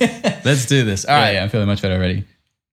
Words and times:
Let's 0.44 0.64
do 0.64 0.82
this. 0.82 1.04
All 1.04 1.14
All 1.14 1.20
right. 1.20 1.26
right, 1.26 1.34
yeah, 1.34 1.42
I'm 1.42 1.50
feeling 1.50 1.66
much 1.66 1.82
better 1.82 1.94
already. 1.94 2.24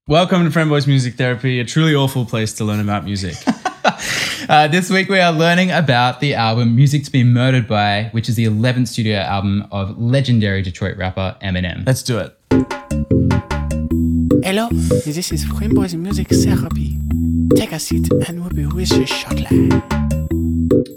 Welcome 0.08 0.46
to 0.46 0.52
Friend 0.52 0.70
Boys 0.70 0.88
Music 0.88 1.16
Therapy, 1.16 1.60
a 1.60 1.66
truly 1.66 1.94
awful 1.94 2.24
place 2.26 2.54
to 2.54 2.64
learn 2.64 2.80
about 2.80 3.04
music. 3.04 3.36
Uh, 4.50 4.66
this 4.66 4.90
week 4.90 5.10
we 5.10 5.20
are 5.20 5.34
learning 5.34 5.72
about 5.72 6.22
the 6.22 6.34
album 6.34 6.74
Music 6.74 7.04
to 7.04 7.12
Be 7.12 7.22
Murdered 7.22 7.68
By, 7.68 8.08
which 8.12 8.30
is 8.30 8.36
the 8.36 8.46
11th 8.46 8.88
studio 8.88 9.18
album 9.18 9.68
of 9.74 9.98
legendary 10.00 10.62
Detroit 10.62 10.96
rapper 10.96 11.36
Eminem. 11.42 11.86
Let's 11.86 12.02
do 12.02 12.18
it. 12.18 12.34
Hello, 14.46 14.70
this 14.70 15.34
is 15.34 15.44
Frameboys 15.44 15.96
Music 15.96 16.30
Therapy. 16.30 16.98
Take 17.56 17.74
a 17.74 17.80
seat 17.80 18.10
and 18.26 18.40
we'll 18.40 18.52
be 18.52 18.66
with 18.68 18.92
you 18.94 19.06
shortly. 19.06 19.70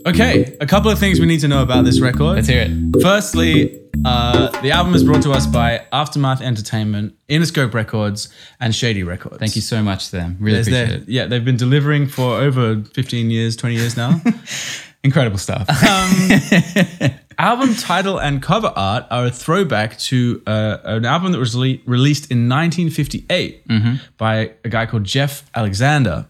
Okay, 0.07 0.57
a 0.61 0.67
couple 0.67 0.91
of 0.91 1.01
things 1.01 1.19
we 1.19 1.27
need 1.27 1.41
to 1.41 1.49
know 1.49 1.63
about 1.63 1.85
this 1.85 1.99
record. 2.01 2.37
Let's 2.37 2.47
hear 2.47 2.69
it. 2.69 3.03
Firstly, 3.03 3.80
uh, 4.05 4.49
the 4.63 4.71
album 4.71 4.95
is 4.95 5.05
brought 5.05 5.23
to 5.23 5.33
us 5.33 5.47
by 5.47 5.85
Aftermath 5.93 6.41
Entertainment, 6.41 7.15
Interscope 7.29 7.75
Records, 7.75 8.29
and 8.61 8.75
Shady 8.75 9.03
Records. 9.03 9.39
Thank 9.39 9.57
you 9.57 9.63
so 9.63 9.83
much 9.83 10.07
to 10.07 10.13
them. 10.17 10.37
Really 10.41 10.57
There's 10.57 10.69
appreciate 10.69 10.89
their- 10.89 10.97
it. 11.03 11.09
yeah, 11.09 11.27
they've 11.27 11.45
been 11.45 11.57
delivering 11.57 12.07
for 12.07 12.37
over 12.41 12.83
15 12.95 13.31
years, 13.31 13.57
20 13.57 13.75
years 13.77 13.97
now. 13.97 14.21
Incredible 15.03 15.39
stuff. 15.39 15.67
album 17.39 17.75
title 17.75 18.19
and 18.21 18.43
cover 18.43 18.73
art 18.77 19.07
are 19.11 19.27
a 19.27 19.31
throwback 19.31 19.99
to 19.99 20.43
uh, 20.47 20.77
an 20.85 21.05
album 21.07 21.33
that 21.33 21.39
was 21.39 21.55
le- 21.57 21.79
released 21.87 22.31
in 22.31 22.49
1958 22.49 23.67
by 24.19 24.53
a 24.65 24.69
guy 24.69 24.85
called 24.87 25.05
Jeff 25.05 25.49
Alexander. 25.55 26.27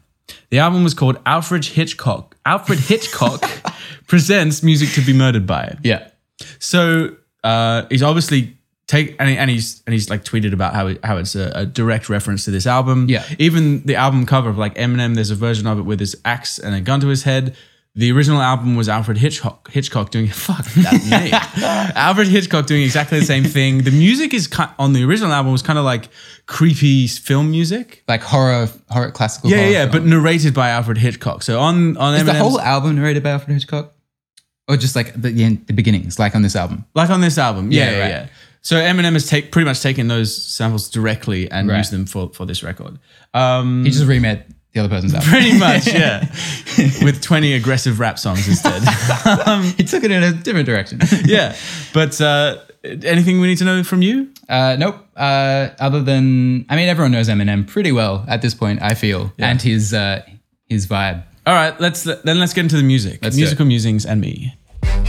The 0.51 0.59
album 0.61 0.85
was 0.85 0.95
called 0.95 1.19
Alfred 1.27 1.65
Hitchcock. 1.65 2.37
Alfred 2.47 2.79
Hitchcock 2.79 3.43
presents 4.07 4.63
music 4.63 4.91
to 4.91 5.01
be 5.05 5.13
murdered 5.13 5.47
by. 5.47 5.77
yeah. 5.83 6.09
So 6.59 7.17
uh, 7.45 7.87
he's 7.91 8.03
obviously 8.03 8.57
take 8.87 9.15
and, 9.21 9.29
he- 9.29 9.37
and 9.37 9.49
he's 9.51 9.83
and 9.87 9.93
he's 9.93 10.11
like 10.11 10.25
tweeted 10.25 10.53
about 10.53 10.75
how 10.75 10.89
it, 10.89 11.05
how 11.05 11.17
it's 11.17 11.35
a, 11.37 11.53
a 11.55 11.67
direct 11.67 12.09
reference 12.09 12.45
to 12.45 12.51
this 12.51 12.67
album. 12.67 13.09
Yeah. 13.09 13.25
Even 13.39 13.83
the 13.87 13.95
album 13.97 14.27
cover 14.27 14.49
of 14.51 14.59
like 14.59 14.75
Eminem, 14.75 15.15
there's 15.15 15.31
a 15.31 15.37
version 15.37 15.67
of 15.67 15.79
it 15.79 15.83
with 15.83 16.01
his 16.01 16.17
axe 16.25 16.59
and 16.59 16.75
a 16.75 16.81
gun 16.81 17.01
to 17.01 17.07
his 17.09 17.23
head. 17.23 17.57
The 17.97 18.13
original 18.13 18.41
album 18.41 18.77
was 18.77 18.89
Alfred 18.89 19.19
Hitchcock 19.19 19.69
Hitchcock 19.73 20.11
doing 20.11 20.29
fuck 20.47 20.65
that 20.65 21.05
name. 21.11 21.33
Alfred 21.97 22.29
Hitchcock 22.29 22.67
doing 22.67 22.83
exactly 22.83 23.19
the 23.19 23.27
same 23.27 23.43
thing. 23.45 23.79
The 23.83 23.91
music 23.91 24.33
is 24.33 24.47
ki- 24.47 24.63
on 24.79 24.93
the 24.93 25.03
original 25.05 25.33
album 25.33 25.51
was 25.51 25.63
kind 25.63 25.77
of 25.79 25.85
like 25.85 26.09
creepy 26.47 27.09
film 27.09 27.51
music. 27.51 28.05
Like 28.07 28.23
horror, 28.23 28.69
horror 28.91 29.11
classical. 29.11 29.51
Yeah, 29.51 29.57
horror 29.57 29.71
yeah, 29.71 29.91
film. 29.91 29.93
but 29.93 30.09
narrated 30.09 30.55
by 30.55 30.71
Alfred 30.71 30.99
Hitchcock. 30.99 31.43
So 31.43 31.59
on 31.61 31.97
on 31.97 32.15
is 32.15 32.25
the 32.25 32.35
whole 32.35 32.61
album 32.61 32.95
narrated 32.97 33.25
by 33.25 33.31
Alfred 33.31 33.55
Hitchcock, 33.55 33.93
or 34.71 34.77
just 34.77 34.95
like 34.97 35.13
the 35.21 35.31
the, 35.31 35.57
the 35.67 35.73
beginnings, 35.73 36.19
like 36.19 36.35
on 36.35 36.43
this 36.43 36.57
album? 36.57 36.85
Like 36.95 37.11
on 37.11 37.21
this 37.21 37.37
album. 37.39 37.71
Yeah, 37.73 37.85
Yeah, 37.85 37.91
yeah, 37.91 38.01
right. 38.03 38.09
yeah. 38.11 38.27
So 38.63 38.77
Eminem 38.77 39.15
has 39.15 39.27
take, 39.27 39.53
pretty 39.53 39.65
much 39.65 39.81
taken 39.83 40.09
those 40.09 40.31
samples 40.37 40.91
directly 40.91 41.51
and 41.51 41.69
Right. 41.69 41.79
used 41.79 41.93
them 41.93 42.05
for, 42.07 42.29
for 42.35 42.45
this 42.47 42.63
record. 42.63 42.99
Um, 43.33 43.85
He 43.85 43.91
just 43.91 44.05
remade 44.07 44.45
the 44.75 44.81
other 44.81 44.89
person's 44.91 45.15
album. 45.15 45.31
pretty 45.31 45.59
much, 45.59 45.87
yeah. 45.93 46.27
With 47.03 47.23
20 47.23 47.55
aggressive 47.55 47.99
rap 48.01 48.19
songs 48.19 48.47
instead. 48.47 48.83
he 49.77 49.83
took 49.85 50.05
it 50.05 50.11
in 50.11 50.23
a 50.23 50.33
different 50.33 50.67
direction. 50.67 51.01
yeah. 51.25 51.57
But 51.95 52.21
uh, 52.21 52.59
anything 52.85 53.41
we 53.41 53.47
need 53.47 53.59
to 53.59 53.65
know 53.65 53.83
from 53.83 54.03
you? 54.03 54.29
Uh, 54.49 54.77
nope. 54.79 54.97
Uh, 55.17 55.69
other 55.81 56.03
than, 56.03 56.67
I 56.69 56.77
mean, 56.77 56.89
everyone 56.89 57.13
knows 57.13 57.29
Eminem 57.31 57.67
pretty 57.67 57.93
well 57.93 58.25
at 58.29 58.43
this 58.43 58.55
point. 58.55 58.83
I 58.83 58.93
feel, 58.95 59.33
and 59.39 59.61
his 59.61 59.93
uh, 59.95 60.23
his 60.69 60.87
vibe. 60.87 61.25
All 61.47 61.55
right, 61.55 61.79
let's 61.81 62.03
then 62.05 62.39
let's 62.39 62.53
get 62.53 62.63
into 62.63 62.77
the 62.77 62.83
music. 62.83 63.21
Let's 63.23 63.37
Musical 63.37 63.65
musings 63.67 64.05
and 64.07 64.21
me. 64.21 64.55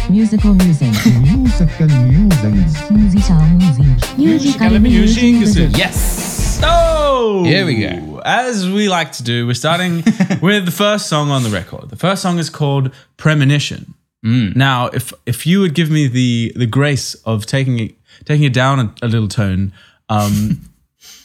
Musical 0.10 0.54
musings. 0.54 1.06
Musical 1.06 1.88
musings. 1.88 2.92
Musical 2.92 3.42
musings. 3.42 4.18
Musical 4.18 4.80
musings. 4.80 5.78
Yes. 5.78 6.60
Oh, 6.64 7.44
Here 7.44 7.66
we 7.66 7.80
go. 7.82 8.22
As 8.26 8.70
we 8.70 8.90
like 8.90 9.14
to 9.14 9.24
do, 9.24 9.48
we're 9.48 9.54
starting 9.54 9.96
with 10.42 10.66
the 10.66 10.72
first 10.72 11.08
song 11.08 11.30
on 11.30 11.44
the 11.44 11.50
record. 11.50 11.90
The 11.90 11.96
first 11.96 12.22
song 12.22 12.40
is 12.40 12.50
called 12.50 12.94
Premonition. 13.18 13.94
Mm. 14.26 14.56
Now, 14.56 14.88
if 14.88 15.14
if 15.26 15.48
you 15.48 15.62
would 15.62 15.74
give 15.74 15.90
me 15.90 16.08
the 16.08 16.52
the 16.56 16.68
grace 16.68 17.16
of 17.26 17.46
taking 17.46 17.80
it 17.80 17.96
taking 18.26 18.46
it 18.46 18.54
down 18.54 18.80
a, 18.80 18.94
a 19.02 19.08
little 19.08 19.28
tone, 19.28 19.74
um, 20.10 20.62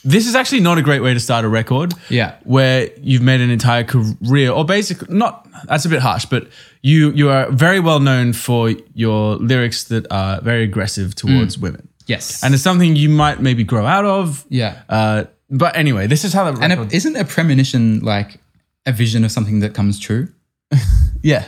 this 0.03 0.27
is 0.27 0.35
actually 0.35 0.61
not 0.61 0.77
a 0.77 0.81
great 0.81 1.01
way 1.01 1.13
to 1.13 1.19
start 1.19 1.45
a 1.45 1.49
record. 1.49 1.93
Yeah. 2.09 2.35
where 2.43 2.89
you've 3.01 3.21
made 3.21 3.41
an 3.41 3.49
entire 3.49 3.83
career, 3.83 4.51
or 4.51 4.65
basically 4.65 5.15
not. 5.15 5.47
That's 5.67 5.85
a 5.85 5.89
bit 5.89 6.01
harsh, 6.01 6.25
but 6.25 6.47
you 6.81 7.11
you 7.11 7.29
are 7.29 7.49
very 7.51 7.79
well 7.79 7.99
known 7.99 8.33
for 8.33 8.69
your 8.93 9.35
lyrics 9.37 9.85
that 9.85 10.05
are 10.11 10.39
very 10.41 10.63
aggressive 10.63 11.15
towards 11.15 11.57
women. 11.57 11.87
Yes. 12.05 12.43
And 12.43 12.53
it's 12.53 12.63
something 12.63 12.95
you 12.95 13.09
might 13.09 13.41
maybe 13.41 13.63
grow 13.63 13.85
out 13.85 14.05
of. 14.05 14.45
Yeah. 14.49 14.81
Uh, 14.87 15.25
but 15.49 15.75
anyway, 15.75 16.07
this 16.07 16.23
is 16.23 16.33
how 16.33 16.49
the 16.51 16.61
and 16.61 16.71
record- 16.71 16.93
a, 16.93 16.95
isn't 16.95 17.15
a 17.15 17.25
premonition 17.25 17.99
like 17.99 18.39
a 18.85 18.91
vision 18.93 19.25
of 19.25 19.31
something 19.31 19.59
that 19.59 19.73
comes 19.73 19.99
true? 19.99 20.29
yeah, 21.21 21.45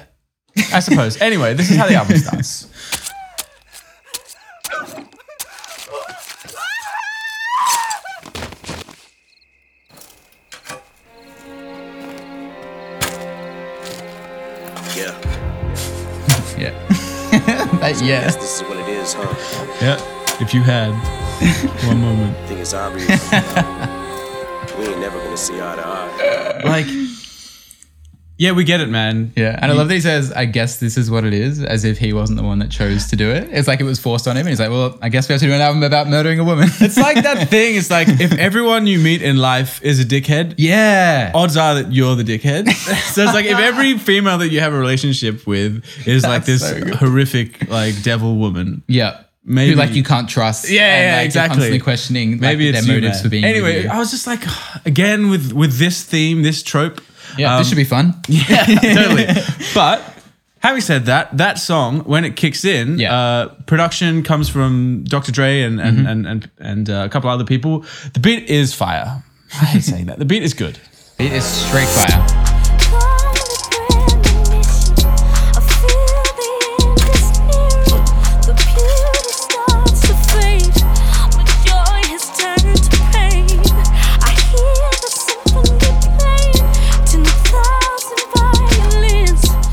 I 0.74 0.80
suppose. 0.82 1.20
anyway, 1.22 1.54
this 1.54 1.70
is 1.72 1.78
how 1.78 1.88
the 1.88 1.96
album 1.96 2.18
starts. 2.18 2.68
That- 17.98 18.06
yeah. 18.06 18.26
this 18.32 18.62
is 18.62 18.68
what 18.68 18.78
it 18.78 18.88
is, 18.90 19.14
huh? 19.14 19.76
Yeah, 19.82 20.42
if 20.42 20.54
you 20.54 20.62
had 20.62 20.92
one 21.88 22.02
moment, 22.02 22.36
Thing 22.48 22.60
is 22.60 22.74
obvious. 22.74 23.08
we 24.78 24.86
ain't 24.86 25.00
never 25.00 25.18
gonna 25.20 25.38
see 25.38 25.56
eye 25.56 25.76
to 25.76 25.86
eye. 25.86 26.62
like, 26.66 26.86
yeah, 28.40 28.54
we 28.54 28.64
get 28.64 28.80
it, 28.80 28.88
man. 28.88 29.34
Yeah. 29.36 29.60
And 29.62 29.70
I 29.70 29.76
love 29.76 29.90
that 29.90 29.96
he 29.96 30.00
says, 30.00 30.32
I 30.32 30.46
guess 30.46 30.80
this 30.80 30.98
is 30.98 31.12
what 31.12 31.26
it 31.26 31.34
is, 31.34 31.62
as 31.62 31.84
if 31.84 31.98
he 31.98 32.14
wasn't 32.14 32.38
the 32.38 32.46
one 32.46 32.60
that 32.60 32.72
chose 32.72 33.08
to 33.08 33.18
do 33.18 33.30
it. 33.30 33.50
It's 33.52 33.68
like 33.68 33.82
it 33.82 33.84
was 33.84 34.00
forced 34.00 34.30
on 34.30 34.38
him. 34.38 34.48
And 34.48 34.50
he's 34.50 34.62
like, 34.62 34.70
well, 34.70 34.98
I 35.02 35.10
guess 35.10 35.28
we 35.28 35.34
have 35.34 35.42
to 35.42 35.48
do 35.48 35.52
an 35.52 35.60
album 35.60 35.84
about 35.84 36.08
murdering 36.08 36.40
a 36.40 36.46
woman. 36.46 36.70
It's 36.80 36.98
like 36.98 37.22
that 37.24 37.50
thing. 37.50 37.76
It's 37.76 37.90
like 37.90 38.08
if 38.08 38.32
everyone 38.32 38.88
you 38.88 38.98
meet 38.98 39.22
in 39.22 39.36
life 39.36 39.84
is 39.84 40.00
a 40.00 40.06
dickhead, 40.06 40.56
yeah. 40.58 41.34
odds 41.36 41.58
are 41.58 41.84
that 41.84 41.92
you're 41.92 42.16
the 42.16 42.24
dickhead. 42.24 42.70
so 43.14 43.24
it's 43.24 43.34
like 43.34 43.46
if 43.46 43.60
every 43.60 43.98
female 43.98 44.38
that 44.38 44.48
you 44.48 44.62
have 44.62 44.72
a 44.72 44.80
relationship 44.80 45.46
with 45.46 45.84
is 46.08 46.24
like 46.24 46.46
this 46.46 46.62
so 46.62 46.96
horrific 46.96 47.70
like 47.70 48.02
devil 48.04 48.38
woman. 48.38 48.84
Yeah. 48.88 49.22
Maybe- 49.44 49.74
Who, 49.74 49.78
like 49.78 49.92
you 49.92 50.04
can't 50.04 50.30
trust. 50.30 50.70
Yeah, 50.70 50.82
and, 50.82 51.04
yeah, 51.04 51.10
like, 51.10 51.18
you're 51.18 51.26
exactly. 51.26 51.56
constantly 51.56 51.80
questioning 51.80 52.32
like, 52.32 52.40
Maybe 52.40 52.72
their 52.72 52.80
it's 52.80 52.88
you, 52.88 52.94
motives 52.94 53.16
man. 53.16 53.24
for 53.24 53.30
being 53.30 53.44
Anyway. 53.44 53.86
I 53.86 54.00
was 54.00 54.12
just 54.12 54.28
like, 54.28 54.44
again 54.86 55.30
with 55.30 55.52
with 55.52 55.78
this 55.78 56.06
theme, 56.06 56.42
this 56.44 56.64
trope. 56.64 57.02
Yeah, 57.40 57.54
um, 57.56 57.60
this 57.62 57.68
should 57.70 57.78
be 57.78 57.84
fun. 57.86 58.14
Yeah, 58.28 58.66
totally. 58.66 59.28
But 59.74 60.02
having 60.60 60.82
said 60.82 61.06
that, 61.06 61.36
that 61.38 61.58
song 61.58 62.02
when 62.06 62.26
it 62.26 62.36
kicks 62.36 62.66
in, 62.66 63.00
Yeah. 63.00 63.14
uh, 63.14 63.48
production 63.66 64.24
comes 64.24 64.50
from 64.50 65.04
Dr. 65.06 65.32
Dre 65.32 65.62
and 65.64 65.80
and 65.80 66.08
and 66.08 66.26
and, 66.28 66.50
and 66.60 66.90
uh, 66.90 67.04
a 67.06 67.10
couple 67.10 67.30
other 67.30 67.46
people. 67.46 67.86
The 68.14 68.20
beat 68.20 68.50
is 68.50 68.74
fire. 68.74 69.24
I 69.62 69.66
hate 69.66 69.84
saying 69.84 70.06
that. 70.08 70.20
The 70.20 70.26
beat 70.26 70.44
is 70.44 70.54
good. 70.54 70.78
It 71.18 71.32
is 71.34 71.44
straight 71.44 71.88
fire. 71.88 72.49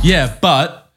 Yeah, 0.06 0.36
but 0.40 0.90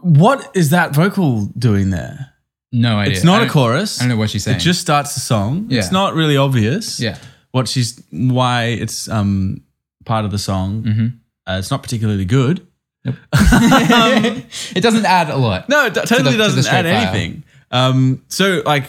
what 0.00 0.50
is 0.54 0.70
that 0.70 0.94
vocal 0.94 1.46
doing 1.58 1.90
there? 1.90 2.32
No 2.72 2.98
idea. 2.98 3.14
It's 3.14 3.24
not 3.24 3.40
I 3.40 3.44
a 3.44 3.46
don't- 3.46 3.52
chorus. 3.52 3.98
I 3.98 4.02
don't 4.04 4.10
know 4.10 4.16
what 4.16 4.30
she's 4.30 4.44
saying. 4.44 4.58
It 4.58 4.60
just 4.60 4.80
starts 4.80 5.14
the 5.14 5.20
song. 5.20 5.66
Yeah. 5.68 5.78
It's 5.80 5.90
not 5.92 6.14
really 6.14 6.36
obvious. 6.36 7.00
Yeah. 7.00 7.16
What 7.50 7.66
she's 7.68 8.02
why 8.10 8.64
it's 8.66 9.08
um 9.08 9.62
part 10.04 10.24
of 10.24 10.30
the 10.30 10.38
song. 10.38 10.82
Mm-hmm. 10.82 11.06
Uh, 11.46 11.58
it's 11.58 11.70
not 11.70 11.82
particularly 11.82 12.24
good. 12.26 12.66
it 13.32 14.82
doesn't 14.82 15.06
add 15.06 15.30
a 15.30 15.36
lot. 15.36 15.68
No, 15.68 15.86
it 15.86 15.94
d- 15.94 16.00
totally 16.04 16.32
to 16.32 16.36
the 16.36 16.42
doesn't 16.44 16.62
straight 16.64 16.84
add 16.84 17.04
fire. 17.04 17.08
anything. 17.20 17.42
Um, 17.70 18.22
so 18.28 18.62
like 18.66 18.84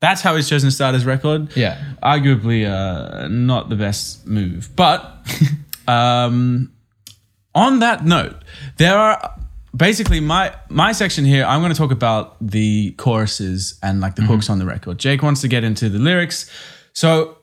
that's 0.00 0.22
how 0.22 0.34
he's 0.34 0.48
chosen 0.48 0.68
to 0.70 0.74
start 0.74 0.94
his 0.94 1.04
record. 1.06 1.54
Yeah. 1.56 1.80
arguably 2.02 2.66
uh, 2.68 3.28
not 3.28 3.68
the 3.68 3.76
best 3.76 4.26
move. 4.26 4.70
But 4.74 5.14
um, 5.88 6.72
on 7.54 7.80
that 7.80 8.04
note, 8.04 8.36
there 8.76 8.96
are 8.98 9.34
basically 9.76 10.20
my 10.20 10.54
my 10.68 10.92
section 10.92 11.24
here. 11.24 11.44
I'm 11.44 11.60
going 11.60 11.72
to 11.72 11.78
talk 11.78 11.90
about 11.92 12.36
the 12.40 12.92
choruses 12.92 13.78
and 13.82 14.00
like 14.00 14.16
the 14.16 14.22
Mm-hmm. 14.22 14.32
hooks 14.32 14.50
on 14.50 14.58
the 14.58 14.66
record. 14.66 14.98
Jake 14.98 15.22
wants 15.22 15.40
to 15.42 15.48
get 15.48 15.64
into 15.64 15.88
the 15.88 15.98
lyrics, 15.98 16.50
so. 16.92 17.36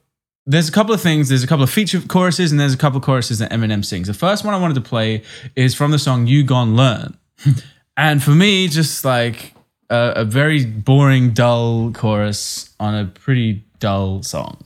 There's 0.50 0.70
a 0.70 0.72
couple 0.72 0.94
of 0.94 1.02
things. 1.02 1.28
There's 1.28 1.44
a 1.44 1.48
couple 1.48 1.64
of 1.66 1.70
feature 1.70 2.00
choruses, 2.00 2.52
and 2.54 2.58
there's 2.62 2.74
a 2.74 2.78
couple 2.78 3.00
of 3.00 3.04
choruses 3.04 3.40
that 3.40 3.52
Eminem 3.52 3.84
sings. 3.84 4.08
The 4.08 4.14
first 4.14 4.46
one 4.46 4.54
I 4.54 4.58
wanted 4.58 4.76
to 4.76 4.80
play 4.90 5.24
is 5.58 5.76
from 5.76 5.92
the 5.92 6.00
song 6.00 6.26
"You 6.26 6.42
Gone 6.46 6.74
Learn," 6.78 7.18
and 7.98 8.24
for 8.24 8.32
me, 8.32 8.70
just 8.70 9.04
like 9.04 9.54
a, 9.90 10.14
a 10.16 10.24
very 10.24 10.64
boring, 10.66 11.32
dull 11.32 11.92
chorus 11.92 12.74
on 12.80 12.96
a 12.96 13.04
pretty 13.08 13.66
dull 13.80 14.24
song. 14.24 14.64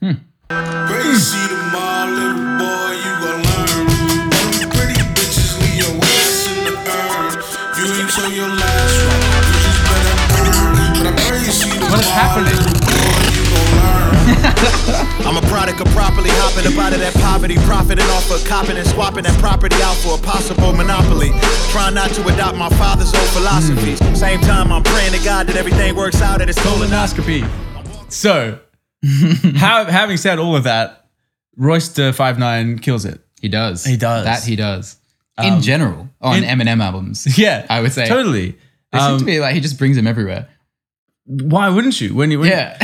Crazy 0.00 1.57
What 11.88 12.00
is 12.00 12.10
happening? 12.12 12.52
you 12.52 13.44
gon' 13.48 13.72
learn. 13.80 14.12
I'm 15.26 15.36
a 15.42 15.46
product 15.48 15.80
of 15.80 15.86
properly 15.94 16.28
hopping 16.32 16.70
up 16.70 16.78
out 16.78 16.92
of 16.92 17.00
that 17.00 17.14
poverty, 17.14 17.56
profiting 17.64 18.04
off 18.12 18.30
of 18.30 18.44
copping 18.46 18.76
and 18.76 18.86
swapping 18.88 19.22
that 19.24 19.38
property 19.40 19.76
out 19.80 19.96
for 19.96 20.18
a 20.18 20.20
possible 20.20 20.74
monopoly. 20.74 21.30
Trying 21.72 21.94
not 21.94 22.10
to 22.10 22.28
adopt 22.28 22.58
my 22.58 22.68
father's 22.70 23.14
old 23.14 23.28
philosophies. 23.30 23.98
Same 24.18 24.40
time, 24.40 24.72
I'm 24.72 24.82
praying 24.82 25.12
to 25.12 25.24
God 25.24 25.46
that 25.46 25.56
everything 25.56 25.96
works 25.96 26.20
out 26.20 26.42
at 26.42 26.48
his 26.48 26.58
colonoscopy. 26.58 27.48
So, 28.12 28.58
how, 29.56 29.86
having 29.86 30.18
said 30.18 30.38
all 30.38 30.54
of 30.54 30.64
that, 30.64 31.06
Royce 31.56 31.88
da 31.88 32.12
Five 32.12 32.38
Nine 32.38 32.78
kills 32.78 33.06
it. 33.06 33.20
He 33.40 33.48
does. 33.48 33.86
He 33.86 33.96
does. 33.96 34.26
That 34.26 34.44
he 34.44 34.54
does. 34.54 34.98
In 35.44 35.60
general, 35.62 36.08
on 36.20 36.42
in- 36.42 36.44
Eminem 36.58 36.80
albums. 36.82 37.26
Yeah, 37.38 37.66
I 37.70 37.80
would 37.80 37.92
say. 37.92 38.06
totally. 38.08 38.56
They 38.92 38.98
seem 38.98 39.12
Um, 39.12 39.18
to 39.18 39.24
be 39.24 39.38
like 39.40 39.54
he 39.54 39.60
just 39.60 39.78
brings 39.78 39.96
them 39.96 40.06
everywhere. 40.06 40.48
why 41.26 41.68
wouldn't 41.68 42.00
you? 42.00 42.14
When 42.14 42.30
you 42.30 42.40
when 42.40 42.50
Yeah. 42.50 42.78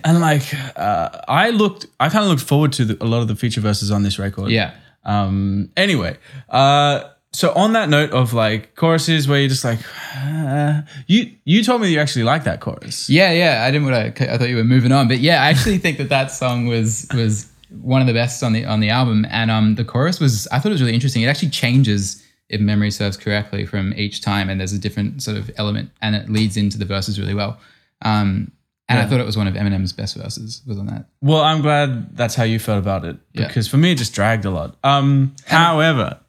and 0.04 0.20
like 0.20 0.42
uh, 0.76 1.08
I 1.28 1.50
looked, 1.50 1.86
I 1.98 2.08
kind 2.10 2.24
of 2.24 2.30
looked 2.30 2.42
forward 2.42 2.72
to 2.74 2.84
the, 2.84 3.02
a 3.02 3.06
lot 3.06 3.22
of 3.22 3.28
the 3.28 3.36
feature 3.36 3.60
verses 3.62 3.90
on 3.90 4.02
this 4.02 4.18
record. 4.18 4.50
yeah. 4.50 4.72
Um. 5.04 5.70
Anyway, 5.76 6.16
uh. 6.50 7.00
So 7.32 7.52
on 7.52 7.74
that 7.74 7.88
note 7.90 8.12
of 8.12 8.32
like 8.32 8.74
choruses 8.76 9.28
where 9.28 9.38
you're 9.40 9.48
just 9.50 9.64
like, 9.64 9.78
uh, 10.16 10.82
you 11.06 11.32
you 11.44 11.62
told 11.62 11.80
me 11.82 11.88
you 11.92 12.00
actually 12.00 12.22
like 12.24 12.44
that 12.44 12.60
chorus. 12.60 13.08
Yeah, 13.10 13.30
yeah. 13.32 13.62
I 13.64 13.70
didn't 13.70 13.86
want 13.90 14.16
to. 14.16 14.32
I 14.32 14.38
thought 14.38 14.48
you 14.48 14.56
were 14.56 14.64
moving 14.64 14.90
on, 14.92 15.06
but 15.08 15.18
yeah, 15.18 15.42
I 15.42 15.48
actually 15.50 15.78
think 15.78 15.98
that 15.98 16.08
that 16.08 16.30
song 16.30 16.66
was 16.66 17.06
was 17.14 17.46
one 17.70 18.00
of 18.00 18.06
the 18.06 18.12
best 18.14 18.42
on 18.42 18.52
the 18.52 18.64
on 18.64 18.80
the 18.80 18.90
album, 18.90 19.26
and 19.30 19.50
um, 19.50 19.74
the 19.74 19.84
chorus 19.84 20.20
was. 20.20 20.46
I 20.52 20.58
thought 20.58 20.68
it 20.70 20.72
was 20.72 20.82
really 20.82 20.94
interesting. 20.94 21.22
It 21.22 21.26
actually 21.26 21.50
changes, 21.50 22.22
if 22.48 22.60
memory 22.60 22.90
serves 22.90 23.16
correctly, 23.16 23.66
from 23.66 23.92
each 23.96 24.20
time, 24.22 24.48
and 24.48 24.60
there's 24.60 24.72
a 24.72 24.78
different 24.78 25.22
sort 25.22 25.36
of 25.36 25.50
element, 25.56 25.90
and 26.02 26.14
it 26.16 26.28
leads 26.28 26.56
into 26.56 26.78
the 26.78 26.84
verses 26.84 27.18
really 27.20 27.34
well. 27.34 27.58
Um, 28.02 28.52
and 28.88 29.00
I 29.00 29.06
thought 29.06 29.18
it 29.18 29.26
was 29.26 29.36
one 29.36 29.48
of 29.48 29.54
Eminem's 29.54 29.92
best 29.92 30.16
verses. 30.16 30.62
Was 30.66 30.78
on 30.78 30.86
that. 30.86 31.06
Well, 31.20 31.42
I'm 31.42 31.60
glad 31.60 32.16
that's 32.16 32.36
how 32.36 32.44
you 32.44 32.60
felt 32.60 32.78
about 32.78 33.04
it 33.04 33.16
Yeah. 33.32 33.48
because 33.48 33.66
for 33.66 33.78
me 33.78 33.90
it 33.92 33.98
just 33.98 34.14
dragged 34.14 34.44
a 34.44 34.50
lot. 34.50 34.76
Um. 34.84 35.34
However, 35.44 36.20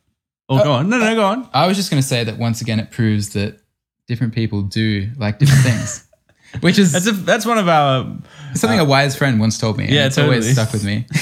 oh, 0.50 0.63
go 0.63 0.72
on. 0.72 0.90
No, 0.90 0.98
no, 0.98 1.13
go 1.16 1.24
on. 1.25 1.48
I 1.54 1.68
was 1.68 1.78
just 1.78 1.92
going 1.92 2.01
to 2.01 2.07
say 2.07 2.24
that 2.24 2.40
once 2.40 2.62
again, 2.62 2.80
it 2.80 2.90
proves 2.90 3.30
that 3.33 3.60
different 4.07 4.33
people 4.33 4.63
do 4.63 5.07
like 5.18 5.38
different 5.38 5.62
things, 5.63 6.07
which 6.62 6.80
is 6.80 6.94
That's 6.94 7.06
a, 7.07 7.12
that's 7.12 7.45
one 7.45 7.60
of 7.60 7.68
our. 7.69 8.18
something 8.56 8.80
a 8.80 8.86
wise 8.86 9.16
friend 9.16 9.40
once 9.40 9.60
told 9.60 9.78
me. 9.78 9.83
and 9.83 9.94
Yeah, 9.94 10.07
it's 10.07 10.18
always 10.18 10.51
stuck 10.51 10.72
with 10.74 10.83
me. 10.83 11.06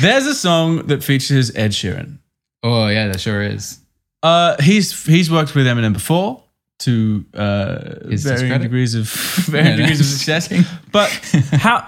There's 0.00 0.26
a 0.26 0.34
song 0.34 0.86
that 0.86 1.04
features 1.04 1.54
Ed 1.54 1.70
Sheeran. 1.72 2.18
oh 2.62 2.88
yeah, 2.88 3.08
that 3.08 3.20
sure 3.20 3.42
is. 3.42 3.78
Uh, 4.22 4.60
he's 4.62 5.04
he's 5.04 5.30
worked 5.30 5.54
with 5.54 5.66
Eminem 5.66 5.92
before 5.92 6.42
to 6.80 7.24
uh, 7.34 8.08
His 8.08 8.24
varying 8.24 8.40
discredit? 8.48 8.62
degrees 8.62 8.94
of 8.94 9.06
varying 9.46 9.76
degrees 9.76 10.00
of 10.00 10.06
success. 10.18 10.48
But 10.90 11.10
how? 11.52 11.86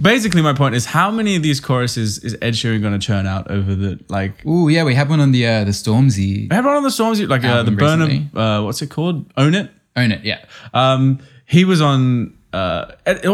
Basically, 0.00 0.40
my 0.42 0.54
point 0.54 0.74
is, 0.74 0.86
how 0.86 1.10
many 1.10 1.36
of 1.36 1.42
these 1.42 1.60
choruses 1.60 2.18
is 2.18 2.34
Ed 2.40 2.54
Sheeran 2.54 2.80
going 2.80 2.98
to 2.98 3.06
churn 3.06 3.26
out 3.26 3.50
over 3.50 3.74
the 3.74 4.00
like? 4.08 4.42
Oh 4.46 4.68
yeah, 4.68 4.84
we 4.84 4.94
had 4.94 5.10
one 5.10 5.20
on 5.20 5.32
the 5.32 5.46
uh, 5.46 5.64
the 5.64 5.72
Stormzy. 5.72 6.50
I 6.50 6.54
had 6.56 6.64
one 6.64 6.76
on 6.76 6.82
the 6.82 6.90
songs 6.90 7.20
like 7.20 7.44
uh, 7.44 7.62
the 7.62 7.72
Album 7.72 7.76
recently. 7.76 8.28
Uh, 8.34 8.62
what's 8.62 8.80
it 8.80 8.88
called? 8.90 9.30
Own 9.36 9.54
it. 9.54 9.70
Own 9.96 10.10
it, 10.12 10.24
yeah. 10.24 10.44
Um, 10.72 11.18
he 11.46 11.64
was 11.66 11.80
on. 11.82 12.36
Uh, 12.54 12.92
Ed- 13.04 13.26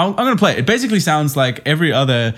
I'm, 0.00 0.10
I'm 0.10 0.24
going 0.24 0.36
to 0.36 0.38
play 0.38 0.52
it. 0.52 0.60
It 0.60 0.66
basically 0.66 1.00
sounds 1.00 1.36
like 1.36 1.60
every 1.66 1.92
other 1.92 2.34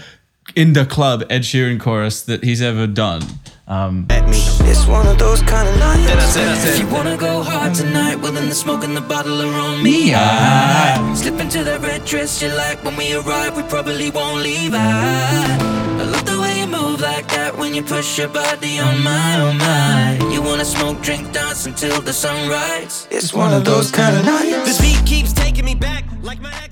in 0.57 0.73
the 0.73 0.85
club 0.85 1.23
Ed 1.31 1.43
Sheeran 1.43 1.79
chorus 1.79 2.23
that 2.23 2.43
he's 2.43 2.61
ever 2.61 2.87
done. 2.87 3.23
Um, 3.69 4.07
It's 4.11 4.87
one 4.87 5.07
of 5.07 5.19
those 5.19 5.41
kind 5.43 5.69
of 5.69 5.79
nights. 5.79 6.07
Then 6.07 6.19
I 6.19 6.25
said, 6.25 6.49
I 6.49 6.55
said, 6.59 6.75
If 6.75 6.81
you 6.81 6.89
wanna 6.93 7.17
go 7.17 7.43
hard 7.43 7.75
tonight, 7.75 8.17
well 8.17 8.33
then 8.33 8.49
the 8.49 8.55
smoke 8.55 8.83
and 8.85 8.97
the 8.97 9.01
bottle 9.01 9.41
are 9.41 9.55
on 9.55 9.83
me. 9.83 10.13
I 10.15 11.15
slip 11.15 11.39
into 11.41 11.63
that 11.65 11.81
red 11.81 12.05
dress 12.05 12.43
you 12.43 12.49
like. 12.49 12.83
When 12.85 12.97
we 12.97 13.15
arrive, 13.15 13.57
we 13.57 13.63
probably 13.63 14.11
won't 14.11 14.43
leave. 14.43 14.73
I, 14.75 15.57
I 16.01 16.05
love 16.05 16.27
the 16.27 16.41
way 16.41 16.59
you 16.59 16.67
move 16.67 17.01
like 17.01 17.29
that 17.29 17.57
when 17.57 17.73
you 17.75 17.83
push 17.83 18.19
your 18.19 18.29
body 18.29 18.81
on 18.81 19.03
my, 19.05 19.41
on 19.41 19.59
my. 19.59 20.19
You 20.33 20.43
wanna 20.43 20.65
smoke, 20.65 21.01
drink, 21.01 21.33
dance 21.33 21.67
until 21.67 22.01
the 22.01 22.13
sunrise. 22.13 23.07
It's 23.13 23.33
one 23.33 23.55
of 23.55 23.65
those 23.65 23.93
kind 23.93 24.17
of 24.17 24.25
nights. 24.25 24.67
This 24.67 24.81
beat 24.81 25.07
keeps 25.07 25.33
taking 25.33 25.65
me 25.65 25.77
back 25.77 26.05
like 26.23 26.41
my 26.41 26.53
ex 26.65 26.72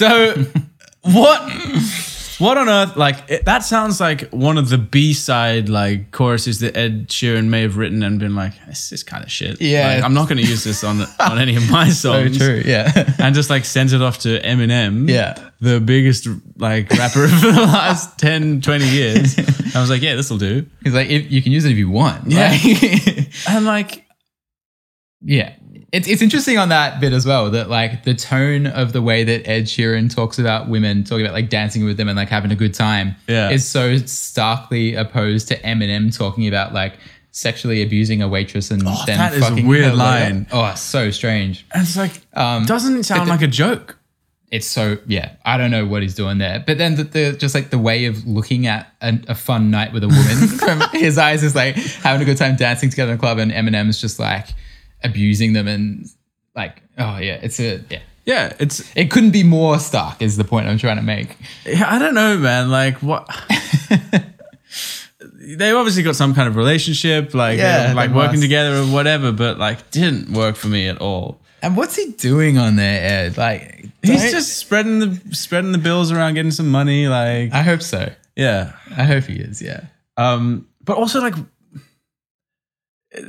So, 0.00 0.46
what? 1.02 1.52
What 2.38 2.56
on 2.56 2.70
earth? 2.70 2.96
Like 2.96 3.16
it, 3.28 3.44
that 3.44 3.58
sounds 3.64 4.00
like 4.00 4.30
one 4.30 4.56
of 4.56 4.70
the 4.70 4.78
B 4.78 5.12
side 5.12 5.68
like 5.68 6.10
choruses 6.10 6.60
that 6.60 6.74
Ed 6.74 7.08
Sheeran 7.08 7.48
may 7.48 7.60
have 7.60 7.76
written 7.76 8.02
and 8.02 8.18
been 8.18 8.34
like, 8.34 8.54
"This 8.66 8.92
is 8.92 9.02
kind 9.02 9.22
of 9.22 9.30
shit." 9.30 9.60
Yeah. 9.60 9.96
Like, 9.96 10.04
I'm 10.04 10.14
not 10.14 10.26
going 10.26 10.42
to 10.42 10.48
use 10.48 10.64
this 10.64 10.82
on 10.82 11.02
on 11.20 11.38
any 11.38 11.56
of 11.56 11.70
my 11.70 11.90
songs. 12.04 12.38
true. 12.38 12.62
yeah. 12.64 13.12
And 13.18 13.34
just 13.34 13.50
like 13.50 13.66
sends 13.66 13.92
it 13.92 14.00
off 14.00 14.20
to 14.20 14.40
Eminem, 14.40 15.06
Yeah. 15.10 15.34
the 15.60 15.80
biggest 15.80 16.26
like 16.56 16.88
rapper 16.92 17.24
of 17.34 17.40
the 17.42 17.52
last 17.52 18.18
10, 18.18 18.62
20 18.62 18.88
years. 18.88 19.38
I 19.76 19.80
was 19.82 19.90
like, 19.90 20.00
yeah, 20.00 20.14
this 20.14 20.30
will 20.30 20.38
do. 20.38 20.64
He's 20.82 20.94
like, 20.94 21.10
if, 21.10 21.30
you 21.30 21.42
can 21.42 21.52
use 21.52 21.66
it 21.66 21.72
if 21.72 21.76
you 21.76 21.90
want. 21.90 22.26
Yeah. 22.30 22.48
Like- 22.52 23.28
And 23.50 23.66
like, 23.66 24.06
yeah. 25.20 25.56
It's, 25.92 26.06
it's 26.06 26.22
interesting 26.22 26.56
on 26.56 26.68
that 26.68 27.00
bit 27.00 27.12
as 27.12 27.26
well 27.26 27.50
that 27.50 27.68
like 27.68 28.04
the 28.04 28.14
tone 28.14 28.66
of 28.68 28.92
the 28.92 29.02
way 29.02 29.24
that 29.24 29.48
Ed 29.48 29.64
Sheeran 29.64 30.14
talks 30.14 30.38
about 30.38 30.68
women, 30.68 31.02
talking 31.04 31.24
about 31.24 31.34
like 31.34 31.48
dancing 31.50 31.84
with 31.84 31.96
them 31.96 32.08
and 32.08 32.16
like 32.16 32.28
having 32.28 32.52
a 32.52 32.56
good 32.56 32.74
time, 32.74 33.16
Yeah. 33.26 33.50
is 33.50 33.66
so 33.66 33.96
starkly 33.96 34.94
opposed 34.94 35.48
to 35.48 35.58
Eminem 35.62 36.16
talking 36.16 36.46
about 36.46 36.72
like 36.72 36.94
sexually 37.32 37.82
abusing 37.82 38.22
a 38.22 38.28
waitress 38.28 38.70
and 38.70 38.82
Oh, 38.86 39.02
then 39.06 39.18
that 39.18 39.34
is 39.34 39.48
a 39.48 39.66
weird 39.66 39.94
line. 39.94 40.46
Oh, 40.52 40.72
so 40.76 41.10
strange. 41.10 41.64
and 41.72 41.82
it's 41.82 41.96
like, 41.96 42.20
Um, 42.34 42.64
doesn't 42.66 42.96
it 42.96 43.04
sound 43.04 43.28
it- 43.28 43.30
like 43.32 43.42
a 43.42 43.46
joke. 43.48 43.96
it's 44.50 44.66
so 44.66 44.98
yeah 45.06 45.30
i 45.44 45.56
don't 45.56 45.70
know 45.70 45.86
what 45.86 46.02
he's 46.02 46.16
doing 46.16 46.38
there 46.38 46.58
but 46.66 46.76
then 46.76 46.96
the, 46.96 47.04
the 47.04 47.32
just 47.38 47.54
like 47.54 47.70
the 47.70 47.78
way 47.78 48.06
of 48.06 48.26
looking 48.26 48.66
at 48.66 48.92
an, 49.00 49.24
a 49.28 49.34
fun 49.34 49.70
night 49.70 49.92
with 49.92 50.02
a 50.02 50.08
woman 50.08 50.48
from 50.64 50.80
his 50.92 51.18
eyes 51.18 51.44
is 51.44 51.54
like 51.54 51.76
having 52.02 52.20
a 52.20 52.24
good 52.24 52.36
time 52.36 52.56
dancing 52.56 52.90
together 52.90 53.12
in 53.12 53.16
a 53.16 53.20
club 53.20 53.38
and 53.38 53.52
eminem's 53.52 54.00
just 54.00 54.18
like 54.18 54.48
abusing 55.02 55.52
them 55.52 55.66
and 55.68 56.06
like 56.54 56.82
oh 56.98 57.18
yeah 57.18 57.38
it's 57.42 57.58
a 57.60 57.82
yeah 57.90 58.00
Yeah, 58.26 58.52
it's 58.60 58.82
it 58.96 59.10
couldn't 59.10 59.30
be 59.32 59.42
more 59.42 59.78
stark 59.78 60.20
is 60.22 60.36
the 60.36 60.44
point 60.44 60.66
i'm 60.68 60.78
trying 60.78 60.96
to 60.98 61.02
make 61.02 61.36
Yeah, 61.64 61.86
I 61.94 61.98
don't 61.98 62.14
know, 62.14 62.36
man. 62.38 62.70
Like 62.70 62.98
what? 63.02 63.26
they 65.58 65.72
obviously 65.72 66.02
got 66.02 66.16
some 66.16 66.34
kind 66.34 66.48
of 66.48 66.56
relationship, 66.56 67.34
like 67.34 67.58
Yeah, 67.58 67.92
like 67.94 68.10
working 68.10 68.40
must. 68.40 68.42
together 68.42 68.76
or 68.76 68.84
whatever, 68.86 69.32
but 69.32 69.58
like 69.58 69.90
didn't 69.90 70.32
work 70.32 70.56
for 70.56 70.68
me 70.68 70.88
at 70.88 70.98
all. 70.98 71.40
and 71.62 71.76
what's 71.76 71.96
he 71.96 72.12
doing 72.12 72.56
on 72.58 72.76
there 72.76 73.26
ed 73.26 73.36
like 73.36 73.86
He's 74.02 74.30
just 74.30 74.56
spreading 74.56 74.98
the 75.00 75.20
spreading 75.34 75.72
the 75.72 75.78
bills 75.78 76.10
around, 76.10 76.34
getting 76.34 76.50
some 76.52 76.70
money. 76.70 77.06
Like 77.08 77.52
i 77.52 77.62
hope 77.62 77.82
so 77.82 78.10
yeah, 78.36 78.72
i 78.96 79.04
hope 79.04 79.24
he 79.24 79.36
is 79.36 79.60
yeah 79.60 79.84
um, 80.16 80.66
but 80.84 80.96
also 80.96 81.20
like 81.20 81.34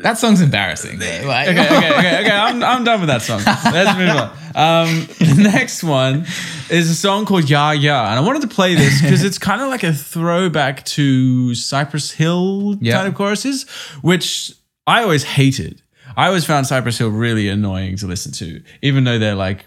that 0.01 0.17
song's 0.17 0.41
embarrassing 0.41 0.99
though. 0.99 1.21
like 1.25 1.47
okay, 1.49 1.65
okay, 1.65 1.91
okay, 1.97 2.21
okay. 2.21 2.31
I'm 2.31 2.63
I'm 2.71 2.83
done 2.83 2.99
with 2.99 3.07
that 3.09 3.21
song. 3.23 3.41
Let's 3.45 3.97
move 3.97 4.09
on. 4.09 4.29
Um, 4.53 5.07
the 5.35 5.43
next 5.51 5.83
one 5.83 6.25
is 6.69 6.89
a 6.89 6.95
song 6.95 7.25
called 7.25 7.49
"Ya 7.49 7.71
Ya," 7.71 8.09
and 8.09 8.19
I 8.19 8.21
wanted 8.21 8.43
to 8.43 8.47
play 8.47 8.75
this 8.75 9.01
because 9.01 9.23
it's 9.23 9.37
kind 9.39 9.61
of 9.61 9.69
like 9.69 9.83
a 9.83 9.93
throwback 9.93 10.85
to 10.85 11.55
Cypress 11.55 12.11
Hill 12.11 12.75
Yeah. 12.79 12.95
kind 12.97 13.07
of 13.07 13.15
choruses, 13.15 13.67
which 14.01 14.53
I 14.85 15.01
always 15.03 15.23
hated. 15.23 15.81
I 16.15 16.27
always 16.27 16.45
found 16.45 16.67
Cypress 16.67 16.97
Hill 16.97 17.09
really 17.09 17.47
annoying 17.47 17.95
to 17.97 18.07
listen 18.07 18.31
to, 18.33 18.61
even 18.81 19.05
though 19.05 19.17
they're 19.17 19.33
like, 19.35 19.65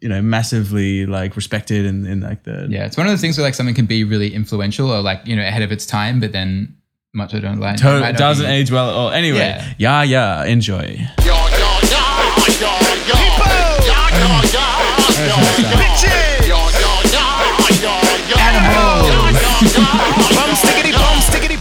you 0.00 0.08
know, 0.08 0.22
massively 0.22 1.04
like 1.06 1.36
respected 1.36 1.84
in, 1.86 2.06
in 2.06 2.20
like 2.20 2.42
the 2.44 2.66
Yeah, 2.68 2.86
it's 2.86 2.96
one 2.96 3.06
of 3.06 3.12
those 3.12 3.20
things 3.20 3.36
where 3.38 3.44
like 3.46 3.54
something 3.54 3.74
can 3.74 3.86
be 3.86 4.02
really 4.02 4.34
influential 4.34 4.90
or 4.90 5.00
like 5.02 5.20
you 5.26 5.36
know 5.36 5.42
ahead 5.46 5.62
of 5.62 5.70
its 5.70 5.86
time, 5.86 6.18
but 6.18 6.32
then 6.32 6.74
much 7.14 7.34
I 7.34 7.40
don't 7.40 7.60
like. 7.60 7.76
To- 7.78 8.00
might 8.00 8.12
not 8.12 8.18
doesn't 8.18 8.46
be- 8.46 8.52
age 8.52 8.70
well 8.70 8.88
at 8.88 8.94
all. 8.94 9.10
Anyway, 9.10 9.60
yeah, 9.76 10.02
yeah, 10.02 10.44
enjoy. 10.44 10.96
Bum 11.18 11.26
stickity 19.62 20.16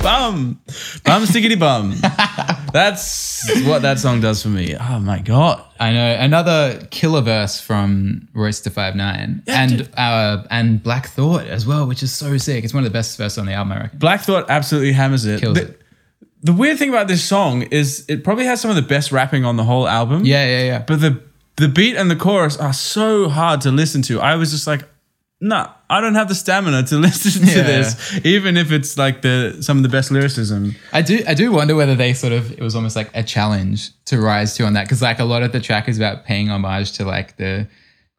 bum 0.01 0.60
bum, 1.03 1.24
stickity 1.24 1.60
bum. 1.60 1.91
That's 2.74 3.50
what 3.65 3.81
that 3.81 4.00
song 4.00 4.22
does 4.22 4.41
for 4.41 4.50
me. 4.50 4.75
Oh 4.79 5.00
my 5.00 5.20
god. 5.20 5.63
I 5.79 5.91
know 5.91 6.13
another 6.20 6.88
killer 6.91 7.22
verse 7.22 7.60
from 7.60 8.27
Royce 8.34 8.62
da 8.62 8.70
Five 8.72 8.96
Nine 8.96 9.43
and 9.48 9.89
uh, 9.98 10.43
and 10.50 10.81
Black 10.81 11.08
Thought 11.08 11.48
as 11.48 11.65
well, 11.65 11.86
which 11.88 12.01
is 12.03 12.13
so 12.13 12.38
sick. 12.38 12.63
It's 12.63 12.74
one 12.74 12.84
of 12.86 12.89
the 12.91 12.93
best 12.98 13.17
verses 13.17 13.38
on 13.38 13.46
the 13.46 13.53
album, 13.53 13.74
I 13.74 13.81
reckon. 13.81 14.00
Black 14.00 14.22
Thought 14.22 14.50
absolutely 14.50 14.93
hammers 14.93 15.25
it. 15.25 15.41
Kills 15.41 15.55
The- 15.58 15.63
it. 15.63 15.81
the 16.43 16.53
weird 16.53 16.77
thing 16.79 16.89
about 16.89 17.08
this 17.08 17.24
song 17.24 17.63
is 17.63 18.05
it 18.08 18.24
probably 18.24 18.46
has 18.46 18.62
some 18.62 18.70
of 18.72 18.75
the 18.75 18.81
best 18.81 19.12
rapping 19.12 19.43
on 19.46 19.58
the 19.58 19.63
whole 19.63 19.88
album. 19.88 20.25
Yeah, 20.25 20.46
yeah, 20.46 20.63
yeah. 20.65 20.79
But 20.88 21.01
the 21.01 21.22
the 21.58 21.67
beat 21.67 21.96
and 21.98 22.10
the 22.10 22.15
chorus 22.15 22.58
are 22.58 22.74
so 22.74 23.27
hard 23.29 23.62
to 23.62 23.72
listen 23.72 24.01
to. 24.03 24.20
I 24.22 24.36
was 24.36 24.51
just 24.51 24.65
like, 24.65 24.84
nah, 25.41 25.71
I 25.89 26.00
don't 26.01 26.15
have 26.15 26.27
the 26.29 26.36
stamina 26.36 26.83
to 26.83 26.98
listen 27.07 27.45
to 27.48 27.51
Yeah. 27.57 27.63
this, 27.63 28.19
even 28.24 28.55
if 28.57 28.71
it's 28.71 28.98
like 28.98 29.21
the 29.24 29.57
some 29.62 29.77
of 29.77 29.83
the 29.83 29.89
best 29.89 30.12
lyricism. 30.12 30.75
I 30.93 31.01
do 31.01 31.24
I 31.27 31.33
do 31.33 31.51
wonder 31.51 31.75
whether 31.75 31.95
they 31.95 32.13
sort 32.13 32.31
of 32.33 32.51
it 32.51 32.62
was 32.62 32.75
almost 32.75 32.95
like 32.95 33.10
a 33.13 33.24
challenge 33.24 33.89
to 34.05 34.19
rise 34.21 34.55
to 34.57 34.65
on 34.65 34.74
that 34.74 34.83
because 34.86 35.01
like 35.01 35.19
a 35.19 35.25
lot 35.25 35.43
of 35.43 35.51
the 35.51 35.60
track 35.60 35.89
is 35.89 35.98
about 35.98 36.25
paying 36.25 36.50
homage 36.50 36.93
to 36.93 37.05
like 37.05 37.36
the 37.38 37.67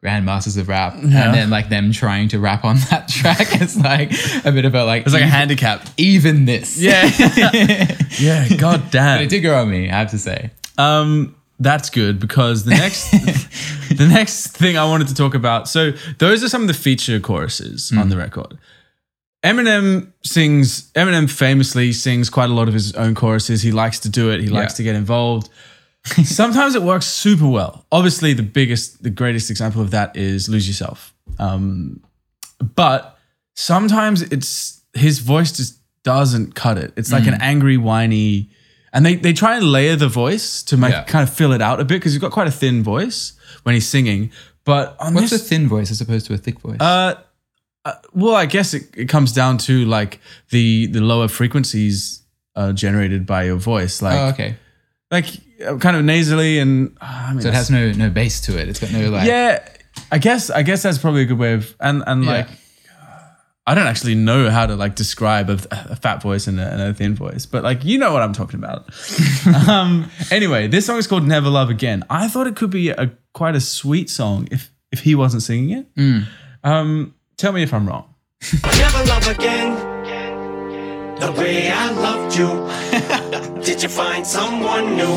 grandmasters 0.03 0.57
of 0.57 0.67
rap 0.67 0.95
and 0.95 1.13
then 1.13 1.49
like 1.49 1.69
them 1.69 1.93
trying 1.93 2.27
to 2.27 2.37
rap 2.37 2.65
on 2.65 2.75
that 2.89 3.07
track 3.19 3.61
is 3.61 3.77
like 3.77 4.11
a 4.43 4.51
bit 4.51 4.65
of 4.65 4.75
a 4.75 4.83
like 4.83 5.03
It's 5.05 5.13
like 5.13 5.23
a 5.23 5.27
handicap. 5.27 5.87
even 5.95 6.43
this 6.43 6.77
Yeah. 6.77 7.05
yeah, 8.19 8.49
god 8.57 8.81
but 8.83 8.91
damn. 8.91 9.21
it 9.21 9.29
did 9.29 9.39
grow 9.41 9.61
on 9.61 9.71
me 9.71 9.89
I 9.89 9.99
have 9.99 10.11
to 10.11 10.17
say 10.19 10.51
Um, 10.77 11.35
that's 11.59 11.89
good 11.89 12.19
because 12.19 12.65
the 12.65 12.71
next 12.71 13.11
the 13.97 14.07
next 14.07 14.57
thing 14.57 14.77
I 14.77 14.85
wanted 14.85 15.07
to 15.09 15.15
talk 15.15 15.35
about. 15.35 15.67
So 15.67 15.91
those 16.17 16.43
are 16.43 16.49
some 16.49 16.61
of 16.61 16.67
the 16.67 16.73
feature 16.73 17.19
choruses 17.19 17.91
on 17.95 18.09
the 18.09 18.17
record. 18.17 18.57
Eminem 19.43 20.11
sings. 20.23 20.91
Eminem 20.93 21.29
famously 21.29 21.91
sings 21.91 22.29
quite 22.29 22.49
a 22.49 22.53
lot 22.53 22.67
of 22.67 22.73
his 22.73 22.93
own 22.93 23.13
choruses. 23.13 23.61
He 23.61 23.71
likes 23.71 23.99
to 23.99 24.09
do 24.09 24.31
it. 24.31 24.41
He 24.41 24.47
likes 24.47 24.73
to 24.75 24.83
get 24.83 24.95
involved. 24.95 25.49
Sometimes 26.23 26.75
it 26.75 26.81
works 26.81 27.05
super 27.05 27.47
well. 27.47 27.85
Obviously, 27.91 28.33
the 28.33 28.43
biggest, 28.43 29.03
the 29.03 29.09
greatest 29.09 29.49
example 29.49 29.81
of 29.81 29.91
that 29.91 30.15
is 30.15 30.49
"Lose 30.49 30.67
Yourself." 30.67 31.13
Um, 31.39 32.01
but 32.75 33.17
sometimes 33.55 34.21
it's 34.21 34.81
his 34.93 35.19
voice 35.19 35.51
just 35.51 35.79
doesn't 36.03 36.55
cut 36.55 36.77
it. 36.77 36.93
It's 36.95 37.11
like 37.11 37.27
an 37.27 37.41
angry, 37.41 37.77
whiny, 37.77 38.49
and 38.93 39.05
they 39.05 39.15
they 39.15 39.33
try 39.33 39.57
and 39.57 39.65
layer 39.65 39.95
the 39.97 40.07
voice 40.07 40.63
to 40.63 40.77
make 40.77 40.91
Yeah. 40.91 41.03
kind 41.03 41.27
of 41.27 41.33
fill 41.35 41.51
it 41.51 41.61
out 41.61 41.79
a 41.81 41.85
bit 41.85 41.95
because 41.95 42.13
he's 42.13 42.21
got 42.21 42.31
quite 42.31 42.47
a 42.47 42.51
thin 42.51 42.83
voice 42.83 43.33
when 43.63 43.73
he's 43.75 43.87
singing. 43.87 44.31
But 44.65 44.95
on 44.99 45.13
what's 45.13 45.31
a 45.33 45.37
thin 45.39 45.67
voice 45.67 45.91
as 45.91 45.99
opposed 45.99 46.25
to 46.27 46.33
a 46.33 46.37
thick 46.37 46.59
voice 46.61 46.77
uh, 46.79 47.15
uh, 47.85 47.93
well, 48.13 48.35
I 48.35 48.45
guess 48.45 48.73
it, 48.73 48.83
it 48.95 49.09
comes 49.09 49.33
down 49.33 49.57
to 49.67 49.83
like 49.85 50.19
the 50.51 50.87
the 50.87 51.01
lower 51.01 51.27
frequencies 51.27 52.21
uh, 52.55 52.71
generated 52.71 53.25
by 53.25 53.43
your 53.43 53.57
voice, 53.57 54.01
like 54.01 54.17
oh 54.19 54.27
okay 54.29 54.55
like 55.11 55.25
uh, 55.67 55.77
kind 55.77 55.95
of 55.97 56.03
nasally 56.05 56.59
and 56.59 56.95
uh, 57.01 57.27
I 57.29 57.33
mean, 57.33 57.41
so 57.41 57.49
it 57.49 57.53
has 57.53 57.69
no 57.69 57.91
no 57.91 58.09
bass 58.09 58.41
to 58.41 58.57
it 58.59 58.69
it's 58.69 58.79
got 58.79 58.91
no 58.91 59.09
like 59.09 59.27
yeah. 59.27 59.67
I 60.11 60.17
guess 60.17 60.49
I 60.49 60.63
guess 60.63 60.81
that's 60.81 60.97
probably 60.97 61.21
a 61.21 61.25
good 61.25 61.37
way 61.37 61.53
of 61.53 61.75
and 61.79 62.03
and 62.07 62.23
Yeah. 62.23 62.31
like 62.31 62.47
I 63.65 63.75
don't 63.75 63.87
actually 63.87 64.15
know 64.15 64.49
how 64.49 64.65
to 64.65 64.75
like 64.75 64.95
describe 64.95 65.49
a, 65.49 65.57
a 65.71 65.95
fat 65.95 66.21
voice 66.21 66.47
and 66.47 66.59
a, 66.59 66.69
and 66.69 66.81
a 66.81 66.93
thin 66.93 67.15
voice, 67.15 67.45
but 67.45 67.63
like 67.63 67.85
you 67.85 67.97
know 67.97 68.11
what 68.11 68.21
I'm 68.21 68.33
talking 68.33 68.59
about. 68.59 68.89
um, 69.67 70.09
anyway, 70.31 70.67
this 70.67 70.85
song 70.85 70.97
is 70.97 71.07
called 71.07 71.23
"Never 71.23 71.49
Love 71.49 71.69
Again." 71.69 72.03
I 72.09 72.27
thought 72.27 72.47
it 72.47 72.55
could 72.55 72.71
be 72.71 72.89
a 72.89 73.11
quite 73.33 73.55
a 73.55 73.61
sweet 73.61 74.09
song 74.09 74.47
if 74.51 74.71
if 74.91 74.99
he 74.99 75.15
wasn't 75.15 75.43
singing 75.43 75.85
it. 75.97 76.25
Um, 76.63 77.15
tell 77.37 77.53
me 77.53 77.63
if 77.63 77.73
I'm 77.73 77.87
wrong. 77.87 78.13
Never 78.63 79.05
love 79.05 79.27
again 79.27 79.93
the 81.19 81.31
way 81.31 81.69
I 81.69 81.91
loved 81.91 82.35
you. 82.35 83.61
Did 83.63 83.81
you 83.81 83.89
find 83.89 84.25
someone 84.25 84.97
new? 84.97 85.13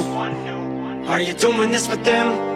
Are 1.09 1.21
you 1.21 1.35
doing 1.35 1.71
this 1.73 1.88
with 1.88 2.05
them? 2.05 2.56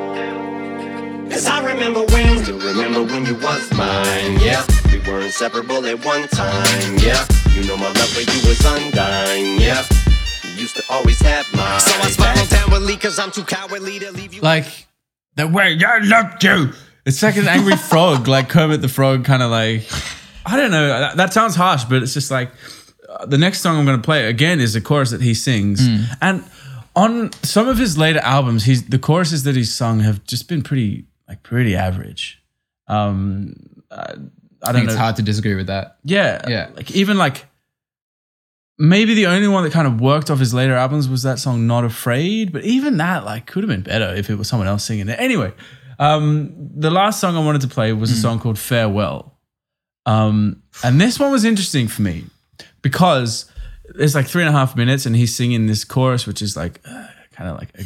Cause 1.31 1.47
I 1.47 1.65
remember 1.65 2.01
when, 2.07 2.43
still 2.43 2.59
remember 2.59 3.05
when 3.05 3.25
you 3.25 3.35
was 3.35 3.71
mine, 3.73 4.39
yeah. 4.41 4.65
We 4.91 4.99
were 5.11 5.21
inseparable 5.21 5.85
at 5.87 6.05
one 6.05 6.27
time, 6.29 6.99
yeah. 6.99 7.25
You 7.55 7.65
know 7.67 7.77
my 7.77 7.87
love 7.87 8.09
for 8.09 8.21
you 8.21 8.49
was 8.49 8.61
undying, 8.65 9.61
yeah. 9.61 9.85
You 10.45 10.63
used 10.63 10.77
to 10.77 10.83
always 10.91 11.21
have 11.21 11.47
my 11.55 11.79
So 11.79 11.93
I 12.01 12.11
spiraled 12.11 12.49
downwardly 12.49 13.01
cause 13.01 13.19
I'm 13.19 13.31
too 13.31 13.45
cowardly 13.45 13.99
to 14.01 14.11
leave 14.11 14.35
you. 14.35 14.41
like 14.43 14.87
the 15.37 15.47
way 15.47 15.79
I 15.87 15.99
loved 15.99 16.43
you. 16.43 16.73
It's 17.07 17.23
like 17.23 17.37
an 17.37 17.47
angry 17.49 17.77
frog, 17.91 18.27
like 18.27 18.49
Kermit 18.49 18.83
the 18.83 18.89
Frog, 18.89 19.25
kind 19.25 19.43
of 19.43 19.51
like 19.51 19.89
I 20.45 20.57
don't 20.57 20.71
know. 20.73 20.89
That, 20.89 21.17
that 21.17 21.33
sounds 21.33 21.55
harsh, 21.55 21.85
but 21.85 22.03
it's 22.03 22.13
just 22.13 22.31
like 22.31 22.51
uh, 23.09 23.27
the 23.27 23.39
next 23.39 23.61
song 23.61 23.79
I'm 23.79 23.87
going 23.87 23.99
to 23.99 24.05
play 24.05 24.27
again 24.27 24.59
is 24.59 24.73
the 24.73 24.81
chorus 24.81 25.11
that 25.11 25.21
he 25.21 25.35
sings, 25.35 25.81
and 26.21 26.45
on 26.97 27.33
some 27.45 27.69
of 27.69 27.79
his 27.79 27.97
later 27.97 28.19
albums, 28.21 28.65
he's 28.65 28.85
the 28.89 28.99
choruses 28.99 29.45
that 29.45 29.55
he's 29.55 29.73
sung 29.73 30.01
have 30.01 30.25
just 30.25 30.49
been 30.49 30.63
pretty 30.63 31.07
like 31.31 31.43
pretty 31.43 31.75
average. 31.77 32.43
Um, 32.89 33.55
I, 33.91 33.95
I 33.95 34.01
I 34.03 34.73
don't 34.73 34.75
think 34.75 34.87
know. 34.87 34.93
it's 34.93 34.99
hard 35.01 35.17
to 35.17 35.23
disagree 35.23 35.55
with 35.55 35.69
that 35.69 35.97
Yeah, 36.05 36.43
Yeah. 36.49 36.69
Like 36.75 36.91
even 36.91 37.17
like 37.17 37.47
maybe 38.79 39.15
the 39.15 39.27
only 39.27 39.49
one 39.49 39.65
that 39.65 39.73
kind 39.73 39.87
of 39.87 40.01
worked 40.01 40.31
off 40.31 40.39
his 40.39 40.53
later 40.55 40.75
albums 40.75 41.09
was 41.09 41.23
that 41.23 41.39
song 41.39 41.67
"Not 41.67 41.85
Afraid," 41.85 42.53
but 42.53 42.65
even 42.65 42.97
that 42.99 43.25
like 43.25 43.47
could 43.47 43.63
have 43.63 43.69
been 43.69 43.83
better 43.83 44.15
if 44.15 44.29
it 44.31 44.37
was 44.37 44.49
someone 44.49 44.69
else 44.69 44.85
singing 44.85 45.09
it. 45.09 45.19
Anyway, 45.21 45.53
um, 45.99 46.53
the 46.77 46.91
last 46.91 47.21
song 47.21 47.37
I 47.37 47.41
wanted 47.45 47.61
to 47.63 47.69
play 47.69 47.93
was 47.93 48.11
a 48.11 48.15
Hmm. 48.15 48.21
song 48.21 48.39
called 48.41 48.59
"Farewell," 48.59 49.39
um, 50.07 50.63
and 50.83 51.01
this 51.01 51.19
one 51.21 51.31
was 51.31 51.45
interesting 51.45 51.89
for 51.89 52.03
me 52.03 52.25
because 52.83 53.51
it's 53.97 54.15
like 54.15 54.27
three 54.27 54.43
and 54.43 54.49
a 54.49 54.59
half 54.59 54.77
minutes, 54.77 55.07
and 55.07 55.15
he's 55.17 55.35
singing 55.35 55.67
this 55.67 55.85
chorus, 55.85 56.27
which 56.27 56.43
is 56.43 56.57
like 56.57 56.81
uh, 56.87 57.07
kind 57.33 57.51
of 57.51 57.57
like 57.59 57.71
a 57.79 57.85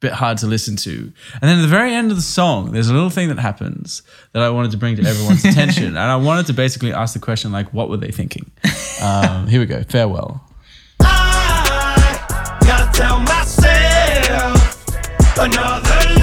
bit 0.00 0.12
hard 0.12 0.38
to 0.38 0.46
listen 0.46 0.76
to. 0.76 1.12
And 1.34 1.42
then 1.42 1.58
at 1.58 1.62
the 1.62 1.68
very 1.68 1.94
end 1.94 2.10
of 2.10 2.16
the 2.16 2.22
song, 2.22 2.72
there's 2.72 2.88
a 2.88 2.94
little 2.94 3.10
thing 3.10 3.28
that 3.28 3.38
happens 3.38 4.02
that 4.32 4.42
I 4.42 4.50
wanted 4.50 4.70
to 4.72 4.76
bring 4.78 4.96
to 4.96 5.06
everyone's 5.06 5.44
attention, 5.50 5.86
and 5.86 5.98
I 5.98 6.16
wanted 6.16 6.46
to 6.46 6.52
basically 6.52 6.92
ask 6.92 7.14
the 7.14 7.20
question 7.20 7.52
like, 7.52 7.72
what 7.72 7.88
were 7.88 7.98
they 7.98 8.10
thinking? 8.10 8.50
Um, 9.02 9.46
here 9.46 9.60
we 9.60 9.66
go. 9.66 9.82
Farewell. 9.84 10.42
I 11.00 12.58
gotta 12.60 12.98
tell 12.98 13.20
myself 13.20 14.88
another 15.38 16.19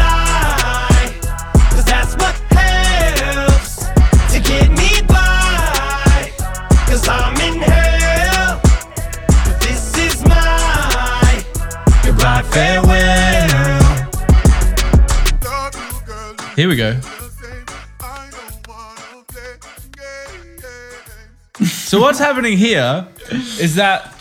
go. 16.77 16.99
So 21.65 21.99
what's 21.99 22.19
happening 22.19 22.57
here 22.57 23.07
is 23.59 23.75
that 23.75 24.13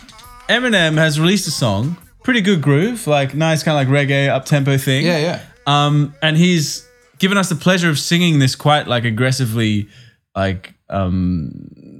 Eminem 0.48 0.96
has 0.96 1.20
released 1.20 1.46
a 1.48 1.50
song, 1.50 1.96
pretty 2.22 2.40
good 2.40 2.62
groove, 2.62 3.06
like 3.06 3.34
nice 3.34 3.62
kind 3.62 3.78
of 3.78 3.92
like 3.92 4.08
reggae 4.08 4.28
up 4.28 4.44
tempo 4.46 4.78
thing. 4.78 5.04
yeah 5.04 5.18
yeah 5.18 5.42
Um, 5.66 6.14
and 6.22 6.36
he's 6.36 6.86
given 7.18 7.36
us 7.36 7.48
the 7.48 7.56
pleasure 7.56 7.90
of 7.90 7.98
singing 7.98 8.38
this 8.38 8.54
quite 8.54 8.86
like 8.86 9.04
aggressively, 9.04 9.88
like 10.34 10.74
um, 10.88 11.95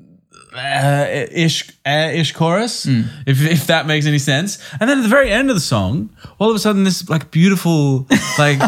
uh, 0.57 1.27
ish 1.31 1.71
uh, 1.87 2.11
ish 2.13 2.33
chorus, 2.33 2.87
if 2.87 3.43
if 3.43 3.67
that 3.67 3.87
makes 3.87 4.07
any 4.07 4.19
sense. 4.19 4.59
And 4.81 4.89
then 4.89 4.99
at 4.99 5.03
the 5.03 5.09
very 5.09 5.31
end 5.31 5.51
of 5.51 5.57
the 5.57 5.61
song, 5.61 6.11
all 6.39 6.51
of 6.51 6.57
a 6.57 6.59
sudden, 6.59 6.85
this 6.85 7.09
like 7.09 7.31
beautiful, 7.31 8.07
like 8.39 8.59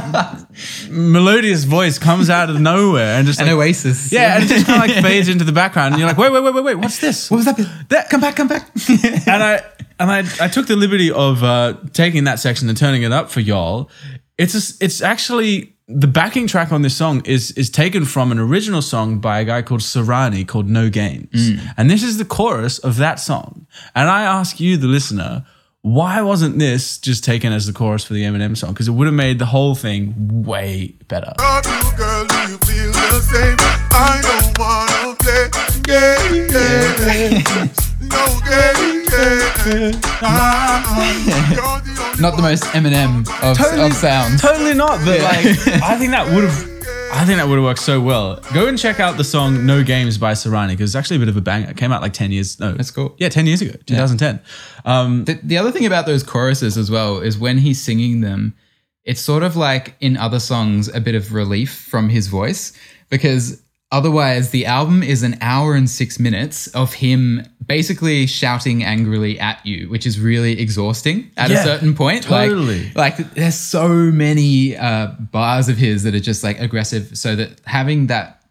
melodious 0.91 1.65
voice 1.65 1.99
comes 1.99 2.31
out 2.31 2.51
of 2.51 2.61
nowhere 2.61 3.15
and 3.19 3.27
just 3.27 3.41
an 3.41 3.47
like, 3.47 3.57
oasis 3.57 4.13
yeah, 4.13 4.37
and 4.37 4.45
it 4.45 4.49
just 4.49 4.67
kind 4.67 4.83
of 4.83 4.97
like 4.97 5.05
fades 5.05 5.29
into 5.29 5.45
the 5.45 5.53
background, 5.53 5.95
and 5.95 6.01
you're 6.01 6.09
like, 6.09 6.19
wait, 6.19 6.33
wait, 6.33 6.43
wait, 6.43 6.55
wait, 6.55 6.65
wait, 6.65 6.75
what's 6.77 6.99
this? 6.99 7.31
what 7.31 7.39
was 7.39 7.47
that 7.47 7.57
bit? 7.57 7.67
That 7.89 8.11
come 8.11 8.21
back, 8.21 8.37
come 8.37 8.49
back. 8.49 8.71
and 8.89 9.43
I 9.43 9.63
and 9.99 10.11
I 10.11 10.19
I 10.41 10.49
took 10.49 10.67
the 10.67 10.77
liberty 10.77 11.11
of 11.11 11.43
uh, 11.43 11.75
taking 11.93 12.25
that 12.25 12.39
section 12.39 12.69
and 12.69 12.77
turning 12.77 13.03
it 13.03 13.13
up 13.13 13.31
for 13.31 13.41
y'all. 13.41 13.91
It's 14.37 14.55
a, 14.55 14.85
it's 14.85 15.03
actually 15.03 15.78
the 15.89 16.07
backing 16.07 16.47
track 16.47 16.71
on 16.71 16.83
this 16.83 16.95
song 16.95 17.23
is 17.25 17.51
is 17.53 17.71
taken 17.71 18.05
from 18.05 18.31
an 18.31 18.39
original 18.39 18.83
song 18.83 19.19
by 19.19 19.41
a 19.41 19.45
guy 19.45 19.63
called 19.63 19.81
Serani 19.81 20.47
called 20.47 20.69
No 20.69 20.91
Games, 20.91 21.51
mm. 21.51 21.75
and 21.77 21.91
this 21.91 22.03
is 22.03 22.19
the 22.19 22.27
chorus 22.27 22.79
of 22.79 22.99
that 22.99 23.19
song. 23.19 23.67
And 23.95 24.09
I 24.09 24.23
ask 24.23 24.61
you, 24.61 24.77
the 24.77 24.87
listener. 24.87 25.47
Why 25.83 26.21
wasn't 26.23 26.59
this 26.59 26.99
just 26.99 27.23
taken 27.25 27.53
as 27.53 27.67
the 27.67 27.73
chorus 27.73 28.05
for 28.05 28.13
the 28.13 28.25
Eminem 28.25 28.57
song? 28.57 28.73
Because 28.73 28.89
it 28.89 28.91
would 28.91 29.07
have 29.07 29.15
made 29.15 29.39
the 29.39 29.47
whole 29.47 29.77
thing 29.77 30.43
way 30.43 30.97
better. 31.07 31.33
Girl, 39.11 39.29
do 39.29 39.35
you 39.35 39.41
feel 39.41 39.91
the 39.91 39.93
same? 39.93 40.01
I 40.23 40.83
don't 40.85 40.97
wanna 40.97 41.15
play 41.25 41.25
games. 41.25 41.57
No 41.57 41.71
games. 41.81 41.99
You're 41.99 42.03
the 42.03 42.09
only 42.09 42.23
not 42.23 42.37
the 42.37 42.43
most 42.43 42.65
Eminem 42.65 43.21
of, 43.43 43.57
Totally- 43.57 43.83
of 43.87 43.93
sounds 43.95 44.43
Totally 44.43 44.75
not, 44.75 44.99
but 45.05 45.21
Yeah. 45.21 45.25
like 45.29 45.83
I 45.83 45.97
think 45.99 46.11
that 46.13 46.27
would 46.35 46.45
have 46.45 46.79
I 47.11 47.25
think 47.25 47.39
that 47.39 47.49
would 47.49 47.55
have 47.57 47.65
worked 47.65 47.81
so 47.81 48.01
well. 48.03 48.37
Go 48.53 48.67
and 48.67 48.79
check 48.79 49.01
out 49.01 49.17
the 49.17 49.25
song 49.25 49.65
No 49.65 49.83
Games 49.83 50.19
by 50.19 50.33
Serani 50.33 50.69
because 50.71 50.91
it's 50.91 50.95
actually 50.97 51.17
a 51.17 51.21
bit 51.21 51.29
of 51.31 51.39
a 51.39 51.41
banger. 51.41 51.71
It 51.71 51.77
came 51.79 51.91
out 51.91 52.03
like 52.03 52.13
10 52.13 52.33
years 52.33 52.61
no. 52.61 52.73
That's 52.75 52.91
cool. 52.91 53.15
Yeah, 53.19 53.31
10 53.31 53.47
years 53.47 53.63
ago, 53.63 53.73
2010. 53.87 54.41
Um 54.85 55.25
The, 55.25 55.41
the 55.43 55.57
other 55.59 55.71
thing 55.73 55.87
about 55.87 56.05
those 56.07 56.23
choruses 56.23 56.77
as 56.77 56.91
well 56.91 57.19
is 57.21 57.39
when 57.39 57.59
he's 57.59 57.81
singing 57.81 58.21
them, 58.21 58.55
it's 59.05 59.21
sort 59.23 59.43
of 59.43 59.57
like 59.57 59.95
in 60.01 60.17
other 60.19 60.39
songs 60.41 60.89
a 60.95 61.01
bit 61.01 61.15
of 61.15 61.33
relief 61.33 61.73
from 61.91 62.09
his 62.11 62.27
voice 62.27 62.73
because 63.09 63.63
Otherwise, 63.91 64.51
the 64.51 64.67
album 64.67 65.03
is 65.03 65.23
an 65.23 65.39
hour 65.41 65.75
and 65.75 65.89
six 65.89 66.21
minutes 66.21 66.67
of 66.69 66.93
him 66.93 67.43
basically 67.67 68.27
shouting 68.27 68.85
angrily 68.85 69.41
at 69.41 69.65
you, 69.65 69.89
which 69.89 70.07
is 70.07 70.21
really 70.21 70.61
exhausting 70.61 71.31
at 71.39 71.49
Yeah, 71.51 71.61
a 71.61 71.65
certain 71.65 71.95
point. 71.95 72.25
totally. 72.25 72.85
Like, 72.95 73.19
like 73.19 73.35
there's 73.35 73.55
so 73.55 73.89
many 73.89 74.77
uh, 74.77 75.07
bars 75.33 75.71
of 75.71 75.79
his 75.79 76.03
that 76.03 76.15
are 76.15 76.21
just 76.21 76.45
like 76.45 76.61
aggressive. 76.61 77.17
So 77.17 77.35
that 77.37 77.61
having 77.65 78.09
that 78.09 78.43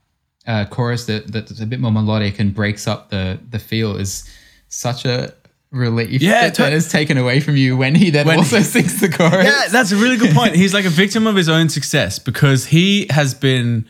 uh, 0.47 0.65
chorus 0.65 1.05
that 1.05 1.27
that's 1.31 1.59
a 1.59 1.65
bit 1.67 1.79
more 1.79 1.91
melodic 1.91 2.39
and 2.39 2.53
breaks 2.53 2.87
up 2.87 3.09
the 3.11 3.37
the 3.51 3.59
feel 3.59 3.95
is 3.95 4.27
such 4.69 5.05
a 5.05 5.35
relief. 5.71 6.19
Yeah, 6.21 6.41
that, 6.45 6.55
that 6.55 6.69
to- 6.71 6.75
is 6.75 6.89
taken 6.89 7.17
away 7.19 7.41
from 7.41 7.57
you 7.57 7.77
when 7.77 7.93
he 7.93 8.09
then 8.09 8.25
When- 8.25 8.39
also 8.39 8.61
sings 8.61 8.99
the 9.01 9.09
chorus. 9.09 9.45
Yeah, 9.45 9.67
that's 9.71 9.91
a 9.91 9.97
really 9.97 10.17
good 10.17 10.33
point. 10.35 10.55
He's 10.55 10.73
like 10.73 10.85
a 10.85 10.89
victim 10.89 11.27
of 11.27 11.35
his 11.35 11.47
own 11.49 11.69
success 11.69 12.17
because 12.17 12.65
he 12.67 13.05
has 13.11 13.35
been 13.35 13.85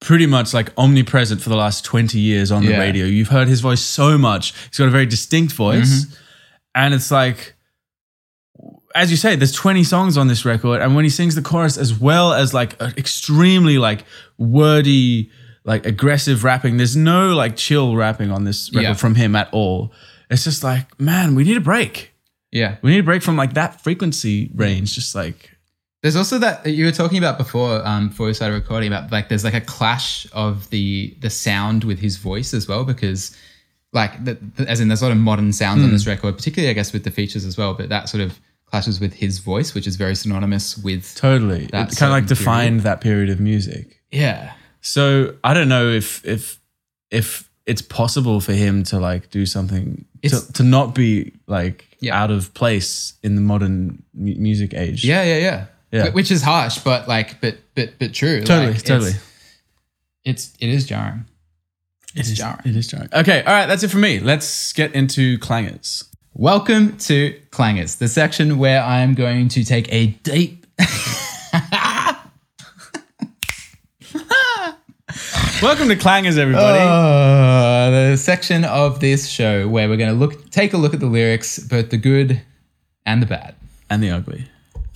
pretty 0.00 0.26
much 0.26 0.52
like 0.54 0.72
omnipresent 0.76 1.40
for 1.40 1.48
the 1.48 1.56
last 1.56 1.84
20 1.84 2.18
years 2.18 2.50
on 2.52 2.64
the 2.64 2.70
Yeah. 2.72 2.78
radio. 2.78 3.06
You've 3.06 3.28
heard 3.28 3.48
his 3.48 3.60
voice 3.60 3.80
so 3.80 4.18
much. 4.18 4.52
He's 4.68 4.78
got 4.78 4.88
a 4.88 4.90
very 4.90 5.06
distinct 5.06 5.52
voice. 5.54 6.04
Mm-hmm. 6.04 6.14
And 6.74 6.94
it's 6.94 7.10
like, 7.10 7.54
as 8.94 9.10
you 9.10 9.16
say, 9.16 9.36
there's 9.36 9.52
20 9.52 9.84
songs 9.84 10.16
on 10.16 10.28
this 10.28 10.44
record. 10.44 10.80
And 10.80 10.94
when 10.94 11.04
he 11.04 11.10
sings 11.10 11.34
the 11.34 11.42
chorus 11.42 11.76
as 11.76 11.98
well 11.98 12.32
as 12.32 12.54
like 12.54 12.80
extremely 12.80 13.78
like 13.78 14.04
wordy, 14.38 15.30
like 15.64 15.84
aggressive 15.86 16.44
rapping, 16.44 16.76
there's 16.76 16.96
no 16.96 17.34
like 17.34 17.56
chill 17.56 17.96
rapping 17.96 18.30
on 18.30 18.44
this 18.44 18.70
record 18.72 18.82
Yeah. 18.82 18.94
from 18.94 19.14
him 19.14 19.34
at 19.36 19.48
all. 19.52 19.92
It's 20.30 20.44
just 20.44 20.62
like, 20.64 20.98
man, 21.00 21.34
we 21.34 21.44
need 21.44 21.56
a 21.56 21.60
break. 21.60 22.12
yeah. 22.52 22.76
We 22.82 22.90
need 22.92 23.00
a 23.00 23.02
break 23.02 23.22
from 23.22 23.36
like 23.36 23.54
that 23.54 23.82
frequency 23.82 24.50
range. 24.54 24.94
Just 24.94 25.14
like, 25.14 25.55
There's 26.06 26.16
also 26.16 26.38
that 26.38 26.64
you 26.66 26.84
were 26.84 26.92
talking 26.92 27.18
about 27.18 27.36
before, 27.36 27.84
um, 27.86 28.08
before 28.10 28.26
we 28.28 28.34
started 28.34 28.54
recording 28.54 28.92
about 28.92 29.10
like 29.10 29.28
there's 29.28 29.42
like 29.42 29.54
a 29.54 29.60
clash 29.60 30.26
of 30.32 30.70
the 30.70 31.16
the 31.20 31.30
sound 31.30 31.82
with 31.84 31.98
his 31.98 32.16
voice 32.16 32.54
as 32.54 32.68
well 32.68 32.84
because 32.84 33.36
like 33.92 34.24
the, 34.24 34.34
the- 34.56 34.68
as 34.70 34.78
in 34.80 34.86
there's 34.88 35.02
a 35.02 35.04
lot 35.06 35.12
of 35.12 35.18
modern 35.18 35.52
sounds 35.52 35.82
on 35.82 35.90
this 35.90 36.06
record, 36.06 36.36
particularly 36.36 36.70
I 36.70 36.74
guess 36.74 36.92
with 36.92 37.02
the 37.04 37.10
features 37.10 37.44
as 37.44 37.56
well, 37.58 37.74
but 37.74 37.88
that 37.88 38.08
sort 38.08 38.20
of 38.22 38.38
clashes 38.66 39.00
with 39.00 39.14
his 39.14 39.38
voice, 39.38 39.74
which 39.74 39.86
is 39.86 39.96
very 39.96 40.14
synonymous 40.14 40.76
with 40.78 41.14
Totally. 41.16 41.64
It 41.64 41.70
kind 41.72 41.88
of 42.02 42.10
like 42.10 42.26
defined 42.26 42.68
period. 42.68 42.82
that 42.84 43.00
period 43.00 43.30
of 43.30 43.40
music. 43.40 44.00
yeah. 44.12 44.52
So 44.82 45.34
I 45.42 45.54
don't 45.54 45.68
know 45.68 45.88
if 45.88 46.24
if 46.24 46.60
if 47.10 47.50
it's 47.66 47.82
possible 47.82 48.40
for 48.40 48.52
him 48.52 48.84
to 48.84 49.00
like 49.00 49.30
do 49.30 49.44
something 49.44 50.04
to, 50.22 50.52
to 50.52 50.62
not 50.62 50.94
be 50.94 51.32
like 51.48 51.84
Yeah. 52.00 52.20
out 52.22 52.30
of 52.30 52.54
place 52.54 53.14
in 53.24 53.34
the 53.34 53.40
modern 53.40 54.04
mu- 54.14 54.36
music 54.38 54.72
age. 54.74 55.04
Yeah, 55.04 55.24
yeah, 55.24 55.38
yeah. 55.38 55.66
Yeah. 55.96 56.10
Which 56.10 56.30
is 56.30 56.42
harsh, 56.42 56.78
but 56.78 57.08
like, 57.08 57.40
but 57.40 57.56
but 57.74 57.98
but 57.98 58.12
true. 58.14 58.42
Totally, 58.42 58.72
Like, 58.74 58.82
totally. 58.82 59.10
It's, 60.24 60.46
it's 60.50 60.56
it 60.60 60.68
is 60.68 60.86
jarring. 60.86 61.24
It's 62.14 62.28
It 62.28 62.32
is, 62.32 62.38
jarring. 62.38 62.60
it 62.64 62.76
is 62.76 62.86
jarring. 62.86 63.08
Okay, 63.12 63.42
all 63.42 63.52
right, 63.52 63.66
that's 63.66 63.82
it 63.82 63.88
for 63.90 63.98
me. 63.98 64.20
Let's 64.20 64.72
get 64.72 64.94
into 64.94 65.38
clangers. 65.38 66.04
Welcome 66.34 66.96
to 66.98 67.38
Clangers, 67.50 67.98
the 67.98 68.08
section 68.08 68.58
where 68.58 68.82
I'm 68.82 69.14
going 69.14 69.48
to 69.48 69.64
take 69.64 69.90
a 69.92 70.08
deep. 70.22 70.66
Welcome 75.62 75.88
to 75.88 75.96
clangers, 75.96 76.36
everybody. 76.36 76.78
Uh, 76.78 78.10
the 78.10 78.16
section 78.16 78.64
of 78.64 79.00
this 79.00 79.28
show 79.28 79.66
where 79.68 79.88
we're 79.88 79.96
going 79.96 80.10
to 80.10 80.16
look, 80.18 80.50
take 80.50 80.74
a 80.74 80.76
look 80.76 80.92
at 80.94 81.00
the 81.00 81.06
lyrics, 81.06 81.58
both 81.58 81.88
the 81.90 81.96
good 81.96 82.42
and 83.06 83.22
the 83.22 83.26
bad. 83.26 83.54
and 83.88 84.02
the 84.02 84.10
ugly. 84.10 84.46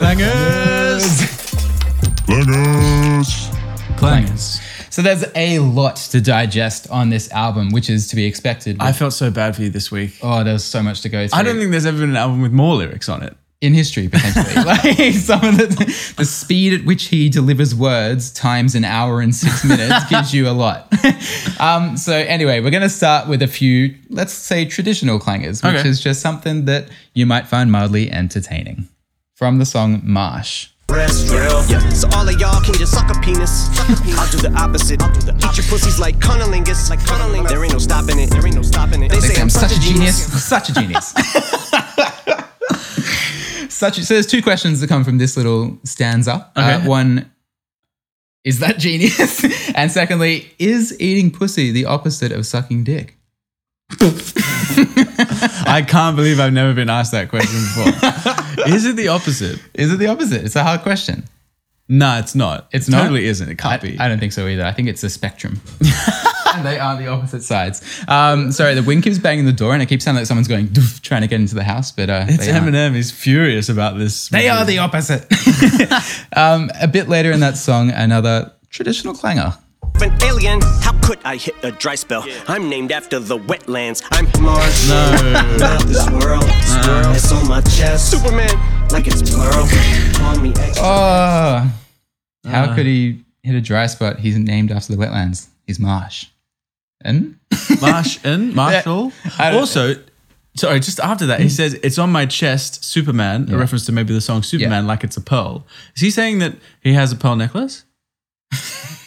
Clangers. 0.00 1.04
Clangers. 2.26 3.50
Clangers. 3.98 4.60
So 4.92 5.02
there's 5.02 5.24
a 5.34 5.58
lot 5.58 5.96
to 5.96 6.22
digest 6.22 6.88
on 6.90 7.10
this 7.10 7.30
album, 7.32 7.68
which 7.70 7.90
is 7.90 8.08
to 8.08 8.16
be 8.16 8.24
expected. 8.24 8.78
I 8.80 8.92
felt 8.92 9.12
so 9.12 9.30
bad 9.30 9.54
for 9.56 9.62
you 9.62 9.68
this 9.68 9.90
week. 9.90 10.14
oh, 10.22 10.42
there's 10.42 10.64
so 10.64 10.82
much 10.82 11.02
to 11.02 11.10
go 11.10 11.28
through. 11.28 11.38
I 11.38 11.42
don't 11.42 11.58
think 11.58 11.70
there's 11.70 11.84
ever 11.84 11.98
been 11.98 12.10
an 12.10 12.16
album 12.16 12.40
with 12.40 12.50
more 12.50 12.76
lyrics 12.76 13.10
on 13.10 13.22
it. 13.22 13.36
in 13.60 13.74
history 13.74 14.08
potentially. 14.08 14.64
like 14.64 15.12
some 15.12 15.44
of 15.44 15.58
the 15.58 16.14
the 16.16 16.24
speed 16.24 16.72
at 16.80 16.86
which 16.86 17.04
he 17.08 17.28
delivers 17.28 17.74
words 17.74 18.30
times 18.32 18.74
an 18.74 18.84
hour 18.86 19.20
and 19.20 19.34
six 19.34 19.64
minutes 19.72 20.08
gives 20.08 20.32
you 20.32 20.48
a 20.48 20.52
lot. 20.56 20.90
um, 21.60 21.98
so 21.98 22.14
anyway, 22.14 22.60
we're 22.60 22.70
going 22.70 22.82
to 22.82 22.88
start 22.88 23.28
with 23.28 23.42
a 23.42 23.46
few, 23.48 23.94
let's 24.08 24.32
say, 24.32 24.64
traditional 24.64 25.20
clangers, 25.20 25.62
which 25.62 25.80
Okay. 25.80 25.88
is 25.88 26.00
just 26.00 26.22
something 26.22 26.64
that 26.64 26.88
you 27.12 27.26
might 27.26 27.46
find 27.46 27.70
mildly 27.70 28.10
entertaining. 28.10 28.88
From 29.40 29.56
the 29.56 29.64
song 29.64 30.02
Marsh. 30.04 30.68
Breast 30.86 31.28
drill. 31.28 31.62
So 31.94 32.10
all 32.12 32.28
of 32.28 32.38
y'all 32.38 32.62
can 32.62 32.74
just 32.74 32.92
suck 32.92 33.08
a 33.08 33.14
penis. 33.20 33.70
I'll 34.18 34.30
do 34.30 34.36
the 34.36 34.52
opposite. 34.54 35.00
Eat 35.00 35.56
your 35.56 35.66
pussies 35.66 35.98
like 35.98 36.18
cunnilingus. 36.18 36.90
Like 36.90 37.00
cunnilingus. 37.00 37.48
There 37.48 37.64
ain't 37.64 37.72
no 37.72 37.78
stopping 37.78 38.18
it. 38.18 38.28
There 38.28 38.46
ain't 38.46 38.56
no 38.56 38.60
stopping 38.60 39.02
it. 39.02 39.08
They 39.08 39.18
They 39.18 39.28
say 39.28 39.34
say 39.36 39.40
I'm 39.40 39.48
such 39.48 39.74
a 39.74 39.80
genius. 39.80 40.44
such 40.46 40.68
a 40.68 40.74
genius. 40.74 41.06
such 43.74 43.96
a, 43.96 44.04
so 44.04 44.12
there's 44.12 44.26
two 44.26 44.42
questions 44.42 44.82
that 44.82 44.88
come 44.88 45.04
from 45.04 45.16
this 45.16 45.38
little 45.38 45.78
stanza. 45.84 46.52
Uh, 46.54 46.82
one, 46.82 47.32
is 48.44 48.58
that 48.58 48.78
genius? 48.78 49.42
and 49.74 49.90
secondly, 49.90 50.52
is 50.58 51.00
eating 51.00 51.30
pussy 51.30 51.72
the 51.72 51.86
opposite 51.86 52.30
of 52.30 52.44
sucking 52.44 52.84
dick? 52.84 53.16
I 55.66 55.82
can't 55.88 56.14
believe 56.14 56.40
I've 56.40 56.52
never 56.52 56.74
been 56.74 56.90
asked 56.90 57.12
that 57.12 57.30
question 57.30 57.58
before. 57.58 57.86
Is 58.66 58.86
it 58.86 58.96
the 58.96 59.08
opposite? 59.08 59.60
Is 59.74 59.92
it 59.92 59.98
the 59.98 60.06
opposite? 60.06 60.44
It's 60.44 60.56
a 60.56 60.64
hard 60.64 60.82
question. 60.82 61.24
No, 61.88 62.18
it's 62.18 62.36
not. 62.36 62.68
It's 62.72 62.86
it 62.86 62.92
not? 62.92 63.02
totally 63.02 63.26
isn't. 63.26 63.48
It 63.48 63.58
can't 63.58 63.82
I, 63.82 63.86
be. 63.86 63.98
I 63.98 64.08
don't 64.08 64.20
think 64.20 64.32
so 64.32 64.46
either. 64.46 64.64
I 64.64 64.72
think 64.72 64.88
it's 64.88 65.02
a 65.02 65.10
spectrum. 65.10 65.60
and 66.54 66.64
they 66.64 66.78
are 66.78 66.96
the 66.96 67.08
opposite 67.08 67.42
sides. 67.42 67.82
Um, 68.06 68.52
sorry, 68.52 68.74
the 68.74 68.82
wind 68.82 69.02
keeps 69.02 69.18
banging 69.18 69.44
the 69.44 69.52
door 69.52 69.72
and 69.72 69.82
it 69.82 69.86
keeps 69.86 70.04
sounding 70.04 70.20
like 70.20 70.26
someone's 70.26 70.46
going 70.46 70.68
doof, 70.68 71.00
trying 71.00 71.22
to 71.22 71.26
get 71.26 71.40
into 71.40 71.56
the 71.56 71.64
house, 71.64 71.90
but 71.90 72.08
uh, 72.08 72.26
it's. 72.28 72.46
Eminem. 72.46 72.94
He's 72.94 73.10
furious 73.10 73.68
about 73.68 73.98
this. 73.98 74.28
They 74.28 74.48
are 74.48 74.64
the 74.64 74.78
opposite. 74.78 75.26
um, 76.36 76.70
a 76.80 76.86
bit 76.86 77.08
later 77.08 77.32
in 77.32 77.40
that 77.40 77.56
song, 77.56 77.90
another 77.90 78.52
traditional 78.70 79.14
clanger. 79.14 79.54
An 80.02 80.16
alien, 80.22 80.60
how 80.80 80.98
could 81.02 81.18
I 81.24 81.36
hit 81.36 81.54
a 81.62 81.70
dry 81.72 81.94
spell? 81.94 82.24
I'm 82.48 82.70
named 82.70 82.90
after 82.90 83.18
the 83.18 83.36
wetlands. 83.38 84.02
I'm 84.10 84.24
Marsh. 84.42 84.88
No. 84.88 85.56
Not 85.58 85.82
this 85.86 86.08
world. 86.10 86.42
This 86.44 86.86
world 86.86 87.16
is 87.16 87.32
on 87.32 87.48
my 87.48 87.60
chest. 87.60 88.10
Superman, 88.10 88.48
like 88.90 89.06
it's 89.06 89.22
plural. 89.30 89.66
Call 90.14 90.38
me 90.40 90.50
extra. 90.56 90.82
Oh, 90.86 91.72
how 92.46 92.64
Uh. 92.64 92.74
could 92.74 92.86
he 92.86 93.22
hit 93.42 93.54
a 93.54 93.60
dry 93.60 93.86
spot? 93.86 94.20
He's 94.20 94.38
named 94.38 94.72
after 94.72 94.94
the 94.96 94.98
wetlands. 94.98 95.48
He's 95.66 95.78
Marsh. 95.78 96.26
In? 97.04 97.38
Marsh 97.82 98.24
in? 98.24 98.54
Marshall. 98.54 99.12
I 99.38 99.50
don't- 99.50 99.60
also, 99.60 99.96
sorry, 100.56 100.80
just 100.80 100.98
after 101.00 101.26
that, 101.26 101.40
he 101.40 101.50
says 101.50 101.74
it's 101.82 101.98
on 101.98 102.10
my 102.10 102.24
chest, 102.24 102.84
Superman, 102.84 103.52
a 103.52 103.58
reference 103.58 103.84
to 103.86 103.92
maybe 103.92 104.14
the 104.14 104.20
song 104.22 104.42
Superman, 104.42 104.86
like 104.86 105.04
it's 105.04 105.18
a 105.18 105.20
pearl. 105.22 105.66
Is 105.94 106.00
he 106.00 106.10
saying 106.10 106.38
that 106.38 106.54
he 106.82 106.94
has 106.94 107.12
a 107.12 107.16
pearl 107.16 107.36
necklace? 107.36 107.84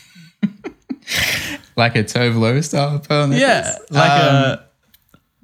like 1.75 1.95
a 1.95 2.03
Tove 2.03 2.37
Lo 2.37 2.59
style 2.61 2.99
pearl 2.99 3.27
necklace. 3.27 3.41
Yeah, 3.41 3.75
like 3.89 4.11
Um, 4.11 4.35
a 4.35 4.65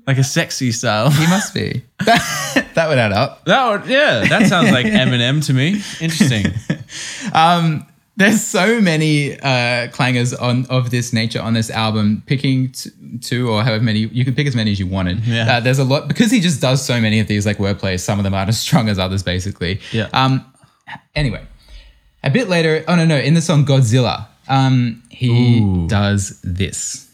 like 0.08 0.18
a 0.18 0.24
sexy 0.24 0.72
style. 0.72 1.12
He 1.12 1.28
must 1.28 1.54
be. 1.54 1.84
that 2.06 2.86
would 2.88 2.98
add 2.98 3.12
up. 3.12 3.46
That 3.46 3.70
would, 3.70 3.90
yeah, 3.90 4.26
that 4.28 4.48
sounds 4.48 4.72
like 4.72 4.86
Eminem 4.88 5.46
to 5.46 5.54
me. 5.54 5.82
Interesting. 6.02 6.46
Um, 7.34 7.86
there's 8.18 8.44
so 8.44 8.82
many 8.82 9.40
uh, 9.40 9.88
clangers 9.90 10.34
on 10.42 10.66
of 10.66 10.90
this 10.90 11.14
nature 11.14 11.40
on 11.42 11.54
this 11.54 11.70
album. 11.70 12.24
Picking 12.26 12.72
t- 12.72 12.90
two 13.22 13.48
or 13.50 13.64
however 13.64 13.84
many 13.84 14.00
you 14.00 14.26
can 14.26 14.34
pick 14.36 14.48
as 14.48 14.56
many 14.56 14.72
as 14.72 14.80
you 14.80 14.88
wanted. 14.88 15.20
Yeah. 15.26 15.58
Uh, 15.58 15.60
there's 15.60 15.80
a 15.80 15.84
lot 15.86 16.08
because 16.08 16.32
he 16.32 16.40
just 16.42 16.60
does 16.60 16.84
so 16.84 17.00
many 17.00 17.20
of 17.20 17.28
these 17.28 17.46
like 17.46 17.58
wordplays. 17.60 18.00
Some 18.02 18.20
of 18.20 18.24
them 18.24 18.34
aren't 18.34 18.50
as 18.50 18.60
strong 18.60 18.90
as 18.90 18.98
others, 19.00 19.22
basically. 19.24 19.80
Yeah. 19.92 20.10
Um. 20.12 20.44
Anyway, 21.16 21.46
a 22.24 22.30
bit 22.32 22.50
later. 22.50 22.84
Oh 22.88 22.96
no, 22.96 23.06
no. 23.06 23.18
In 23.18 23.36
the 23.36 23.42
song 23.42 23.64
Godzilla, 23.66 24.26
um, 24.50 25.04
he 25.10 25.60
Ooh. 25.60 25.88
does 25.88 26.40
this. 26.44 27.09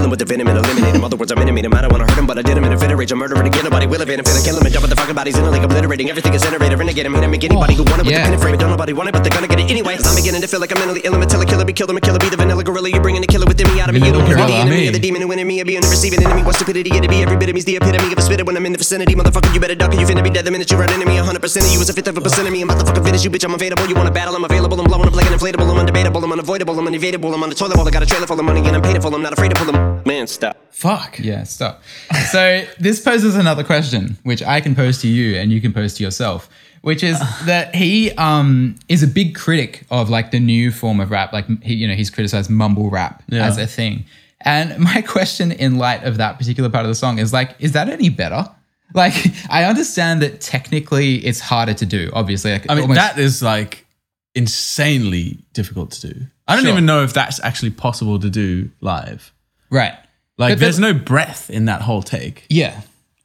Him 0.00 0.10
with 0.10 0.18
the 0.18 0.24
venom 0.24 0.48
and 0.48 0.58
eliminate 0.58 0.94
him. 0.94 1.04
Other 1.04 1.16
words, 1.16 1.30
I'm 1.30 1.38
intimate 1.38 1.64
him. 1.64 1.74
I 1.74 1.82
don't 1.82 1.92
wanna 1.92 2.08
hurt 2.08 2.18
him, 2.18 2.26
but 2.26 2.38
I 2.38 2.42
did 2.42 2.56
him 2.56 2.64
in 2.64 2.72
a 2.72 2.78
fit 2.78 2.90
of 2.90 2.98
rage. 2.98 3.12
I'm 3.12 3.18
murdering 3.18 3.46
again. 3.46 3.64
Nobody 3.64 3.86
will 3.86 4.00
evade 4.00 4.18
him. 4.18 4.24
Finna 4.24 4.44
kill 4.44 4.56
him 4.56 4.64
and 4.64 4.72
jump 4.72 4.84
at 4.84 4.90
the 4.90 4.96
fucking 4.96 5.14
bodies 5.14 5.36
in 5.36 5.44
a 5.44 5.50
lake, 5.50 5.62
obliterating 5.62 6.08
everything 6.08 6.32
is 6.32 6.44
innovator. 6.44 6.76
Renegade 6.76 7.06
him, 7.06 7.14
hit 7.14 7.24
him, 7.24 7.30
make 7.30 7.44
anybody 7.44 7.74
who 7.74 7.84
want 7.84 8.00
it 8.00 8.06
with 8.06 8.12
yeah. 8.12 8.24
the 8.24 8.24
pin 8.24 8.32
and 8.34 8.42
frame. 8.42 8.56
Don't 8.56 8.70
nobody 8.70 8.92
want 8.92 9.08
it, 9.08 9.12
but 9.12 9.22
they're 9.22 9.32
gonna 9.32 9.48
get 9.48 9.60
it 9.60 9.70
anyway. 9.70 9.98
I'm 10.00 10.16
beginning 10.16 10.40
to 10.40 10.48
feel 10.48 10.60
like 10.60 10.72
I'm 10.72 10.78
mentally 10.78 11.02
ill. 11.04 11.14
I'm 11.14 11.22
a 11.22 11.26
killer, 11.26 11.44
killer, 11.44 11.64
be 11.64 11.72
killed. 11.72 11.90
I'm 11.90 11.96
a 11.96 12.00
killer, 12.00 12.18
be 12.18 12.28
the 12.28 12.36
vanilla 12.36 12.64
gorilla. 12.64 12.88
You're 12.88 13.02
bringing 13.02 13.20
the 13.20 13.26
killer 13.26 13.46
within 13.46 13.68
me 13.72 13.80
out 13.80 13.88
of 13.88 13.94
me. 13.94 14.00
You 14.06 14.12
don't 14.12 14.26
hear 14.26 14.36
the 14.36 14.56
enemy 14.56 14.86
of 14.88 14.94
the 14.94 15.00
demon 15.00 15.22
who 15.22 15.32
in 15.32 15.46
me. 15.46 15.60
I 15.60 15.64
be 15.64 15.76
in 15.76 15.82
the 15.82 15.88
receiving 15.88 16.24
enemy. 16.24 16.42
What 16.42 16.54
stupidity 16.56 16.90
it'd 16.96 17.10
be. 17.10 17.22
Every 17.22 17.36
bit 17.36 17.48
of 17.48 17.54
me's 17.54 17.64
the 17.64 17.76
epitome 17.76 18.12
of 18.12 18.18
a 18.18 18.22
spitter 18.22 18.44
when 18.44 18.56
I'm 18.56 18.64
in 18.64 18.72
the 18.72 18.78
vicinity. 18.78 19.14
Motherfucker, 19.14 19.52
you 19.52 19.60
better 19.60 19.74
duck 19.74 19.92
or 19.92 20.00
you 20.00 20.06
finna 20.06 20.24
be 20.24 20.30
dead 20.30 20.44
the 20.44 20.50
minute 20.50 20.70
you 20.70 20.78
run 20.78 20.92
into 20.92 21.06
me. 21.06 21.16
100% 21.16 21.36
of 21.36 21.72
you 21.72 21.80
is 21.80 21.90
a 21.90 21.92
fifth 21.92 22.08
of 22.08 22.16
a 22.16 22.20
percent 22.20 22.46
of 22.46 22.52
me. 22.52 22.62
I'm 22.62 22.70
about 22.70 22.80
to 22.80 22.86
fucking 22.86 23.04
finish 23.04 23.24
you, 23.24 23.30
bitch. 23.30 23.44
I'm 23.44 23.54
available. 23.54 23.86
You 23.86 23.94
wanna 23.94 24.10
battle? 24.10 24.34
I'm 24.34 24.44
available. 24.44 24.80
I'm 24.80 24.86
blowing 24.86 25.08
up 25.08 25.14
like 25.14 25.26
an 25.26 25.36
inflatable. 25.36 25.68
I'm 25.68 25.84
undebatable. 25.84 26.22
I'm 26.22 26.32
unavoidable. 26.32 26.78
I'm 26.78 26.86
unevadable. 26.86 27.34
I'm 27.34 27.42
on 27.42 27.50
the 27.50 27.54
toilet 27.54 27.76
bowl. 27.76 27.86
I 27.86 27.90
got 27.90 28.02
a 28.02 28.06
trailer 28.06 28.26
full 28.26 28.38
of 28.38 28.44
money 28.44 28.60
and 28.60 28.76
I'm 28.76 28.82
paid 28.82 28.96
it 28.96 29.02
full. 29.02 29.14
I'm 29.14 29.22
not 29.22 29.32
afraid 29.32 29.50
to 29.50 29.56
pull 29.56 29.72
them. 29.72 29.89
Man, 30.06 30.26
stop. 30.26 30.56
Fuck. 30.70 31.18
Yeah, 31.18 31.44
stop. 31.44 31.82
so 32.30 32.64
this 32.78 33.00
poses 33.00 33.36
another 33.36 33.64
question, 33.64 34.16
which 34.22 34.42
I 34.42 34.60
can 34.60 34.74
pose 34.74 34.98
to 35.02 35.08
you 35.08 35.36
and 35.36 35.52
you 35.52 35.60
can 35.60 35.72
pose 35.72 35.94
to 35.94 36.02
yourself, 36.02 36.48
which 36.82 37.02
is 37.02 37.18
that 37.44 37.74
he 37.74 38.12
um 38.12 38.76
is 38.88 39.02
a 39.02 39.06
big 39.06 39.34
critic 39.34 39.84
of 39.90 40.08
like 40.08 40.30
the 40.30 40.40
new 40.40 40.70
form 40.72 41.00
of 41.00 41.10
rap. 41.10 41.32
Like 41.32 41.46
he, 41.62 41.74
you 41.74 41.86
know, 41.88 41.94
he's 41.94 42.10
criticized 42.10 42.50
mumble 42.50 42.88
rap 42.90 43.22
Yeah. 43.28 43.46
as 43.46 43.58
a 43.58 43.66
thing. 43.66 44.04
And 44.42 44.78
my 44.78 45.02
question 45.06 45.52
in 45.52 45.76
light 45.78 46.04
of 46.04 46.16
that 46.16 46.38
particular 46.38 46.70
part 46.70 46.84
of 46.84 46.88
the 46.88 46.94
song 46.94 47.18
is 47.18 47.32
like, 47.32 47.54
is 47.58 47.72
that 47.72 47.88
any 47.88 48.08
better? 48.08 48.48
Like, 48.94 49.14
I 49.50 49.64
understand 49.64 50.20
that 50.22 50.40
technically 50.40 51.16
it's 51.24 51.38
harder 51.38 51.74
to 51.74 51.86
do, 51.86 52.10
obviously. 52.12 52.50
Like, 52.52 52.68
I 52.68 52.74
mean, 52.74 52.82
almost- 52.82 52.98
that 52.98 53.18
is 53.18 53.42
like 53.42 53.86
insanely 54.34 55.38
difficult 55.52 55.90
to 55.92 56.12
do. 56.12 56.26
I 56.48 56.54
don't 56.56 56.64
Sure. 56.64 56.72
even 56.72 56.86
know 56.86 57.04
if 57.04 57.12
that's 57.12 57.38
actually 57.44 57.70
possible 57.70 58.18
to 58.18 58.28
do 58.30 58.70
live. 58.80 59.32
Right. 59.70 59.94
Like, 60.38 60.52
But- 60.52 60.60
there's 60.60 60.78
no 60.78 60.94
breath 60.94 61.50
in 61.50 61.66
that 61.66 61.82
whole 61.82 62.02
take. 62.02 62.46
Yeah. 62.48 62.80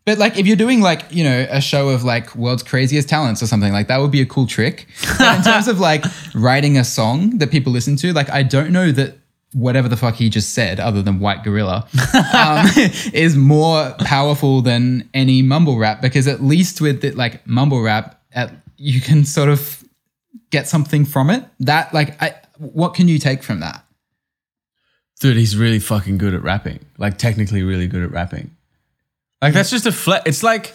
But 0.06 0.20
like 0.20 0.38
if 0.38 0.46
you're 0.46 0.56
doing 0.56 0.82
like, 0.82 1.02
you 1.10 1.24
know, 1.24 1.48
a 1.50 1.60
show 1.60 1.90
of 1.90 2.04
like 2.04 2.36
world's 2.36 2.62
craziest 2.62 3.10
talents 3.10 3.42
or 3.42 3.48
something, 3.48 3.74
like 3.74 3.88
that 3.88 3.98
would 4.00 4.12
be 4.12 4.22
a 4.22 4.26
cool 4.26 4.46
trick. 4.46 4.88
But 5.18 5.38
in 5.38 5.44
terms 5.44 5.68
of 5.68 5.80
like 5.80 6.06
writing 6.36 6.78
a 6.78 6.84
song 6.84 7.40
that 7.40 7.50
people 7.50 7.74
listen 7.74 7.96
to, 7.98 8.14
like 8.14 8.30
I 8.30 8.44
don't 8.44 8.72
know 8.72 8.92
that 8.92 9.18
whatever 9.54 9.88
the 9.88 9.98
fuck 9.98 10.16
he 10.16 10.30
just 10.30 10.54
said, 10.54 10.80
other 10.80 11.02
than 11.02 11.20
white 11.20 11.44
gorilla, 11.44 11.88
um, 12.36 12.68
is 13.14 13.36
more 13.36 13.96
powerful 14.00 14.62
than 14.62 15.10
any 15.16 15.42
mumble 15.42 15.78
rap 15.78 16.02
because 16.02 16.28
at 16.28 16.44
least 16.44 16.82
with 16.82 17.04
it, 17.04 17.16
like 17.16 17.46
mumble 17.48 17.82
rap, 17.82 18.22
at, 18.34 18.52
you 18.78 19.02
can 19.02 19.26
sort 19.26 19.50
of 19.50 19.84
get 20.52 20.68
something 20.68 21.06
from 21.06 21.32
it. 21.32 21.44
That 21.62 21.94
like, 21.96 22.22
I, 22.22 22.36
what 22.60 22.94
can 22.94 23.08
you 23.08 23.18
take 23.18 23.42
from 23.42 23.62
that? 23.62 23.85
Dude, 25.22 25.38
he's 25.38 25.56
really 25.56 25.80
fucking 25.80 26.18
good 26.18 26.34
at 26.34 26.44
rapping. 26.44 26.80
Like, 26.98 27.18
technically, 27.18 27.64
really 27.64 27.88
good 27.88 28.04
at 28.04 28.12
rapping. 28.12 28.52
Like, 29.42 29.54
that's 29.54 29.70
just 29.70 29.86
a 29.86 29.92
flat. 29.92 30.24
It's 30.28 30.44
like, 30.44 30.74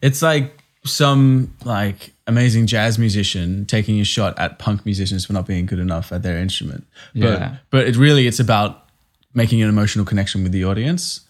it's 0.00 0.22
like 0.22 0.62
some 0.84 1.54
like 1.64 2.12
amazing 2.26 2.66
jazz 2.66 2.98
musician 2.98 3.64
taking 3.66 4.00
a 4.00 4.04
shot 4.04 4.36
at 4.38 4.58
punk 4.58 4.84
musicians 4.84 5.24
for 5.24 5.32
not 5.32 5.46
being 5.46 5.64
good 5.66 5.78
enough 5.78 6.10
at 6.12 6.22
their 6.22 6.38
instrument. 6.38 6.84
But 7.14 7.20
Yeah. 7.40 7.56
but 7.70 7.86
it 7.86 7.96
really 7.96 8.26
it's 8.26 8.40
about 8.40 8.88
making 9.34 9.62
an 9.62 9.68
emotional 9.68 10.04
connection 10.04 10.42
with 10.42 10.50
the 10.52 10.64
audience. 10.64 11.20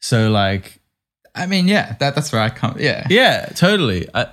So 0.00 0.30
like, 0.30 0.80
I 1.34 1.46
mean, 1.46 1.68
yeah, 1.68 1.96
that 2.00 2.14
that's 2.14 2.32
where 2.32 2.40
I 2.40 2.48
come. 2.48 2.76
Yeah, 2.78 3.06
yeah, 3.10 3.46
totally. 3.54 4.08
I, 4.14 4.26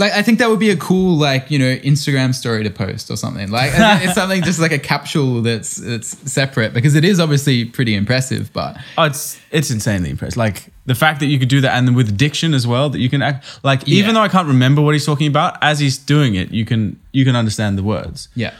like 0.00 0.12
I 0.12 0.22
think 0.22 0.38
that 0.40 0.48
would 0.50 0.58
be 0.58 0.70
a 0.70 0.76
cool 0.76 1.16
like 1.16 1.50
you 1.50 1.58
know 1.58 1.76
Instagram 1.76 2.34
story 2.34 2.64
to 2.64 2.70
post 2.70 3.10
or 3.10 3.16
something. 3.16 3.50
Like 3.50 3.70
it's 4.02 4.14
something 4.20 4.42
just 4.42 4.58
like 4.58 4.72
a 4.72 4.78
capsule 4.78 5.42
that's 5.42 5.76
that's 5.76 6.08
separate 6.30 6.72
because 6.74 6.94
it 6.96 7.04
is 7.04 7.20
obviously 7.20 7.64
pretty 7.66 7.94
impressive. 7.94 8.52
But 8.52 8.76
Oh, 8.98 9.04
it's 9.04 9.40
it's 9.52 9.70
insanely 9.70 10.10
impressive. 10.10 10.36
Like 10.36 10.72
the 10.86 10.94
fact 10.96 11.20
that 11.20 11.26
you 11.26 11.38
could 11.38 11.48
do 11.48 11.60
that, 11.60 11.76
and 11.76 11.86
then 11.86 11.94
with 11.94 12.16
diction 12.16 12.54
as 12.54 12.66
well, 12.66 12.90
that 12.90 12.98
you 12.98 13.08
can 13.08 13.22
act 13.22 13.44
like 13.62 13.82
Yeah. 13.86 14.00
even 14.00 14.14
though 14.14 14.22
I 14.22 14.28
can't 14.28 14.48
remember 14.48 14.82
what 14.82 14.94
he's 14.94 15.06
talking 15.06 15.28
about, 15.28 15.56
as 15.62 15.78
he's 15.78 15.96
doing 15.98 16.34
it, 16.34 16.50
you 16.50 16.64
can 16.64 16.98
you 17.12 17.24
can 17.24 17.36
understand 17.36 17.78
the 17.78 17.84
words. 17.84 18.28
yeah, 18.34 18.54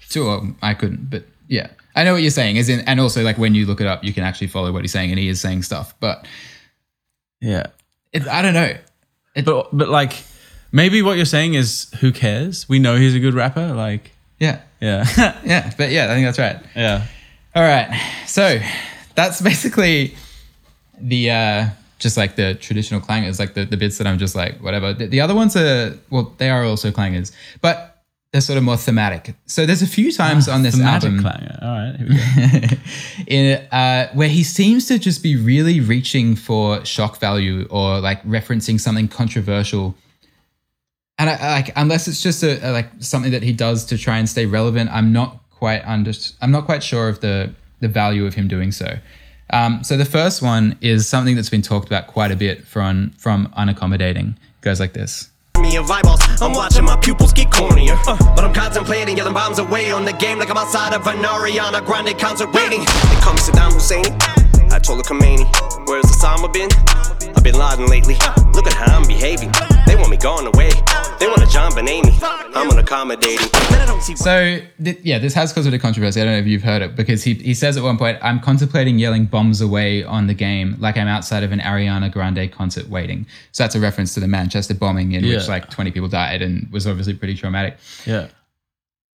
sure, 0.00 0.54
I 0.62 0.74
couldn't, 0.74 1.10
but 1.10 1.24
yeah, 1.48 1.68
I 1.94 2.02
know 2.04 2.12
what 2.14 2.22
you're 2.22 2.30
saying. 2.30 2.56
Is 2.56 2.68
in 2.68 2.80
and 2.88 2.98
also 3.00 3.22
like 3.22 3.38
when 3.38 3.54
you 3.54 3.66
look 3.66 3.80
it 3.80 3.86
up, 3.86 4.02
you 4.02 4.12
can 4.12 4.24
actually 4.24 4.48
follow 4.48 4.72
what 4.72 4.82
he's 4.82 4.92
saying, 4.92 5.10
and 5.10 5.18
he 5.18 5.28
is 5.28 5.40
saying 5.40 5.62
stuff. 5.62 5.94
But 6.00 6.26
Yeah, 7.40 7.66
it, 8.12 8.26
I 8.26 8.42
don't 8.42 8.54
know. 8.54 8.72
but 9.44 9.68
but 9.76 9.88
like 9.88 10.12
maybe 10.76 11.00
what 11.02 11.16
you're 11.16 11.24
saying 11.24 11.54
is 11.54 11.90
who 12.00 12.12
cares? 12.12 12.68
We 12.68 12.78
know 12.78 12.96
he's 12.96 13.14
a 13.14 13.18
good 13.18 13.34
rapper. 13.34 13.72
Like 13.72 14.12
Yeah, 14.38 14.60
yeah, 14.80 15.06
yeah, 15.44 15.72
but 15.76 15.90
yeah, 15.90 16.04
I 16.04 16.08
think 16.08 16.26
that's 16.26 16.38
right. 16.38 16.58
yeah. 16.76 17.06
All 17.54 17.62
right. 17.62 17.88
So 18.26 18.60
that's 19.14 19.40
basically 19.40 20.14
the 21.00 21.30
uh 21.30 21.66
just 21.98 22.18
like 22.18 22.36
the 22.36 22.54
traditional 22.54 23.00
clangers, 23.00 23.38
like 23.38 23.54
the, 23.54 23.64
the 23.64 23.76
bits 23.76 23.96
that 23.96 24.06
I'm 24.06 24.18
just 24.18 24.36
like, 24.36 24.58
whatever. 24.58 24.92
The, 24.92 25.06
the 25.06 25.20
other 25.22 25.34
ones 25.34 25.56
are 25.56 25.98
well, 26.10 26.34
they 26.36 26.50
are 26.50 26.64
also 26.64 26.90
clangers, 26.90 27.32
but 27.62 27.96
they're 28.32 28.42
sort 28.42 28.58
of 28.58 28.64
more 28.64 28.76
thematic. 28.76 29.34
So 29.46 29.64
there's 29.64 29.80
a 29.80 29.86
few 29.86 30.12
times 30.12 30.46
on 30.46 30.62
this 30.62 30.78
album 30.78 31.22
clanger. 31.22 31.58
All 31.62 31.68
right, 31.68 31.96
here 31.96 32.08
we 32.08 32.68
go. 32.68 32.76
in 33.26 33.66
uh, 33.72 34.10
where 34.12 34.28
he 34.28 34.44
seems 34.44 34.86
to 34.88 34.98
just 34.98 35.22
be 35.22 35.36
really 35.36 35.80
reaching 35.80 36.36
for 36.36 36.84
shock 36.84 37.18
value 37.18 37.66
or 37.70 37.98
like 38.00 38.22
referencing 38.24 38.78
something 38.78 39.08
controversial. 39.08 39.94
And 41.18 41.30
I, 41.30 41.52
like, 41.54 41.72
unless 41.76 42.08
it's 42.08 42.22
just 42.22 42.42
a, 42.42 42.58
a 42.68 42.70
like 42.72 42.88
something 42.98 43.32
that 43.32 43.42
he 43.42 43.52
does 43.52 43.86
to 43.86 43.98
try 43.98 44.18
and 44.18 44.28
stay 44.28 44.46
relevant, 44.46 44.90
I'm 44.90 45.12
not 45.12 45.40
quite 45.50 45.82
under. 45.86 46.12
I'm 46.42 46.50
not 46.50 46.66
quite 46.66 46.82
sure 46.82 47.08
of 47.08 47.20
the 47.20 47.54
the 47.80 47.88
value 47.88 48.26
of 48.26 48.34
him 48.34 48.48
doing 48.48 48.72
so. 48.72 48.98
Um, 49.50 49.84
so 49.84 49.96
the 49.96 50.04
first 50.04 50.42
one 50.42 50.76
is 50.80 51.08
something 51.08 51.36
that's 51.36 51.50
been 51.50 51.62
talked 51.62 51.86
about 51.86 52.06
quite 52.06 52.32
a 52.32 52.36
bit 52.36 52.66
from 52.66 53.10
from 53.18 53.46
unaccommodating. 53.56 54.30
It 54.32 54.60
goes 54.60 54.80
like 54.80 54.92
this. 54.92 55.30
I'm 56.42 56.52
watching 56.52 56.84
my 56.84 56.96
pupils 56.96 57.32
get 57.32 57.48
cornier. 57.50 57.96
Uh, 58.06 58.16
but 58.34 58.44
I'm 58.44 58.52
contemplating, 58.52 59.16
yelling 59.16 59.32
bombs 59.32 59.58
away 59.58 59.90
on 59.90 60.04
the 60.04 60.12
game 60.12 60.38
like 60.38 60.50
I'm 60.50 60.58
outside 60.58 60.92
of 60.92 61.06
an 61.06 61.16
Ariana 61.22 61.84
Grande 61.84 62.16
concert 62.18 62.52
waiting. 62.52 62.80
They 62.80 63.20
call 63.20 63.32
me 63.32 63.40
Saddam 63.40 63.72
Hussein. 63.72 64.04
Khomeini. 65.02 65.88
Where's? 65.88 66.06
I've 67.46 67.54
Laden 67.54 67.86
lately. 67.86 68.14
Look 68.54 68.66
at 68.66 68.72
how 68.72 68.98
I'm 68.98 69.06
behaving. 69.06 69.52
They 69.86 69.94
want 69.94 70.10
me 70.10 70.16
gone 70.16 70.48
away. 70.48 70.70
They 71.20 71.28
want 71.28 71.42
a 71.42 71.46
JonBenét 71.46 72.04
I'm 72.56 72.68
unaccommodating. 72.70 73.70
Man, 73.70 73.80
I 73.82 73.86
don't 73.86 74.02
see 74.02 74.16
So 74.16 74.58
th- 74.82 74.98
yeah, 75.04 75.20
this 75.20 75.32
has 75.34 75.52
caused 75.52 75.68
a 75.68 75.70
bit 75.70 75.76
of 75.76 75.82
controversy. 75.82 76.20
I 76.20 76.24
don't 76.24 76.32
know 76.32 76.40
if 76.40 76.46
you've 76.46 76.64
heard 76.64 76.82
it 76.82 76.96
because 76.96 77.22
he 77.22 77.34
he 77.34 77.54
says 77.54 77.76
at 77.76 77.84
one 77.84 77.98
point, 77.98 78.18
"I'm 78.20 78.40
contemplating 78.40 78.98
yelling 78.98 79.26
bombs 79.26 79.60
away 79.60 80.02
on 80.02 80.26
the 80.26 80.34
game 80.34 80.74
like 80.80 80.96
I'm 80.96 81.06
outside 81.06 81.44
of 81.44 81.52
an 81.52 81.60
Ariana 81.60 82.10
Grande 82.10 82.50
concert 82.50 82.88
waiting." 82.88 83.26
So 83.52 83.62
that's 83.62 83.76
a 83.76 83.80
reference 83.80 84.12
to 84.14 84.20
the 84.20 84.28
Manchester 84.28 84.74
bombing 84.74 85.12
in 85.12 85.24
which 85.24 85.46
like 85.46 85.70
20 85.70 85.92
people 85.92 86.08
died 86.08 86.42
and 86.42 86.68
was 86.72 86.84
obviously 86.86 87.14
pretty 87.14 87.36
traumatic. 87.36 87.76
Yeah, 88.04 88.26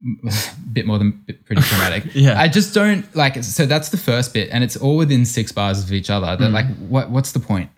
bit 0.72 0.86
more 0.86 0.98
than 0.98 1.24
pretty 1.46 1.62
traumatic. 1.62 2.04
Yeah. 2.14 2.40
I 2.40 2.46
just 2.46 2.74
don't 2.74 3.04
like. 3.16 3.42
So 3.42 3.66
that's 3.66 3.88
the 3.88 3.96
first 3.96 4.34
bit, 4.34 4.50
and 4.52 4.62
it's 4.62 4.76
all 4.76 4.96
within 4.96 5.24
six 5.24 5.50
bars 5.50 5.82
of 5.82 5.92
each 5.92 6.10
other. 6.10 6.36
That 6.36 6.50
mm. 6.50 6.52
like, 6.52 6.66
what 6.76 7.10
what's 7.10 7.32
the 7.32 7.40
point 7.40 7.70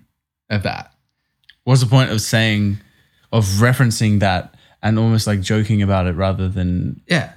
of 0.53 0.63
that? 0.65 0.93
what's 1.65 1.81
the 1.81 1.87
point 1.87 2.11
of 2.11 2.21
saying, 2.21 2.79
of 3.33 3.45
referencing 3.61 4.19
that 4.21 4.55
and 4.83 4.99
almost 4.99 5.27
like 5.29 5.41
joking 5.41 5.81
about 5.81 6.07
it 6.09 6.13
rather 6.17 6.49
than 6.49 7.01
Yeah, 7.07 7.33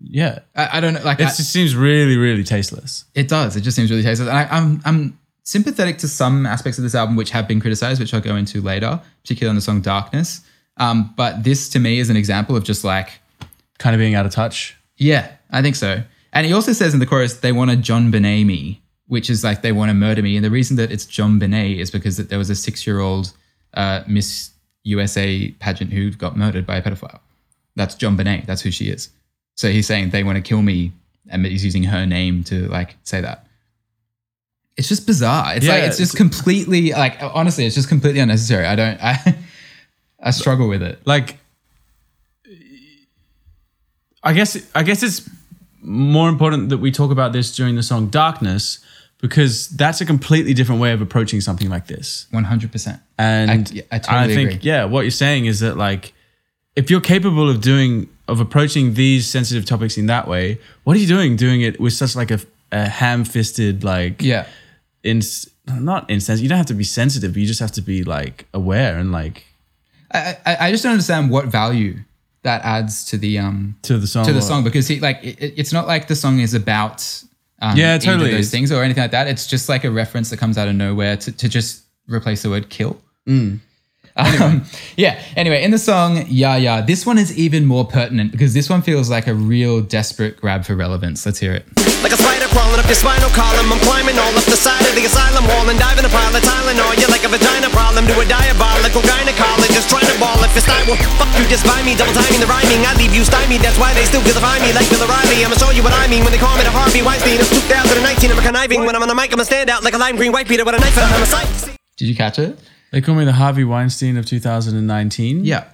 yeah? 0.00 0.40
I, 0.56 0.78
I 0.78 0.80
don't 0.80 0.94
know. 0.94 1.02
Like, 1.02 1.20
It 1.20 1.24
I- 1.24 1.26
just 1.28 1.52
seems 1.52 1.74
really 1.76 2.16
really 2.16 2.44
tasteless. 2.44 3.04
It 3.14 3.28
does. 3.28 3.56
It 3.56 3.60
just 3.62 3.76
seems 3.76 3.90
really 3.90 4.02
tasteless. 4.02 4.28
And 4.28 4.36
I, 4.36 4.44
I'm 4.50 4.80
I'm 4.84 5.18
sympathetic 5.44 5.98
to 5.98 6.08
some 6.08 6.44
aspects 6.46 6.78
of 6.78 6.82
this 6.84 6.94
album 6.94 7.16
which 7.16 7.30
have 7.30 7.46
been 7.48 7.60
criticized, 7.60 8.00
which 8.00 8.12
I'll 8.14 8.20
go 8.20 8.36
into 8.36 8.60
later, 8.60 9.00
particularly 9.22 9.50
on 9.50 9.54
the 9.56 9.60
song 9.62 9.80
Darkness. 9.80 10.40
Um, 10.78 11.12
but 11.16 11.44
this 11.44 11.68
to 11.70 11.78
me 11.78 11.98
is 11.98 12.10
an 12.10 12.16
example 12.16 12.56
of 12.56 12.64
just 12.64 12.82
like, 12.84 13.20
Kind 13.78 13.94
of 13.94 13.98
being 13.98 14.14
out 14.14 14.26
of 14.26 14.32
touch. 14.32 14.76
yeah, 14.96 15.32
I 15.50 15.62
think 15.62 15.76
so. 15.76 16.02
And 16.32 16.46
he 16.46 16.52
also 16.52 16.72
says 16.72 16.94
in 16.94 17.00
the 17.00 17.06
chorus, 17.06 17.34
they 17.38 17.52
want 17.52 17.70
to 17.70 17.76
JonBenét 17.76 18.44
me, 18.46 18.81
which 19.12 19.28
is 19.28 19.44
like 19.44 19.60
they 19.60 19.72
want 19.72 19.90
to 19.90 19.94
murder 19.94 20.22
me. 20.22 20.36
And 20.36 20.42
the 20.42 20.50
reason 20.50 20.78
that 20.78 20.90
it's 20.90 21.04
JonBenét 21.04 21.76
is 21.76 21.90
because 21.90 22.16
that 22.16 22.30
there 22.30 22.38
was 22.38 22.48
a 22.48 22.54
six 22.54 22.86
year 22.86 22.98
old 22.98 23.34
uh, 23.74 24.02
Miss 24.06 24.52
USA 24.84 25.50
pageant 25.60 25.92
who 25.92 26.10
got 26.12 26.34
murdered 26.34 26.66
by 26.66 26.76
a 26.76 26.82
pedophile. 26.82 27.20
That's 27.76 27.94
JonBenét. 27.94 28.46
That's 28.46 28.62
who 28.62 28.70
she 28.70 28.86
is. 28.88 29.10
So 29.54 29.70
he's 29.70 29.86
saying 29.86 30.10
they 30.10 30.24
want 30.24 30.36
to 30.36 30.42
kill 30.42 30.62
me, 30.62 30.92
and 31.28 31.44
he's 31.44 31.62
using 31.62 31.84
her 31.84 32.06
name 32.06 32.42
to 32.44 32.66
like 32.68 32.96
say 33.02 33.20
that. 33.20 33.44
It's 34.78 34.88
just 34.88 35.06
bizarre. 35.06 35.56
It's 35.56 35.66
like 35.68 35.82
it's 35.82 35.98
just 35.98 36.14
it's- 36.14 36.16
completely 36.16 36.92
like 36.92 37.18
honestly, 37.20 37.66
it's 37.66 37.74
just 37.74 37.90
completely 37.90 38.20
unnecessary. 38.20 38.64
I 38.64 38.76
don't. 38.76 38.98
I 39.02 39.36
I 40.20 40.30
struggle 40.30 40.68
with 40.68 40.82
it. 40.82 41.06
like 41.06 41.36
I 44.22 44.32
guess 44.32 44.56
I 44.74 44.82
guess 44.82 45.02
it's 45.02 45.28
more 45.82 46.30
important 46.30 46.70
that 46.70 46.78
we 46.78 46.90
talk 46.90 47.10
about 47.10 47.34
this 47.34 47.54
during 47.54 47.76
the 47.76 47.82
song 47.82 48.06
Darkness 48.06 48.82
because 49.22 49.68
that's 49.68 50.00
a 50.02 50.04
completely 50.04 50.52
different 50.52 50.80
way 50.82 50.92
of 50.92 51.00
approaching 51.00 51.40
something 51.40 51.70
like 51.70 51.86
this. 51.86 52.26
One 52.32 52.44
hundred 52.44 52.70
percent. 52.72 53.00
And 53.16 53.50
I- 53.90 53.96
I 53.96 53.98
totally 54.00 54.34
think 54.34 54.50
agree. 54.50 54.70
yeah, 54.70 54.84
what 54.84 55.02
you're 55.02 55.10
saying 55.26 55.46
is 55.46 55.60
that 55.60 55.76
like 55.78 56.12
if 56.76 56.90
you're 56.90 57.00
capable 57.00 57.48
of 57.48 57.60
doing 57.62 58.08
of 58.28 58.40
approaching 58.40 58.94
these 58.94 59.26
sensitive 59.26 59.64
topics 59.64 59.96
in 59.96 60.06
that 60.06 60.26
way, 60.28 60.58
what 60.84 60.96
are 60.96 61.00
you 61.00 61.06
doing 61.06 61.36
doing 61.36 61.60
it 61.62 61.80
with 61.80 61.92
such 61.92 62.14
like 62.16 62.30
a, 62.30 62.40
a 62.72 62.88
ham-fisted 62.88 63.84
like 63.84 64.20
Yeah. 64.22 64.46
in 65.02 65.22
not 65.66 66.08
insensitive. 66.10 66.42
You 66.42 66.48
don't 66.48 66.58
have 66.58 66.66
to 66.66 66.74
be 66.74 66.84
sensitive, 66.84 67.32
but 67.32 67.40
you 67.40 67.46
just 67.46 67.60
have 67.60 67.72
to 67.72 67.82
be 67.82 68.02
like 68.04 68.46
aware 68.52 68.98
and 68.98 69.12
like 69.12 69.44
I, 70.12 70.36
I 70.44 70.56
I 70.66 70.70
just 70.72 70.82
don't 70.82 70.92
understand 70.92 71.30
what 71.30 71.46
value 71.46 72.00
that 72.42 72.60
adds 72.64 73.04
to 73.10 73.16
the 73.18 73.38
um 73.38 73.76
to 73.82 73.98
the 73.98 74.06
song. 74.06 74.24
to 74.26 74.32
the 74.32 74.42
song 74.42 74.64
because 74.64 74.88
he 74.88 74.98
like 74.98 75.18
it- 75.22 75.54
it's 75.56 75.72
not 75.72 75.86
like 75.86 76.08
the 76.08 76.16
song 76.16 76.40
is 76.40 76.54
about 76.54 77.22
um, 77.62 77.76
Yeah, 77.78 77.96
totally. 77.98 78.30
those 78.32 78.50
things 78.50 78.70
or 78.70 78.82
anything 78.82 79.02
like 79.02 79.12
that. 79.12 79.26
It's 79.28 79.46
just 79.46 79.68
like 79.68 79.84
a 79.84 79.90
reference 79.90 80.28
that 80.30 80.38
comes 80.38 80.58
out 80.58 80.68
of 80.68 80.74
nowhere 80.74 81.16
to, 81.16 81.32
to 81.32 81.48
just 81.48 81.84
replace 82.06 82.42
the 82.42 82.50
word 82.50 82.68
kill. 82.68 83.00
Um, 84.12 84.64
yeah. 84.96 85.16
Anyway, 85.36 85.64
in 85.64 85.70
the 85.70 85.80
song 85.80 86.26
"Yeah 86.28 86.56
Yeah," 86.56 86.80
this 86.84 87.06
one 87.08 87.16
is 87.16 87.32
even 87.32 87.64
more 87.64 87.86
pertinent 87.88 88.30
because 88.30 88.52
this 88.52 88.68
one 88.68 88.82
feels 88.82 89.08
like 89.08 89.26
a 89.26 89.32
real 89.32 89.80
desperate 89.80 90.36
grab 90.36 90.64
for 90.68 90.76
relevance. 90.76 91.24
Let's 91.24 91.40
hear 91.40 91.56
it. 91.56 91.64
Like 92.04 92.12
a 92.12 92.20
spider 92.20 92.44
crawling 92.52 92.76
up 92.76 92.84
your 92.84 92.98
spinal 92.98 93.32
column. 93.32 93.72
I'm 93.72 93.80
climbing 93.80 94.18
all 94.20 94.34
up 94.36 94.44
the 94.44 94.58
side 94.58 94.84
of 94.84 94.92
the 94.92 95.04
asylum 95.08 95.48
wall 95.48 95.64
and 95.64 95.78
diving 95.80 96.04
a 96.04 96.12
pile 96.12 96.28
of 96.28 96.44
Tylenol. 96.44 96.92
You're 97.00 97.08
like 97.08 97.24
a 97.24 97.32
vagina 97.32 97.72
problem 97.72 98.04
to 98.04 98.14
a 98.20 98.26
diabolical 98.28 99.00
gynecologist 99.00 99.88
trying 99.88 100.04
to 100.10 100.16
ball 100.20 100.36
if 100.44 100.52
it's 100.52 100.68
time. 100.68 100.84
Well, 100.84 101.00
fuck 101.16 101.32
you, 101.40 101.48
just 101.48 101.64
buy 101.64 101.80
me. 101.80 101.96
Double 101.96 102.12
timing 102.12 102.42
the 102.42 102.50
rhyming. 102.50 102.84
I 102.84 102.92
leave 103.00 103.16
you 103.16 103.24
stymied. 103.24 103.64
That's 103.64 103.80
why 103.80 103.96
they 103.96 104.04
still 104.04 104.22
vilify 104.28 104.60
me 104.60 104.76
like 104.76 104.84
Bill 104.92 105.08
O'Reilly. 105.08 105.40
I'ma 105.40 105.56
show 105.56 105.72
you 105.72 105.80
what 105.80 105.96
I 105.96 106.04
mean 106.12 106.20
when 106.20 106.36
they 106.36 106.42
call 106.42 106.52
me 106.60 106.68
the 106.68 106.74
Harvey 106.74 107.00
Weinstein 107.00 107.40
of 107.40 107.48
2019. 107.48 108.28
I'm 108.28 108.36
a 108.36 108.44
conniving. 108.44 108.84
When 108.84 108.92
I'm 108.92 109.00
on 109.00 109.08
the 109.08 109.16
mic, 109.16 109.32
I'm 109.32 109.40
a 109.40 109.48
standout 109.48 109.80
like 109.80 109.96
a 109.96 110.00
lime 110.02 110.20
green 110.20 110.36
white 110.36 110.50
Peter 110.50 110.68
with 110.68 110.76
a 110.76 110.80
knife 110.84 110.92
and 111.00 111.08
I'm 111.08 111.22
a 111.22 111.26
sight. 111.26 111.48
Did 111.96 112.08
you 112.08 112.16
catch 112.16 112.36
it? 112.38 112.58
They 112.92 113.00
call 113.00 113.14
me 113.16 113.24
the 113.24 113.32
Harvey 113.32 113.64
Weinstein 113.64 114.16
of 114.16 114.26
2019. 114.26 115.44
Yeah. 115.44 115.64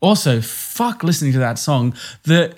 Also, 0.00 0.40
fuck 0.40 1.04
listening 1.04 1.32
to 1.32 1.38
that 1.38 1.58
song. 1.58 1.94
The 2.24 2.52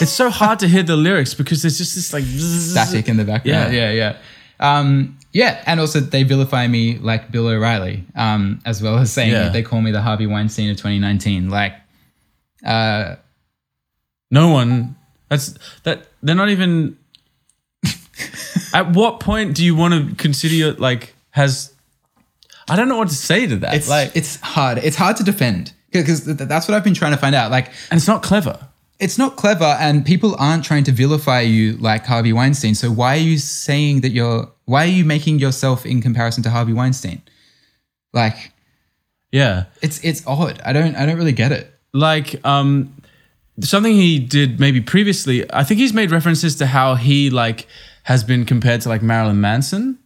it's 0.00 0.10
so 0.12 0.30
hard 0.30 0.60
to 0.60 0.68
hear 0.68 0.82
the 0.82 0.96
lyrics 0.96 1.34
because 1.34 1.60
there's 1.60 1.76
just 1.76 1.94
this 1.94 2.12
like 2.14 2.24
Static 2.24 3.08
in 3.08 3.18
the 3.18 3.24
background. 3.24 3.74
Yeah, 3.74 3.90
yeah. 3.90 4.16
Um, 4.58 5.18
yeah, 5.32 5.62
and 5.66 5.78
also 5.80 6.00
they 6.00 6.22
vilify 6.22 6.66
me 6.66 6.96
like 6.98 7.30
Bill 7.30 7.48
O'Reilly, 7.48 8.04
um, 8.14 8.62
as 8.64 8.80
well 8.82 8.96
as 8.96 9.12
saying 9.12 9.30
Yeah. 9.32 9.42
that 9.44 9.52
they 9.52 9.62
call 9.62 9.82
me 9.82 9.90
the 9.90 10.00
Harvey 10.00 10.26
Weinstein 10.26 10.70
of 10.70 10.78
2019. 10.78 11.50
Like, 11.50 11.74
uh, 12.64 13.16
No 14.30 14.48
one. 14.48 14.96
That's 15.28 15.52
that. 15.82 16.06
They're 16.22 16.34
not 16.34 16.48
even. 16.48 16.96
At 18.72 18.92
what 18.94 19.20
point 19.20 19.54
do 19.54 19.64
you 19.64 19.74
want 19.76 19.92
to 19.92 20.14
consider 20.16 20.54
your 20.54 20.72
like 20.74 21.14
has? 21.30 21.72
I 22.68 22.76
don't 22.76 22.88
know 22.88 22.96
what 22.98 23.08
to 23.08 23.14
say 23.14 23.46
to 23.46 23.56
that. 23.56 23.74
it's 23.74 23.88
like, 23.88 24.12
it's 24.14 24.40
hard. 24.40 24.78
It's 24.78 24.96
hard 24.96 25.16
to 25.18 25.24
defend 25.24 25.72
because 25.92 26.24
that's 26.24 26.66
what 26.68 26.74
I've 26.74 26.84
been 26.84 26.94
trying 26.94 27.12
to 27.12 27.18
find 27.18 27.34
out. 27.34 27.50
Like, 27.50 27.66
and 27.90 27.98
it's 27.98 28.08
not 28.08 28.22
clever. 28.22 28.58
it's 28.98 29.18
not 29.18 29.36
clever, 29.36 29.76
and 29.80 30.04
people 30.04 30.34
aren't 30.38 30.64
trying 30.64 30.84
to 30.84 30.92
vilify 30.92 31.40
you 31.42 31.76
like 31.78 32.04
Harvey 32.06 32.32
Weinstein. 32.32 32.74
So 32.74 32.90
why 32.90 33.14
are 33.16 33.20
you 33.20 33.38
saying 33.38 34.00
that 34.02 34.10
you're? 34.10 34.50
Why 34.64 34.84
are 34.84 34.90
you 34.90 35.04
making 35.04 35.38
yourself 35.38 35.86
in 35.86 36.02
comparison 36.02 36.42
to 36.42 36.50
Harvey 36.50 36.72
Weinstein? 36.72 37.22
Like, 38.12 38.52
Yeah, 39.30 39.64
it's 39.82 40.02
it's 40.04 40.26
odd. 40.26 40.60
I 40.64 40.72
don't 40.72 40.96
I 40.96 41.06
don't 41.06 41.16
really 41.16 41.32
get 41.32 41.52
it. 41.52 41.72
like 41.92 42.44
um, 42.44 42.92
something 43.60 43.94
he 43.94 44.18
did 44.18 44.58
maybe 44.58 44.80
previously. 44.80 45.44
I 45.52 45.62
think 45.64 45.78
he's 45.80 45.92
made 45.92 46.10
references 46.10 46.56
to 46.56 46.66
how 46.66 46.94
he 46.96 47.30
like 47.30 47.66
has 48.04 48.24
been 48.24 48.44
compared 48.44 48.80
to 48.82 48.88
like 48.88 49.02
Marilyn 49.02 49.40
Manson 49.40 49.98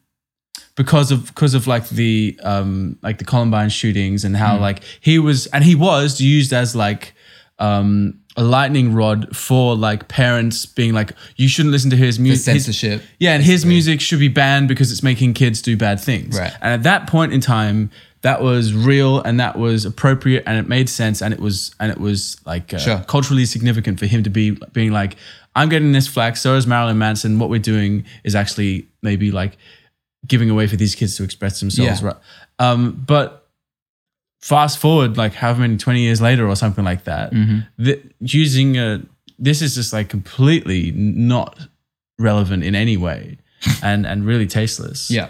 because 0.81 1.11
of 1.15 1.27
because 1.27 1.53
of 1.59 1.67
like 1.67 1.87
the 1.91 2.39
um 2.43 2.97
like 3.03 3.19
the 3.19 3.25
Columbine 3.33 3.69
shootings 3.71 4.25
and 4.25 4.35
how 4.45 4.53
like 4.59 4.79
he 5.01 5.19
was 5.19 5.47
and 5.55 5.63
he 5.71 5.75
was 5.75 6.21
used 6.21 6.53
as 6.63 6.75
like 6.75 7.13
um 7.59 8.19
a 8.37 8.43
lightning 8.43 8.95
rod 8.95 9.37
for 9.37 9.77
like 9.77 10.09
parents 10.09 10.65
being 10.65 10.95
like 10.95 11.13
you 11.37 11.49
shouldn't 11.49 11.73
listen 11.73 11.91
to 11.91 11.97
his 11.97 12.19
music 12.19 12.45
censorship. 12.55 13.03
yeah 13.19 13.35
and 13.35 13.43
his 13.43 13.67
music 13.67 14.01
should 14.01 14.21
be 14.21 14.29
banned 14.29 14.69
because 14.69 14.91
it's 14.93 15.03
making 15.03 15.35
kids 15.35 15.61
do 15.61 15.77
bad 15.77 16.01
things 16.01 16.39
Right. 16.39 16.53
and 16.63 16.73
at 16.73 16.83
that 16.85 17.09
point 17.09 17.33
in 17.35 17.41
time 17.41 17.91
that 18.23 18.41
was 18.41 18.73
real 18.73 19.21
and 19.21 19.41
that 19.41 19.59
was 19.59 19.85
appropriate 19.85 20.45
and 20.47 20.57
it 20.59 20.69
made 20.69 20.89
sense 20.89 21.21
and 21.21 21.35
it 21.35 21.41
was 21.41 21.75
and 21.81 21.91
it 21.91 21.99
was 21.99 22.37
like 22.47 22.73
uh, 22.73 22.79
Sure. 22.79 23.05
culturally 23.09 23.45
significant 23.45 23.99
for 23.99 24.07
him 24.07 24.23
to 24.23 24.31
be 24.31 24.53
being 24.73 24.93
like 24.93 25.17
i'm 25.57 25.69
getting 25.69 25.93
this 25.93 26.07
flack 26.07 26.37
so 26.37 26.55
is 26.55 26.67
marilyn 26.67 26.97
manson 26.99 27.39
what 27.41 27.51
we're 27.51 27.59
doing 27.75 28.05
is 28.25 28.35
actually 28.35 28.87
maybe 29.03 29.31
like 29.33 29.59
giving 30.31 30.49
a 30.49 30.55
way 30.55 30.67
for 30.67 30.77
these 30.77 30.95
kids 30.95 31.17
to 31.17 31.23
express 31.25 31.61
themselves 31.61 32.01
Yeah. 32.01 32.07
right 32.09 32.17
um 32.59 33.03
but 33.07 33.49
fast 34.41 34.79
forward 34.79 35.17
like 35.19 35.35
however 35.35 35.61
many 35.61 35.77
20 35.77 36.01
years 36.01 36.21
later 36.23 36.49
or 36.49 36.57
something 36.57 36.85
like 36.85 37.05
that 37.05 37.33
Mm-hmm. 37.33 37.59
the, 37.85 38.01
using 38.21 38.79
a 38.79 39.03
this 39.39 39.61
is 39.63 39.75
just 39.75 39.93
like 39.93 40.09
completely 40.09 40.93
not 40.93 41.59
relevant 42.19 42.63
in 42.65 42.75
any 42.75 42.97
way 42.97 43.39
and 43.83 44.07
and 44.07 44.25
really 44.25 44.47
tasteless 44.47 45.11
Yeah. 45.11 45.29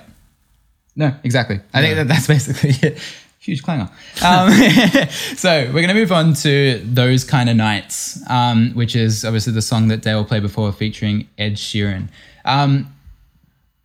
No, 0.96 1.14
exactly. 1.22 1.60
I 1.72 1.80
think 1.82 1.94
that 1.96 2.08
that's 2.08 2.26
basically 2.34 2.70
it. 2.88 2.98
Huge 3.38 3.62
clanger. 3.62 3.88
Um, 4.26 4.50
so 5.36 5.50
we're 5.66 5.80
going 5.86 5.88
to 5.88 5.94
move 5.94 6.12
on 6.12 6.34
to 6.44 6.78
Those 6.84 7.22
Kind 7.24 7.48
of 7.48 7.56
Nights, 7.56 8.20
um, 8.28 8.72
which 8.74 8.94
is 8.96 9.24
obviously 9.24 9.52
the 9.54 9.62
song 9.62 9.88
that 9.88 10.02
Dale 10.02 10.24
played 10.24 10.42
before 10.42 10.70
featuring 10.72 11.26
Ed 11.38 11.54
Sheeran. 11.54 12.08
Um, 12.44 12.92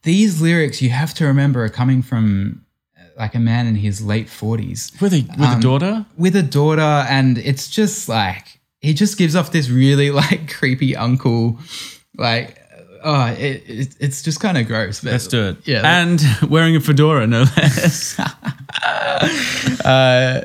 these 0.05 0.41
lyrics, 0.41 0.81
you 0.81 0.91
have 0.91 1.13
to 1.15 1.25
remember, 1.25 1.63
are 1.65 1.69
coming 1.69 2.01
from 2.01 2.63
uh, 2.97 3.01
like 3.17 3.35
a 3.35 3.39
man 3.39 3.67
in 3.67 3.75
his 3.75 4.01
late 4.01 4.27
40s 4.27 5.01
with 5.01 5.13
a 5.13 5.25
with 5.37 5.57
a 5.57 5.59
daughter? 5.59 6.05
with 6.17 6.35
a 6.35 6.43
daughter 6.43 6.81
and 7.09 7.37
it's 7.39 7.69
just 7.69 8.07
like 8.07 8.59
he 8.79 8.93
just 8.93 9.17
gives 9.17 9.35
off 9.35 9.51
this 9.51 9.69
really 9.69 10.11
like 10.21 10.53
creepy 10.53 10.95
uncle 10.95 11.59
like 12.17 12.57
oh 13.03 13.25
it, 13.37 13.63
it 13.67 13.95
it's 13.99 14.21
just 14.21 14.39
kind 14.39 14.57
of 14.57 14.67
gross 14.67 15.01
but 15.01 15.11
let's 15.11 15.27
do 15.27 15.49
it. 15.49 15.57
yeah. 15.65 15.81
And 16.01 16.21
wearing 16.49 16.75
a 16.75 16.79
fedora 16.79 17.27
no 17.27 17.41
less. 17.57 18.17
Uh 19.83 20.41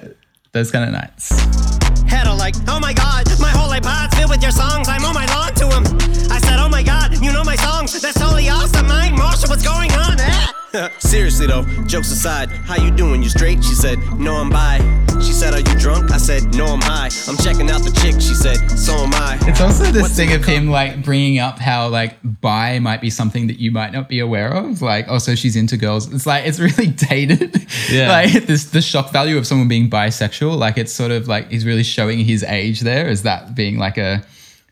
those 0.53 0.71
kind 0.71 0.85
of 0.85 0.93
nights 0.93 1.80
Head 2.11 2.27
on 2.27 2.39
like, 2.39 2.57
oh 2.69 2.81
my 2.81 2.93
god, 2.93 3.25
my 3.41 3.51
whole 3.51 3.71
iPod's 3.71 4.15
filled 4.19 4.31
with 4.31 4.43
your 4.43 4.51
songs. 4.51 4.89
I 4.89 4.99
mow 4.99 5.13
my 5.13 5.27
lawn 5.27 5.55
to 5.55 5.67
them. 5.67 5.85
I 6.31 6.39
said, 6.41 6.59
oh 6.59 6.69
my 6.69 6.83
god, 6.83 7.17
you 7.23 7.33
know 7.33 7.45
my 7.45 7.57
songs. 7.57 7.99
That's 8.01 8.19
totally 8.19 8.49
awesome. 8.49 8.87
Mine, 8.87 9.15
Marshall, 9.17 9.49
what's 9.49 9.63
going 9.63 9.93
on? 9.93 10.19
Eh? 10.21 10.60
Seriously 10.99 11.47
though, 11.47 11.65
jokes 11.87 12.11
aside, 12.13 12.49
how 12.51 12.77
you 12.77 12.91
doing? 12.91 13.23
You 13.23 13.29
straight? 13.29 13.63
She 13.65 13.75
said, 13.75 13.99
no, 14.19 14.37
I'm 14.37 14.51
bi. 14.51 14.79
She 15.21 15.33
said, 15.33 15.53
are 15.53 15.59
you 15.59 15.79
drunk? 15.79 16.11
I 16.13 16.17
said, 16.17 16.55
no, 16.55 16.67
I'm 16.67 16.81
high. 16.81 17.11
I'm 17.29 17.37
checking 17.37 17.69
out 17.71 17.83
the 17.83 17.91
chick. 18.01 18.15
She 18.21 18.35
said, 18.35 18.57
so 18.71 18.95
am 18.95 19.13
I. 19.15 19.39
it's 19.43 19.61
also 19.61 19.85
this 19.91 20.03
What's 20.03 20.17
thing 20.17 20.33
of 20.33 20.45
him 20.45 20.69
like 20.69 21.05
bringing 21.05 21.39
up 21.39 21.59
how 21.59 21.89
like 21.89 22.17
bi 22.41 22.79
might 22.79 23.01
be 23.01 23.11
something 23.11 23.49
that 23.49 23.59
you 23.59 23.71
might 23.71 23.93
not 23.93 24.09
be 24.09 24.21
aware 24.21 24.53
of 24.55 24.81
like 24.81 25.07
oh, 25.09 25.15
also 25.15 25.35
she's 25.35 25.57
into 25.57 25.77
girls 25.77 26.13
it's 26.13 26.27
like 26.27 26.47
it's 26.47 26.59
really 26.59 26.87
dated 27.09 27.67
Yeah. 27.91 28.09
like 28.09 28.33
this 28.47 28.67
the 28.67 28.81
shock 28.81 29.11
value 29.13 29.37
of 29.37 29.47
someone 29.47 29.69
being 29.69 29.91
bisexual 29.91 30.57
like 30.57 30.79
it's 30.79 30.93
sort 30.93 31.11
of 31.11 31.29
like 31.29 31.51
he's 31.51 31.67
really 31.67 31.83
showing 31.83 32.21
his 32.25 32.43
age 32.45 32.81
there. 32.81 33.09
Is 33.09 33.23
that 33.25 33.55
being 33.55 33.77
like 33.79 33.99
a 33.99 34.23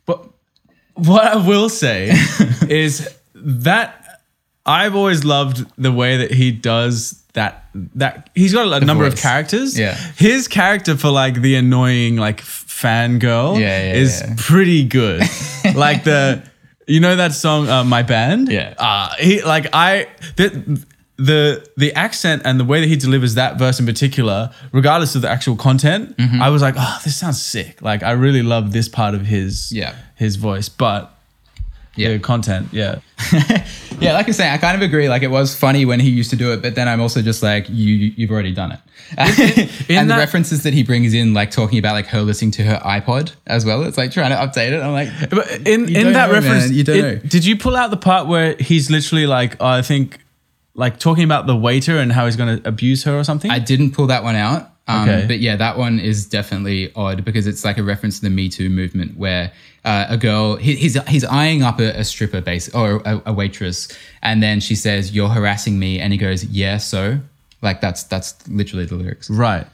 But 0.07 0.25
what 0.95 1.25
I 1.25 1.37
will 1.37 1.69
say 1.69 2.11
is 2.69 3.15
that 3.35 4.08
I've 4.69 4.95
always 4.95 5.25
loved 5.25 5.65
the 5.77 5.91
way 5.93 6.19
that 6.19 6.31
he 6.31 6.53
does 6.53 7.23
that. 7.33 7.65
That 7.95 8.31
he's 8.35 8.53
got 8.53 8.83
a 8.83 8.85
number 8.85 9.05
of 9.07 9.17
characters. 9.17 9.79
Yeah. 9.79 9.95
his 10.17 10.49
character 10.49 10.97
for 10.97 11.11
like 11.11 11.41
the 11.41 11.55
annoying 11.57 12.17
like 12.17 12.41
fan 12.41 13.19
girl 13.19 13.59
Yeah, 13.59 13.83
yeah, 13.93 13.95
is 13.95 14.21
yeah. 14.21 14.35
pretty 14.37 14.85
good. 14.85 15.23
like 15.75 16.05
the 16.05 16.43
you 16.87 17.01
know 17.01 17.17
that 17.17 17.33
song 17.35 17.69
uh, 17.69 17.85
my 17.85 18.03
band 18.03 18.49
Yeah. 18.51 18.75
uh, 18.79 19.15
he 19.19 19.43
like 19.43 19.67
I 19.73 20.07
the 20.37 20.49
the 21.17 21.69
the 21.77 21.93
accent 21.95 22.43
and 22.45 22.59
the 22.61 22.65
way 22.65 22.81
that 22.81 22.87
he 22.89 22.97
delivers 22.97 23.35
that 23.35 23.59
verse 23.59 23.81
in 23.81 23.87
particular, 23.87 24.51
regardless 24.73 25.15
of 25.17 25.23
the 25.23 25.29
actual 25.31 25.57
content, 25.57 26.17
Mm-hmm. 26.17 26.41
I 26.43 26.49
was 26.51 26.63
like, 26.63 26.75
oh, 26.79 27.01
this 27.05 27.17
sounds 27.17 27.43
sick. 27.43 27.83
Like 27.83 28.03
I 28.03 28.13
really 28.13 28.43
love 28.43 28.73
this 28.73 28.89
part 28.89 29.15
of 29.15 29.27
his 29.27 29.71
Yeah. 29.73 29.95
his 30.17 30.37
voice, 30.37 30.69
but 30.69 31.13
Yeah. 31.99 32.13
the 32.13 32.19
content, 32.19 32.69
yeah, 32.73 33.01
yeah, 34.01 34.13
like 34.13 34.29
I 34.29 34.33
say, 34.33 34.51
I 34.51 34.59
kind 34.59 34.77
of 34.77 34.83
agree. 34.83 35.09
Like 35.09 35.23
it 35.23 35.31
was 35.31 35.55
funny 35.55 35.85
when 35.85 36.01
he 36.01 36.09
used 36.11 36.31
to 36.31 36.37
do 36.37 36.53
it, 36.53 36.63
but 36.63 36.75
then 36.75 36.89
I'm 36.89 37.01
also 37.01 37.23
just 37.23 37.43
like, 37.43 37.69
you, 37.69 38.13
you've 38.17 38.31
already 38.31 38.53
done 38.53 38.73
it. 38.73 38.81
and 39.89 40.11
the 40.11 40.17
references 40.17 40.63
that 40.65 40.75
he 40.75 40.83
brings 40.83 41.15
in, 41.15 41.33
like 41.35 41.51
talking 41.51 41.79
about 41.79 41.93
like 41.95 42.07
her 42.09 42.21
listening 42.21 42.51
to 42.53 42.63
her 42.65 42.79
iPod 42.85 43.33
as 43.47 43.65
well. 43.65 43.83
It's 43.85 43.97
like 43.97 44.11
trying 44.13 44.31
to 44.31 44.37
update 44.37 44.73
it. 44.73 44.83
I'm 44.83 44.93
like, 44.93 45.09
But 45.31 45.67
in 45.67 45.89
in 45.95 46.13
that 46.13 46.29
know, 46.29 46.35
reference, 46.35 46.67
man. 46.67 46.75
You 46.75 46.85
don't 46.85 46.97
it- 46.99 47.03
know. 47.25 47.29
did 47.29 47.45
you 47.45 47.57
pull 47.57 47.75
out 47.75 47.91
the 47.91 47.97
part 47.97 48.27
where 48.27 48.55
he's 48.61 48.91
literally 48.91 49.27
like, 49.27 49.57
oh, 49.61 49.67
I 49.67 49.83
think, 49.83 50.19
like 50.75 50.99
talking 50.99 51.25
about 51.25 51.47
the 51.47 51.57
waiter 51.57 51.97
and 51.99 52.13
how 52.13 52.27
he's 52.27 52.37
going 52.37 52.61
to 52.61 52.69
abuse 52.69 53.05
her 53.05 53.19
or 53.19 53.25
something? 53.25 53.51
I 53.51 53.59
didn't 53.59 53.93
pull 53.93 54.07
that 54.09 54.23
one 54.23 54.37
out. 54.37 54.71
Um, 54.89 55.09
Okay. 55.09 55.27
But 55.27 55.39
yeah, 55.41 55.55
that 55.57 55.77
one 55.79 56.01
is 56.01 56.27
definitely 56.27 56.91
odd 56.97 57.25
because 57.25 57.47
it's 57.47 57.65
like 57.65 57.79
a 57.79 57.83
reference 57.83 58.19
to 58.21 58.25
the 58.25 58.31
Me 58.31 58.49
Too 58.49 58.71
movement 58.71 59.17
where 59.17 59.53
uh, 59.85 60.07
a 60.09 60.17
girl, 60.17 60.57
he, 60.57 60.75
he's, 60.75 61.01
he's 61.07 61.25
eyeing 61.25 61.63
up 61.63 61.79
a, 61.79 61.91
a 62.01 62.05
stripper 62.05 62.41
base 62.41 62.75
or 62.75 63.03
a, 63.05 63.23
a 63.27 63.33
waitress. 63.33 63.89
And 64.23 64.43
then 64.43 64.61
she 64.61 64.75
says, 64.75 65.15
you're 65.15 65.29
harassing 65.29 65.79
me. 65.79 66.01
And 66.01 66.13
he 66.13 66.19
goes, 66.19 66.45
yeah, 66.45 66.79
so 66.79 67.21
like 67.63 67.81
that's, 67.81 68.03
that's 68.05 68.49
literally 68.49 68.87
the 68.87 68.97
lyrics. 68.97 69.31
right. 69.31 69.67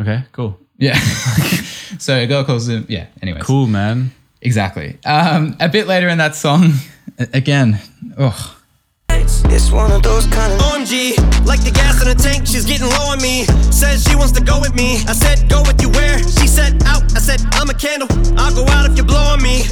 Okay. 0.00 0.24
Cool. 0.32 0.58
Yeah. 0.78 0.98
so 1.98 2.16
a 2.16 2.26
girl 2.26 2.42
calls 2.44 2.68
him, 2.68 2.84
yeah, 2.88 3.06
anyways. 3.22 3.44
Cool, 3.44 3.66
man. 3.68 4.10
Exactly. 4.42 4.98
Um, 5.06 5.56
a 5.60 5.68
bit 5.68 5.86
later 5.86 6.08
in 6.08 6.18
that 6.18 6.34
song, 6.34 6.72
again, 7.32 7.78
oh, 8.18 8.58
It's 9.26 9.70
one 9.70 9.90
of 9.92 10.02
those 10.02 10.26
kind 10.26 10.52
of 10.52 10.58
OMG, 10.60 11.16
like 11.46 11.62
the 11.64 11.70
gas 11.70 12.00
in 12.02 12.08
the 12.08 12.14
tank, 12.14 12.46
she's 12.46 12.64
getting 12.64 12.88
low 12.88 13.10
on 13.12 13.20
me. 13.22 13.44
Says 13.72 14.04
she 14.04 14.16
wants 14.16 14.32
to 14.32 14.42
go 14.42 14.60
with 14.60 14.74
me. 14.74 14.96
I 15.08 15.12
said, 15.12 15.48
go 15.48 15.62
with 15.62 15.80
you 15.80 15.88
where? 15.90 16.18
She 16.18 16.46
said, 16.46 16.82
out. 16.84 17.02
I 17.16 17.20
said, 17.20 17.40
I'm 17.52 17.70
a 17.70 17.74
candle. 17.74 18.08
I'll 18.38 18.54
go 18.54 18.66
out 18.70 18.90
if 18.90 18.96
you 18.96 19.04
blow 19.04 19.20
on 19.32 19.42
me. 19.42 19.62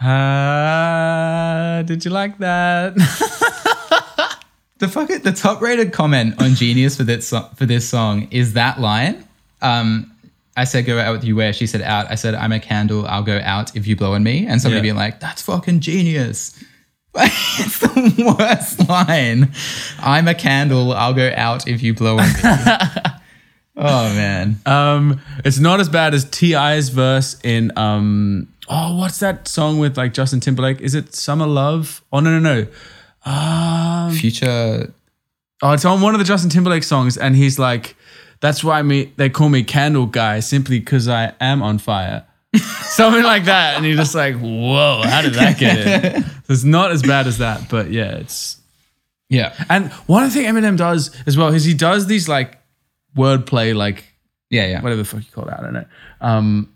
Uh, 0.00 1.82
did 1.82 2.04
you 2.04 2.10
like 2.10 2.38
that? 2.38 2.94
the 4.78 4.88
fucking 4.88 5.20
the 5.20 5.32
top 5.32 5.60
rated 5.60 5.92
comment 5.92 6.40
on 6.40 6.54
Genius 6.54 6.96
for 6.96 7.02
this 7.04 7.28
so- 7.28 7.48
for 7.56 7.66
this 7.66 7.86
song 7.88 8.28
is 8.30 8.54
that 8.54 8.80
line. 8.80 9.26
Um, 9.60 10.10
I 10.56 10.64
said 10.64 10.86
go 10.86 10.98
out 10.98 11.12
with 11.12 11.24
you 11.24 11.36
where 11.36 11.52
she 11.52 11.66
said 11.66 11.82
out. 11.82 12.10
I 12.10 12.14
said 12.14 12.34
I'm 12.34 12.52
a 12.52 12.60
candle. 12.60 13.06
I'll 13.06 13.22
go 13.22 13.40
out 13.44 13.76
if 13.76 13.86
you 13.86 13.94
blow 13.94 14.14
on 14.14 14.22
me. 14.22 14.46
And 14.46 14.60
somebody 14.60 14.78
Yeah. 14.78 14.82
being 14.94 14.96
like, 14.96 15.20
that's 15.20 15.42
fucking 15.42 15.80
genius. 15.80 16.58
it's 17.16 17.80
the 17.80 18.36
worst 18.38 18.88
line. 18.88 19.52
I'm 19.98 20.28
a 20.28 20.34
candle. 20.34 20.92
I'll 20.92 21.14
go 21.14 21.32
out 21.34 21.66
if 21.66 21.82
you 21.82 21.92
blow 21.92 22.18
on 22.18 22.28
me. 22.28 22.38
oh 23.76 24.14
man. 24.14 24.60
Um, 24.64 25.20
it's 25.44 25.58
not 25.58 25.80
as 25.80 25.88
bad 25.88 26.14
as 26.14 26.24
T.I.'s 26.24 26.90
verse 26.90 27.38
in 27.42 27.76
um. 27.76 28.52
Oh, 28.68 28.96
what's 28.96 29.18
that 29.18 29.48
song 29.48 29.80
with 29.80 29.96
like 29.96 30.14
Justin 30.14 30.38
Timberlake? 30.38 30.80
Is 30.80 30.94
it 30.94 31.14
Summer 31.14 31.46
Love? 31.46 32.02
Oh 32.12 32.20
no 32.20 32.38
no 32.38 32.38
no. 32.38 32.66
Um, 33.30 34.12
Future. 34.12 34.92
oh, 35.62 35.72
it's 35.72 35.84
on 35.84 36.00
one 36.00 36.14
of 36.14 36.20
the 36.20 36.24
Justin 36.24 36.48
Timberlake 36.48 36.84
songs, 36.84 37.16
and 37.16 37.34
he's 37.34 37.58
like, 37.58 37.96
"That's 38.38 38.62
why 38.62 38.80
me 38.82 39.12
they 39.16 39.28
call 39.28 39.48
me 39.48 39.64
Candle 39.64 40.06
Guy 40.06 40.38
simply 40.38 40.78
because 40.78 41.08
I 41.08 41.34
am 41.40 41.60
on 41.60 41.78
fire." 41.78 42.24
Something 42.82 43.22
like 43.22 43.44
that, 43.44 43.76
and 43.76 43.86
you're 43.86 43.96
just 43.96 44.14
like, 44.14 44.34
"Whoa, 44.36 45.02
how 45.04 45.22
did 45.22 45.34
that 45.34 45.58
get 45.58 46.14
in?" 46.16 46.22
So 46.46 46.52
it's 46.54 46.64
not 46.64 46.90
as 46.90 47.02
bad 47.02 47.26
as 47.28 47.38
that, 47.38 47.68
but 47.70 47.90
yeah, 47.92 48.16
it's 48.16 48.56
Yeah. 49.28 49.54
and 49.68 49.92
one 50.06 50.28
thing 50.30 50.46
Eminem 50.46 50.76
does 50.76 51.14
as 51.26 51.36
well 51.36 51.54
is 51.54 51.64
he 51.64 51.74
does 51.74 52.06
these 52.08 52.28
like 52.28 52.58
wordplay, 53.16 53.74
like 53.74 54.04
Yeah. 54.50 54.66
Yeah. 54.66 54.80
whatever 54.82 55.02
the 55.02 55.04
fuck 55.04 55.20
you 55.20 55.30
call 55.32 55.46
it, 55.48 55.54
I 55.56 55.62
don't 55.62 55.72
know. 55.74 55.84
Um, 56.20 56.68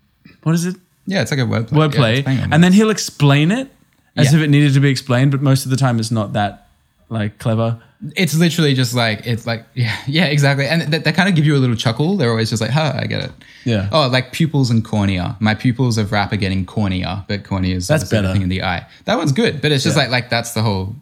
what 0.43 0.55
is 0.55 0.65
it? 0.65 0.77
Yeah. 1.07 1.21
It's 1.21 1.31
like 1.31 1.41
a 1.41 1.43
wordplay. 1.43 1.89
Wordplay, 1.91 2.25
on 2.43 2.53
and 2.53 2.63
then 2.63 2.71
he'll 2.71 2.89
explain 2.89 3.51
it 3.51 3.69
as 4.15 4.31
Yeah. 4.31 4.39
if 4.39 4.45
it 4.45 4.49
needed 4.49 4.73
to 4.75 4.79
be 4.79 4.89
explained, 4.89 5.31
but 5.31 5.41
most 5.41 5.65
of 5.65 5.71
the 5.71 5.77
time 5.77 5.99
it's 5.99 6.11
not 6.11 6.31
that 6.33 6.64
like 7.09 7.37
clever. 7.37 7.79
it's 8.15 8.35
literally 8.35 8.73
just 8.73 8.93
like 8.95 9.25
it's 9.27 9.45
like 9.45 9.63
yeah 9.75 9.95
yeah 10.07 10.25
exactly 10.25 10.65
and 10.67 10.81
they, 10.91 10.97
they 10.99 11.11
kind 11.11 11.29
of 11.29 11.35
give 11.35 11.45
you 11.45 11.55
a 11.55 11.59
little 11.59 11.75
chuckle 11.75 12.17
they're 12.17 12.29
always 12.31 12.49
just 12.49 12.61
like 12.61 12.71
huh 12.71 12.93
i 12.95 13.05
get 13.05 13.23
it 13.23 13.31
Yeah. 13.63 13.89
oh 13.91 14.07
like 14.07 14.31
pupils 14.31 14.69
and 14.71 14.83
cornea 14.83 15.35
my 15.39 15.53
pupils 15.55 15.97
of 15.99 16.11
rap 16.11 16.31
are 16.33 16.37
getting 16.37 16.65
cornea 16.65 17.23
but 17.27 17.43
cornea 17.43 17.75
is 17.75 17.87
That's 17.87 18.09
better. 18.09 18.31
thing 18.33 18.41
in 18.41 18.49
the 18.49 18.63
eye 18.63 18.87
that 19.05 19.17
one's 19.17 19.31
good 19.31 19.61
but 19.61 19.71
it's 19.71 19.83
just 19.83 19.95
Yeah. 19.95 20.03
like 20.03 20.11
like 20.11 20.29
that's 20.29 20.53
the 20.53 20.61
whole 20.63 20.95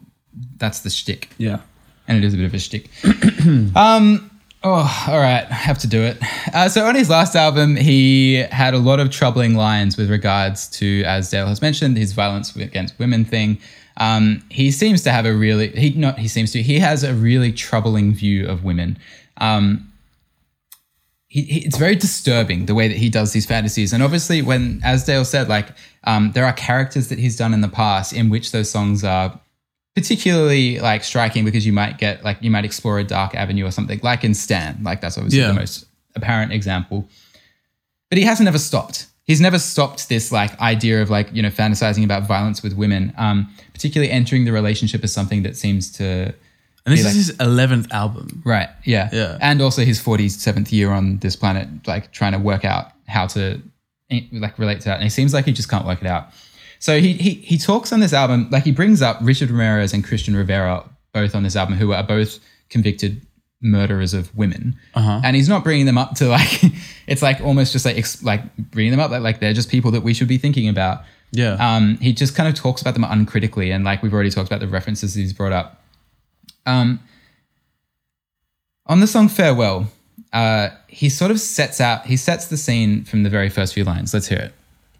that's 0.58 0.80
the 0.80 0.90
shtick 0.90 1.30
Yeah. 1.38 1.60
and 2.06 2.18
it 2.18 2.24
is 2.24 2.34
a 2.34 2.36
bit 2.36 2.46
of 2.46 2.54
a 2.54 2.58
shtick 2.58 2.90
um 3.76 4.30
oh 4.62 5.04
all 5.08 5.18
right 5.20 5.46
i 5.50 5.54
have 5.54 5.78
to 5.78 5.86
do 5.86 6.02
it 6.02 6.16
uh, 6.54 6.68
so 6.68 6.84
on 6.86 6.94
his 6.94 7.08
last 7.10 7.34
album 7.34 7.76
he 7.76 8.34
had 8.50 8.74
a 8.74 8.78
lot 8.78 9.00
of 9.00 9.10
troubling 9.10 9.54
lines 9.54 9.96
with 9.96 10.10
regards 10.10 10.68
to 10.68 11.02
as 11.04 11.30
dale 11.30 11.46
has 11.46 11.60
mentioned 11.62 11.96
his 11.96 12.12
violence 12.12 12.54
against 12.56 12.98
women 12.98 13.24
thing 13.24 13.58
um, 13.96 14.42
he 14.50 14.70
seems 14.70 15.02
to 15.02 15.10
have 15.12 15.24
a 15.26 15.32
really 15.34 15.68
he 15.70 15.90
not 15.90 16.18
he 16.18 16.28
seems 16.28 16.50
to 16.52 16.62
he 16.62 16.78
has 16.80 17.02
a 17.04 17.14
really 17.14 17.52
troubling 17.52 18.12
view 18.14 18.46
of 18.48 18.64
women 18.64 18.98
um, 19.38 19.90
he, 21.28 21.42
he, 21.42 21.66
it's 21.66 21.76
very 21.78 21.96
disturbing 21.96 22.66
the 22.66 22.74
way 22.74 22.86
that 22.86 22.96
he 22.96 23.08
does 23.10 23.32
these 23.32 23.44
fantasies. 23.46 23.92
And 23.92 24.04
obviously, 24.04 24.40
when, 24.40 24.80
as 24.84 25.04
Dale 25.04 25.24
said, 25.24 25.48
like 25.48 25.68
um, 26.04 26.30
there 26.32 26.44
are 26.44 26.52
characters 26.52 27.08
that 27.08 27.18
he's 27.18 27.36
done 27.36 27.52
in 27.52 27.60
the 27.60 27.68
past 27.68 28.12
in 28.12 28.30
which 28.30 28.52
those 28.52 28.70
songs 28.70 29.02
are 29.02 29.40
particularly 29.96 30.78
like 30.78 31.02
striking 31.02 31.44
because 31.44 31.66
you 31.66 31.72
might 31.72 31.98
get 31.98 32.22
like 32.24 32.38
you 32.40 32.50
might 32.52 32.64
explore 32.64 32.98
a 33.00 33.04
dark 33.04 33.34
avenue 33.34 33.66
or 33.66 33.72
something, 33.72 33.98
like 34.02 34.22
in 34.22 34.34
Stan. 34.34 34.78
Like 34.84 35.00
that's 35.00 35.16
obviously 35.18 35.40
Yeah. 35.40 35.48
the 35.48 35.54
most 35.54 35.86
apparent 36.14 36.52
example. 36.52 37.08
But 38.10 38.18
he 38.18 38.24
hasn't 38.24 38.46
ever 38.48 38.58
stopped. 38.58 39.06
He's 39.24 39.40
never 39.40 39.58
stopped 39.58 40.08
this 40.08 40.30
like 40.30 40.58
idea 40.60 41.00
of 41.02 41.08
like 41.10 41.32
you 41.32 41.42
know 41.42 41.48
fantasizing 41.50 42.04
about 42.04 42.26
violence 42.26 42.62
with 42.62 42.74
women, 42.74 43.12
um, 43.16 43.48
particularly 43.72 44.12
entering 44.12 44.44
the 44.44 44.52
relationship 44.52 45.02
as 45.02 45.12
something 45.12 45.42
that 45.44 45.56
seems 45.56 45.90
to 45.92 46.04
And 46.84 46.92
this 46.92 47.00
is 47.00 47.06
like- 47.06 47.14
his 47.14 47.30
eleventh 47.40 47.90
album. 47.92 48.42
Right. 48.44 48.68
Yeah. 48.84 49.08
Yeah. 49.12 49.38
And 49.40 49.62
also 49.62 49.82
his 49.84 49.98
47th 50.00 50.70
year 50.72 50.90
on 50.90 51.18
this 51.18 51.36
planet, 51.36 51.68
like 51.86 52.12
trying 52.12 52.32
to 52.32 52.38
work 52.38 52.64
out 52.66 52.92
how 53.08 53.26
to 53.28 53.60
eh, 54.10 54.20
like 54.32 54.58
relate 54.58 54.80
to 54.80 54.84
that. 54.86 54.98
And 54.98 55.06
it 55.06 55.10
seems 55.10 55.32
like 55.32 55.46
he 55.46 55.52
just 55.52 55.70
can't 55.70 55.86
work 55.86 56.02
it 56.02 56.06
out. 56.06 56.28
So 56.78 57.00
he 57.00 57.14
he 57.14 57.30
he 57.34 57.56
talks 57.56 57.92
on 57.94 58.00
this 58.00 58.12
album, 58.12 58.48
like 58.50 58.64
he 58.64 58.72
brings 58.72 59.00
up 59.00 59.16
Richard 59.22 59.48
Ramirez 59.50 59.94
and 59.94 60.04
Christian 60.04 60.36
Rivera 60.36 60.84
both 61.14 61.34
on 61.34 61.44
this 61.44 61.56
album, 61.56 61.76
who 61.76 61.92
are 61.94 62.02
both 62.02 62.40
convicted 62.68 63.22
murderers 63.62 64.12
of 64.12 64.36
women. 64.36 64.76
Uh-huh. 64.94 65.20
And 65.24 65.34
he's 65.34 65.48
not 65.48 65.64
bringing 65.64 65.86
them 65.86 65.96
up 65.96 66.14
to 66.16 66.26
like, 66.28 66.60
it's 67.06 67.22
like 67.22 67.40
almost 67.40 67.72
just 67.72 67.84
like 67.84 67.96
ex- 67.96 68.22
like 68.22 68.56
bringing 68.56 68.90
them 68.90 69.00
up 69.00 69.10
like, 69.10 69.22
like 69.22 69.40
they're 69.40 69.52
just 69.52 69.68
people 69.68 69.90
that 69.92 70.02
we 70.02 70.14
should 70.14 70.28
be 70.28 70.38
thinking 70.38 70.68
about. 70.68 71.02
Yeah. 71.32 71.54
Um, 71.54 71.98
he 71.98 72.12
just 72.12 72.34
kind 72.34 72.48
of 72.48 72.54
talks 72.54 72.80
about 72.80 72.94
them 72.94 73.04
uncritically, 73.04 73.70
and 73.70 73.84
like 73.84 74.02
we've 74.02 74.14
already 74.14 74.30
talked 74.30 74.48
about 74.48 74.60
the 74.60 74.68
references 74.68 75.14
he's 75.14 75.32
brought 75.32 75.52
up. 75.52 75.82
Um, 76.66 77.00
on 78.86 79.00
the 79.00 79.06
song 79.06 79.28
"Farewell," 79.28 79.88
uh, 80.32 80.70
he 80.86 81.08
sort 81.08 81.30
of 81.30 81.40
sets 81.40 81.80
out, 81.80 82.06
he 82.06 82.16
sets 82.16 82.46
the 82.46 82.56
scene 82.56 83.04
from 83.04 83.22
the 83.22 83.30
very 83.30 83.48
first 83.48 83.74
few 83.74 83.84
lines. 83.84 84.14
Let's 84.14 84.28
hear 84.28 84.38
it. 84.38 84.52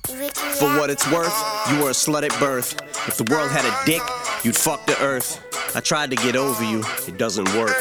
For 0.05 0.69
what 0.79 0.90
it's 0.90 1.11
worth, 1.11 1.35
you 1.71 1.79
were 1.83 1.90
a 1.90 1.95
slut 1.95 2.25
at 2.25 2.38
birth. 2.38 2.75
If 3.09 3.17
the 3.17 3.25
world 3.33 3.51
had 3.51 3.64
a 3.64 3.87
dick, 3.87 4.03
you'd 4.45 4.57
fuck 4.57 4.87
the 4.87 5.01
earth. 5.01 5.40
I 5.75 5.81
tried 5.81 6.11
to 6.11 6.17
get 6.17 6.37
over 6.37 6.62
you, 6.62 6.85
it 7.09 7.17
doesn't 7.17 7.53
work. 7.55 7.77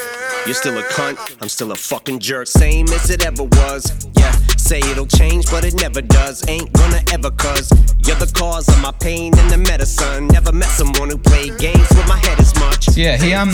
You're 0.46 0.56
still 0.56 0.78
a 0.78 0.84
cunt, 0.84 1.38
I'm 1.42 1.48
still 1.48 1.72
a 1.72 1.76
fucking 1.76 2.20
jerk. 2.20 2.48
Same 2.48 2.88
as 2.90 3.10
it 3.10 3.26
ever 3.26 3.44
was. 3.44 4.08
Yeah, 4.18 4.32
say 4.58 4.80
it'll 4.80 5.08
change, 5.08 5.50
but 5.50 5.64
it 5.64 5.74
never 5.76 6.02
does. 6.02 6.46
Ain't 6.50 6.74
gonna 6.74 7.02
ever, 7.14 7.32
cuz 7.32 7.72
you're 8.06 8.18
the 8.18 8.30
cause 8.34 8.68
of 8.68 8.80
my 8.82 8.92
pain 8.92 9.38
and 9.40 9.50
the 9.50 9.58
medicine. 9.58 10.28
Never 10.28 10.52
met 10.52 10.70
someone 10.70 11.10
who 11.10 11.18
played 11.18 11.58
games 11.60 11.88
with 11.90 12.08
my 12.10 12.18
head 12.18 12.40
as 12.42 12.54
much. 12.56 12.86
So 12.86 13.00
yeah, 13.00 13.16
he 13.16 13.34
um 13.34 13.52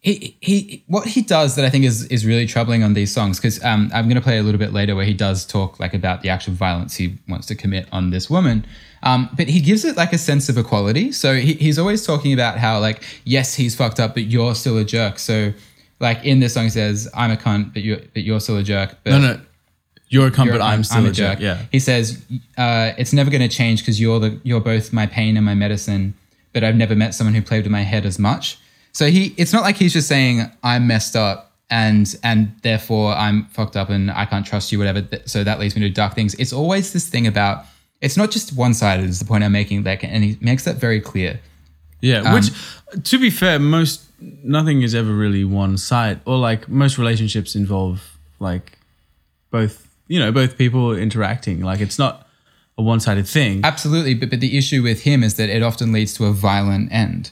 he 0.00 0.36
he 0.40 0.84
what 0.86 1.06
he 1.06 1.20
does 1.20 1.54
that 1.56 1.66
I 1.66 1.68
think 1.70 1.84
is 1.84 2.04
is 2.06 2.24
really 2.24 2.46
troubling 2.46 2.82
on 2.82 2.94
these 2.94 3.12
songs 3.12 3.38
because 3.38 3.62
um 3.62 3.90
I'm 3.92 4.08
gonna 4.08 4.22
play 4.22 4.38
a 4.38 4.42
little 4.42 4.58
bit 4.58 4.72
later 4.72 4.96
where 4.96 5.04
he 5.04 5.14
does 5.14 5.44
talk 5.44 5.78
like 5.78 5.92
about 5.92 6.22
the 6.22 6.30
actual 6.30 6.54
violence 6.54 6.96
he 6.96 7.18
wants 7.28 7.46
to 7.48 7.54
commit 7.54 7.88
on 7.92 8.08
this 8.08 8.30
woman. 8.30 8.64
Um, 9.02 9.28
but 9.36 9.48
he 9.48 9.60
gives 9.60 9.84
it 9.84 9.98
like 9.98 10.14
a 10.14 10.18
sense 10.18 10.48
of 10.48 10.56
equality. 10.56 11.12
So 11.12 11.34
he, 11.34 11.52
he's 11.52 11.78
always 11.78 12.06
talking 12.06 12.32
about 12.32 12.56
how 12.56 12.80
like 12.80 13.02
yes 13.24 13.54
he's 13.54 13.74
fucked 13.74 14.00
up, 14.00 14.14
but 14.14 14.24
you're 14.24 14.54
still 14.54 14.78
a 14.78 14.84
jerk. 14.84 15.18
So 15.18 15.52
like 16.00 16.24
in 16.24 16.40
this 16.40 16.54
song 16.54 16.64
he 16.64 16.70
says 16.70 17.08
I'm 17.14 17.30
a 17.30 17.36
cunt, 17.36 17.72
but 17.72 17.82
you 17.82 17.96
but 18.14 18.22
you're 18.22 18.40
still 18.40 18.56
a 18.58 18.62
jerk. 18.62 18.96
But 19.04 19.10
no, 19.10 19.18
no. 19.18 19.40
You're 20.08 20.28
a 20.28 20.30
cunt, 20.30 20.46
you're- 20.46 20.58
but 20.58 20.64
I'm 20.64 20.84
still 20.84 21.04
a 21.06 21.12
jerk. 21.12 21.40
Yeah. 21.40 21.58
He 21.72 21.80
says, 21.80 22.22
uh, 22.56 22.92
"It's 22.96 23.12
never 23.12 23.28
going 23.30 23.42
to 23.42 23.48
change 23.48 23.80
because 23.82 24.00
you're 24.00 24.20
the 24.20 24.38
you're 24.44 24.60
both 24.60 24.92
my 24.92 25.06
pain 25.06 25.36
and 25.36 25.44
my 25.44 25.54
medicine, 25.54 26.14
but 26.52 26.62
I've 26.62 26.76
never 26.76 26.94
met 26.94 27.14
someone 27.14 27.34
who 27.34 27.42
played 27.42 27.64
with 27.64 27.72
my 27.72 27.82
head 27.82 28.06
as 28.06 28.18
much." 28.18 28.58
So 28.92 29.10
he, 29.10 29.34
it's 29.36 29.52
not 29.52 29.62
like 29.62 29.76
he's 29.76 29.92
just 29.92 30.08
saying 30.08 30.50
I'm 30.62 30.86
messed 30.86 31.16
up 31.16 31.52
and 31.70 32.14
and 32.22 32.52
therefore 32.62 33.12
I'm 33.14 33.46
fucked 33.46 33.76
up 33.76 33.90
and 33.90 34.10
I 34.10 34.24
can't 34.26 34.46
trust 34.46 34.70
you, 34.70 34.78
whatever. 34.78 35.02
So 35.26 35.42
that 35.44 35.58
leads 35.58 35.74
me 35.74 35.82
to 35.82 35.90
dark 35.90 36.14
things. 36.14 36.34
It's 36.34 36.52
always 36.52 36.92
this 36.92 37.08
thing 37.08 37.26
about 37.26 37.64
it's 38.00 38.16
not 38.16 38.30
just 38.30 38.54
one 38.56 38.74
sided. 38.74 39.06
Is 39.08 39.18
the 39.18 39.24
point 39.24 39.42
I'm 39.42 39.52
making? 39.52 39.82
Like, 39.82 40.04
and 40.04 40.22
he 40.22 40.38
makes 40.40 40.64
that 40.64 40.76
very 40.76 41.00
clear. 41.00 41.40
Yeah, 42.00 42.20
Um, 42.20 42.34
which 42.34 42.50
to 43.04 43.18
be 43.18 43.30
fair, 43.30 43.58
most 43.58 44.02
nothing 44.20 44.82
is 44.82 44.94
ever 44.94 45.12
really 45.12 45.44
one 45.44 45.76
side, 45.76 46.20
or 46.24 46.38
like 46.38 46.68
most 46.68 46.98
relationships 46.98 47.54
involve 47.54 48.16
like 48.38 48.78
both, 49.50 49.88
you 50.08 50.18
know, 50.18 50.30
both 50.32 50.56
people 50.58 50.94
interacting. 50.94 51.60
Like 51.62 51.80
it's 51.80 51.98
not 51.98 52.26
a 52.78 52.82
one-sided 52.82 53.26
thing. 53.26 53.62
Absolutely, 53.64 54.14
but 54.14 54.30
but 54.30 54.40
the 54.40 54.56
issue 54.58 54.82
with 54.82 55.02
him 55.02 55.22
is 55.22 55.34
that 55.34 55.48
it 55.48 55.62
often 55.62 55.92
leads 55.92 56.14
to 56.14 56.26
a 56.26 56.32
violent 56.32 56.92
end. 56.92 57.30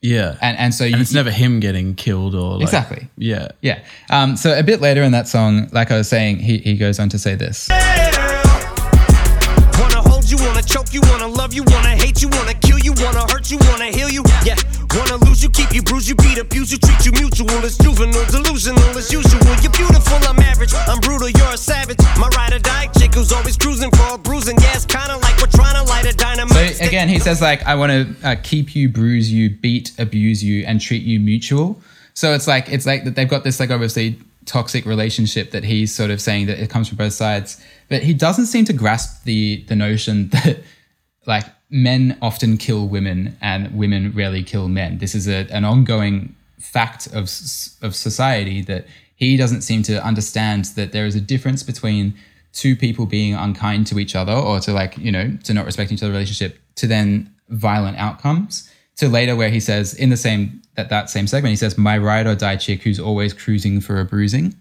Yeah, 0.00 0.36
And 0.40 0.56
and 0.58 0.72
so 0.72 0.84
you, 0.84 0.92
and 0.92 1.02
it's 1.02 1.12
never 1.12 1.30
him 1.30 1.58
getting 1.58 1.96
killed 1.96 2.34
or 2.36 2.52
like, 2.54 2.62
Exactly. 2.62 3.08
Yeah, 3.16 3.48
Yeah. 3.62 3.80
Um, 4.10 4.36
so 4.36 4.56
a 4.56 4.62
bit 4.62 4.80
later 4.80 5.02
in 5.02 5.10
that 5.10 5.26
song, 5.26 5.68
like 5.72 5.90
I 5.90 5.96
was 5.96 6.08
saying, 6.08 6.38
he, 6.38 6.58
he 6.58 6.76
goes 6.76 7.00
on 7.00 7.08
to 7.08 7.18
say 7.18 7.34
this. 7.34 7.68
Wanna 7.68 8.17
hold 10.28 10.40
you, 10.40 10.46
wanna 10.46 10.62
choke 10.62 10.92
you, 10.92 11.00
wanna 11.08 11.26
love 11.26 11.54
you, 11.54 11.62
wanna 11.68 11.96
hate 11.96 12.22
you, 12.22 12.28
wanna 12.28 12.54
kill 12.54 12.78
you, 12.78 12.92
wanna 12.98 13.20
hurt 13.32 13.50
you, 13.50 13.58
wanna 13.70 13.86
heal 13.86 14.08
you. 14.08 14.22
Yeah, 14.44 14.56
wanna 14.94 15.16
lose 15.24 15.42
you, 15.42 15.50
keep 15.50 15.72
you, 15.72 15.82
bruise 15.82 16.08
you, 16.08 16.14
beat, 16.14 16.38
abuse 16.38 16.72
you, 16.72 16.78
treat 16.78 17.06
you 17.06 17.12
mutual. 17.12 17.64
It's 17.64 17.78
juvenile, 17.78 18.24
delusional 18.26 18.96
as 18.96 19.12
usual. 19.12 19.40
You're 19.62 19.72
beautiful, 19.72 20.18
I'm 20.28 20.38
average, 20.40 20.72
I'm 20.86 21.00
brutal, 21.00 21.30
you're 21.30 21.52
a 21.52 21.56
savage. 21.56 21.98
My 22.18 22.28
ride 22.36 22.52
or 22.52 22.58
die 22.58 22.88
chick 22.98 23.14
who's 23.14 23.32
always 23.32 23.56
cruising 23.56 23.90
for 23.92 24.14
a 24.14 24.18
bruising. 24.18 24.56
Yeah, 24.60 24.74
it's 24.74 24.84
kinda 24.84 25.16
like 25.16 25.38
we're 25.40 25.46
trying 25.46 25.76
to 25.76 25.88
light 25.88 26.06
a 26.06 26.14
dynamite. 26.14 26.76
So 26.76 26.84
again, 26.84 27.08
he 27.08 27.18
says 27.18 27.40
like, 27.40 27.64
I 27.66 27.74
want 27.74 27.92
to 27.92 28.28
uh, 28.28 28.36
keep 28.42 28.74
you, 28.76 28.88
bruise 28.88 29.32
you, 29.32 29.50
beat, 29.50 29.92
abuse 29.98 30.42
you, 30.42 30.64
and 30.66 30.80
treat 30.80 31.02
you 31.02 31.20
mutual. 31.20 31.80
So 32.14 32.34
it's 32.34 32.48
like 32.48 32.68
it's 32.68 32.84
like 32.84 33.04
that 33.04 33.14
they've 33.14 33.28
got 33.28 33.44
this 33.44 33.60
like 33.60 33.70
obviously 33.70 34.18
toxic 34.44 34.86
relationship 34.86 35.50
that 35.52 35.62
he's 35.62 35.94
sort 35.94 36.10
of 36.10 36.20
saying 36.20 36.46
that 36.46 36.58
it 36.58 36.70
comes 36.70 36.88
from 36.88 36.96
both 36.96 37.12
sides, 37.12 37.62
but 37.88 38.02
he 38.02 38.14
doesn't 38.14 38.46
seem 38.46 38.64
to 38.66 38.72
grasp 38.72 39.24
the 39.24 39.64
the 39.68 39.76
notion 39.76 40.28
that 40.30 40.60
like 41.26 41.44
men 41.70 42.16
often 42.22 42.56
kill 42.56 42.88
women 42.88 43.36
and 43.40 43.76
women 43.76 44.12
rarely 44.14 44.42
kill 44.42 44.68
men. 44.68 44.98
This 44.98 45.14
is 45.14 45.28
a, 45.28 45.46
an 45.50 45.64
ongoing 45.64 46.34
fact 46.58 47.06
of 47.08 47.30
of 47.82 47.94
society 47.94 48.62
that 48.62 48.86
he 49.14 49.36
doesn't 49.36 49.62
seem 49.62 49.82
to 49.82 50.02
understand 50.04 50.66
that 50.76 50.92
there 50.92 51.06
is 51.06 51.14
a 51.14 51.20
difference 51.20 51.62
between 51.62 52.14
two 52.52 52.74
people 52.74 53.06
being 53.06 53.34
unkind 53.34 53.86
to 53.86 53.98
each 53.98 54.14
other 54.16 54.32
or 54.32 54.58
to 54.60 54.72
like 54.72 54.96
you 54.98 55.12
know 55.12 55.36
to 55.44 55.54
not 55.54 55.66
respect 55.66 55.92
each 55.92 56.02
other's 56.02 56.12
relationship 56.12 56.58
to 56.74 56.86
then 56.86 57.32
violent 57.48 57.96
outcomes 57.98 58.70
to 58.96 59.08
later 59.08 59.36
where 59.36 59.50
he 59.50 59.60
says 59.60 59.94
in 59.94 60.10
the 60.10 60.16
same 60.16 60.60
that 60.76 60.88
that 60.88 61.10
same 61.10 61.26
segment 61.26 61.50
he 61.50 61.56
says 61.56 61.78
my 61.78 61.96
ride 61.96 62.26
or 62.26 62.34
die 62.34 62.56
chick 62.56 62.82
who's 62.82 62.98
always 62.98 63.32
cruising 63.32 63.80
for 63.80 64.00
a 64.00 64.04
bruising. 64.04 64.54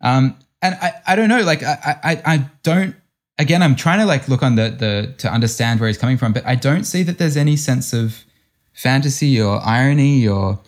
Um, 0.00 0.36
and 0.62 0.74
I, 0.80 0.92
I 1.06 1.16
don't 1.16 1.28
know, 1.28 1.42
like 1.42 1.62
I, 1.62 1.96
I, 2.02 2.22
I 2.34 2.36
don't. 2.62 2.94
Again, 3.40 3.62
I'm 3.62 3.76
trying 3.76 4.00
to 4.00 4.04
like 4.06 4.28
look 4.28 4.42
on 4.42 4.56
the 4.56 4.70
the 4.70 5.14
to 5.18 5.32
understand 5.32 5.78
where 5.80 5.88
he's 5.88 5.98
coming 5.98 6.18
from, 6.18 6.32
but 6.32 6.44
I 6.44 6.54
don't 6.56 6.84
see 6.84 7.02
that 7.04 7.18
there's 7.18 7.36
any 7.36 7.56
sense 7.56 7.92
of 7.92 8.24
fantasy 8.72 9.40
or 9.40 9.60
irony 9.64 10.26
or 10.26 10.58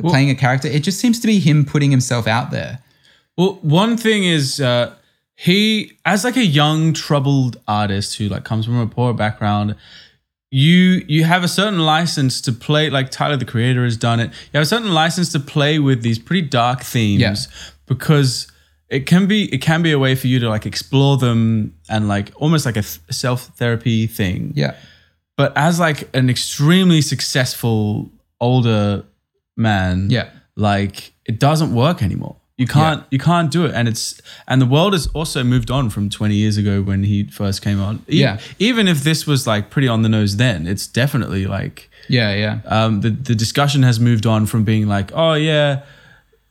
playing 0.00 0.30
a 0.30 0.34
character. 0.34 0.68
It 0.68 0.82
just 0.82 0.98
seems 0.98 1.20
to 1.20 1.26
be 1.26 1.38
him 1.38 1.64
putting 1.64 1.90
himself 1.90 2.26
out 2.26 2.50
there. 2.50 2.78
Well, 3.36 3.58
one 3.62 3.96
thing 3.96 4.24
is 4.24 4.60
uh, 4.60 4.94
he, 5.34 5.92
as 6.06 6.24
like 6.24 6.36
a 6.36 6.44
young 6.44 6.92
troubled 6.94 7.60
artist 7.68 8.16
who 8.16 8.28
like 8.28 8.44
comes 8.44 8.64
from 8.64 8.78
a 8.78 8.86
poor 8.86 9.12
background, 9.12 9.74
you 10.50 11.04
you 11.08 11.24
have 11.24 11.44
a 11.44 11.48
certain 11.48 11.80
license 11.80 12.40
to 12.42 12.52
play. 12.52 12.88
Like 12.88 13.10
Tyler, 13.10 13.36
the 13.36 13.44
creator, 13.44 13.84
has 13.84 13.96
done 13.96 14.20
it. 14.20 14.28
You 14.30 14.58
have 14.58 14.62
a 14.62 14.66
certain 14.66 14.92
license 14.94 15.30
to 15.32 15.40
play 15.40 15.78
with 15.78 16.02
these 16.02 16.18
pretty 16.18 16.42
dark 16.48 16.82
themes 16.82 17.20
Yeah. 17.20 17.34
because 17.86 18.46
it 18.88 19.06
can 19.06 19.26
be 19.26 19.52
it 19.54 19.58
can 19.62 19.82
be 19.82 19.92
a 19.92 19.98
way 19.98 20.14
for 20.14 20.26
you 20.28 20.38
to 20.40 20.48
like 20.48 20.66
explore 20.66 21.16
them 21.16 21.74
and 21.88 22.06
like 22.08 22.32
almost 22.36 22.66
like 22.66 22.76
a 22.76 22.82
self 22.82 23.46
therapy 23.56 24.06
thing. 24.06 24.52
Yeah. 24.54 24.74
But 25.36 25.52
as 25.56 25.80
like 25.80 26.08
an 26.16 26.30
extremely 26.30 27.00
successful 27.00 28.10
older 28.40 29.04
man, 29.56 30.08
Yeah. 30.10 30.28
like 30.56 31.12
it 31.24 31.40
doesn't 31.40 31.74
work 31.74 32.02
anymore. 32.02 32.36
You 32.56 32.68
can't 32.68 33.02
you 33.10 33.18
can't 33.18 33.50
do 33.50 33.64
it, 33.66 33.74
and 33.74 33.88
it's 33.88 34.20
and 34.46 34.62
the 34.62 34.66
world 34.66 34.92
has 34.92 35.08
also 35.08 35.42
moved 35.42 35.72
on 35.72 35.90
from 35.90 36.08
20 36.08 36.36
years 36.36 36.56
ago 36.56 36.82
when 36.82 37.02
he 37.02 37.24
first 37.24 37.62
came 37.62 37.80
on. 37.80 37.96
E- 38.08 38.20
Yeah. 38.20 38.38
even 38.60 38.86
if 38.86 39.02
this 39.02 39.26
was 39.26 39.44
like 39.44 39.70
pretty 39.70 39.88
on 39.88 40.02
the 40.02 40.08
nose 40.08 40.36
then, 40.36 40.68
it's 40.68 40.86
definitely 40.86 41.46
like 41.46 41.90
Yeah, 42.08 42.32
yeah. 42.36 42.58
um, 42.66 43.00
the 43.00 43.10
the 43.10 43.34
discussion 43.34 43.82
has 43.82 43.98
moved 43.98 44.24
on 44.24 44.46
from 44.46 44.62
being 44.62 44.86
like, 44.86 45.10
oh 45.14 45.34
yeah, 45.34 45.80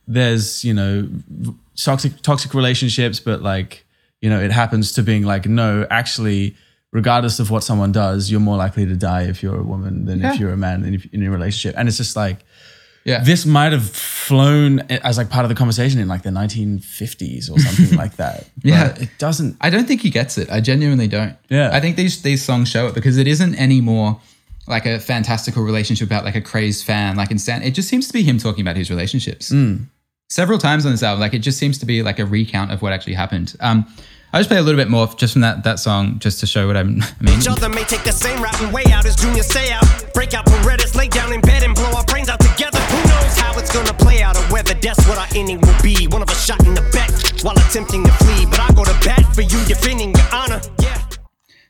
there's 0.06 0.62
you 0.62 0.74
know 0.74 1.08
toxic 1.76 2.20
toxic 2.22 2.54
relationships, 2.54 3.20
but 3.20 3.42
like 3.42 3.84
you 4.20 4.30
know 4.30 4.40
it 4.40 4.50
happens 4.52 4.92
to 4.92 5.02
being 5.02 5.24
like 5.24 5.46
no, 5.46 5.86
actually, 5.90 6.56
regardless 6.92 7.40
of 7.40 7.50
what 7.50 7.62
someone 7.64 7.92
does, 7.92 8.30
you're 8.30 8.40
more 8.40 8.56
likely 8.56 8.86
to 8.86 8.96
die 8.96 9.22
if 9.22 9.42
you're 9.42 9.58
a 9.60 9.62
woman 9.62 10.04
than 10.06 10.20
Yeah. 10.20 10.32
if 10.34 10.40
you're 10.40 10.52
a 10.52 10.56
man 10.56 10.84
in, 10.84 11.02
in 11.12 11.22
a 11.26 11.30
relationship, 11.30 11.74
and 11.78 11.88
it's 11.88 11.96
just 11.98 12.16
like 12.16 12.44
Yeah. 13.04 13.22
this 13.22 13.44
might 13.44 13.72
have 13.72 13.88
flown 13.90 14.80
as 14.80 15.18
like 15.18 15.28
part 15.28 15.44
of 15.44 15.48
the 15.50 15.54
conversation 15.54 16.00
in 16.00 16.08
like 16.08 16.22
the 16.22 16.30
1950s 16.30 17.50
or 17.50 17.58
something 17.58 17.98
like 18.02 18.16
that. 18.16 18.48
But 18.62 18.64
Yeah. 18.64 18.94
it 18.98 19.10
doesn't. 19.18 19.56
I 19.60 19.68
don't 19.70 19.86
think 19.86 20.00
he 20.00 20.10
gets 20.10 20.38
it. 20.38 20.48
I 20.50 20.60
genuinely 20.60 21.08
don't. 21.08 21.36
Yeah. 21.50 21.70
I 21.72 21.80
think 21.80 21.96
these 21.96 22.22
these 22.22 22.42
songs 22.42 22.68
show 22.70 22.86
it 22.86 22.94
because 22.94 23.18
it 23.18 23.26
isn't 23.26 23.54
anymore 23.56 24.20
like 24.66 24.86
a 24.86 24.98
fantastical 24.98 25.62
relationship 25.62 26.06
about 26.06 26.24
like 26.24 26.36
a 26.36 26.40
crazed 26.40 26.86
fan. 26.86 27.16
Like 27.16 27.30
instead, 27.30 27.62
it 27.62 27.72
just 27.74 27.88
seems 27.88 28.06
to 28.06 28.12
be 28.14 28.22
him 28.22 28.38
talking 28.38 28.62
about 28.62 28.76
his 28.76 28.88
relationships. 28.88 29.50
Mm. 29.52 29.88
Several 30.34 30.58
times 30.58 30.84
on 30.84 30.90
this 30.90 31.04
album, 31.04 31.20
like 31.20 31.32
it 31.32 31.46
just 31.46 31.58
seems 31.58 31.78
to 31.78 31.86
be 31.86 32.02
like 32.02 32.18
a 32.18 32.26
recount 32.26 32.72
of 32.72 32.82
what 32.82 32.92
actually 32.92 33.14
happened. 33.14 33.54
Um, 33.60 33.86
I'll 34.32 34.40
just 34.40 34.50
play 34.50 34.58
a 34.58 34.62
little 34.62 34.80
bit 34.80 34.90
more 34.90 35.06
just 35.14 35.34
from 35.34 35.42
that 35.42 35.62
that 35.62 35.78
song 35.78 36.18
just 36.18 36.40
to 36.40 36.46
show 36.46 36.66
what 36.66 36.76
I'm, 36.76 37.00
I 37.20 37.22
mean. 37.22 37.38
Each 37.38 37.46
other 37.46 37.68
may 37.68 37.84
take 37.84 38.02
the 38.02 38.10
same 38.10 38.42
route 38.42 38.60
and 38.60 38.74
way 38.74 38.82
out 38.90 39.06
as 39.06 39.14
Junior 39.14 39.44
say 39.44 39.70
out. 39.70 39.86
Break 40.12 40.34
out 40.34 40.44
lay 40.96 41.06
down 41.06 41.32
in 41.32 41.40
bed 41.40 41.62
and 41.62 41.72
blow 41.72 41.88
our 41.92 42.04
brains 42.06 42.28
out 42.28 42.40
together. 42.40 42.80
Who 42.80 42.96
knows 43.06 43.38
how 43.38 43.56
it's 43.60 43.72
gonna 43.72 43.94
play 43.94 44.22
out 44.22 44.36
or 44.36 44.42
whether 44.52 44.74
that's 44.74 45.06
what 45.06 45.18
our 45.18 45.28
ending 45.36 45.60
will 45.60 45.80
be. 45.84 46.08
One 46.08 46.20
of 46.20 46.28
us 46.28 46.44
shot 46.44 46.66
in 46.66 46.74
the 46.74 46.82
back 46.90 47.12
while 47.44 47.56
attempting 47.56 48.02
to 48.02 48.10
flee. 48.24 48.44
But 48.46 48.58
I 48.58 48.72
go 48.74 48.82
to 48.82 48.96
bat 49.06 49.22
for 49.36 49.42
you, 49.42 49.64
defending 49.66 50.16
your 50.16 50.26
honor. 50.32 50.60
Yeah. 50.82 51.00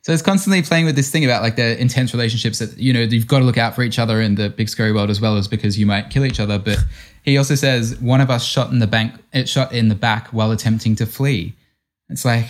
So 0.01 0.13
it's 0.13 0.23
constantly 0.23 0.63
playing 0.63 0.87
with 0.87 0.97
this 0.97 1.11
thing 1.11 1.27
about 1.27 1.43
like 1.43 1.57
the 1.57 1.79
intense 1.79 2.15
relationships 2.15 2.61
that 2.61 2.79
you 2.79 2.95
know 2.95 3.01
you've 3.01 3.27
got 3.27 3.41
to 3.41 3.45
look 3.45 3.59
out 3.59 3.75
for 3.75 3.83
each 3.83 3.99
other 3.99 4.23
in 4.23 4.37
the 4.37 4.49
big 4.49 4.71
scary 4.71 4.93
world 4.93 5.11
as 5.11 5.21
well 5.21 5.37
as 5.37 5.49
because 5.49 5.79
you 5.79 5.85
might 5.85 6.09
kill 6.09 6.25
each 6.25 6.41
other. 6.41 6.59
But 6.59 6.79
he 7.25 7.37
also 7.39 7.55
says 7.55 7.99
one 8.01 8.21
of 8.21 8.31
us 8.31 8.45
shot 8.45 8.71
in 8.71 8.79
the 8.79 8.87
bank, 8.87 9.13
it 9.33 9.49
shot 9.49 9.73
in 9.73 9.89
the 9.89 9.95
back 9.95 10.29
while 10.29 10.51
attempting 10.53 10.95
to 10.97 11.07
flee. 11.07 11.55
It's 12.09 12.25
like 12.25 12.49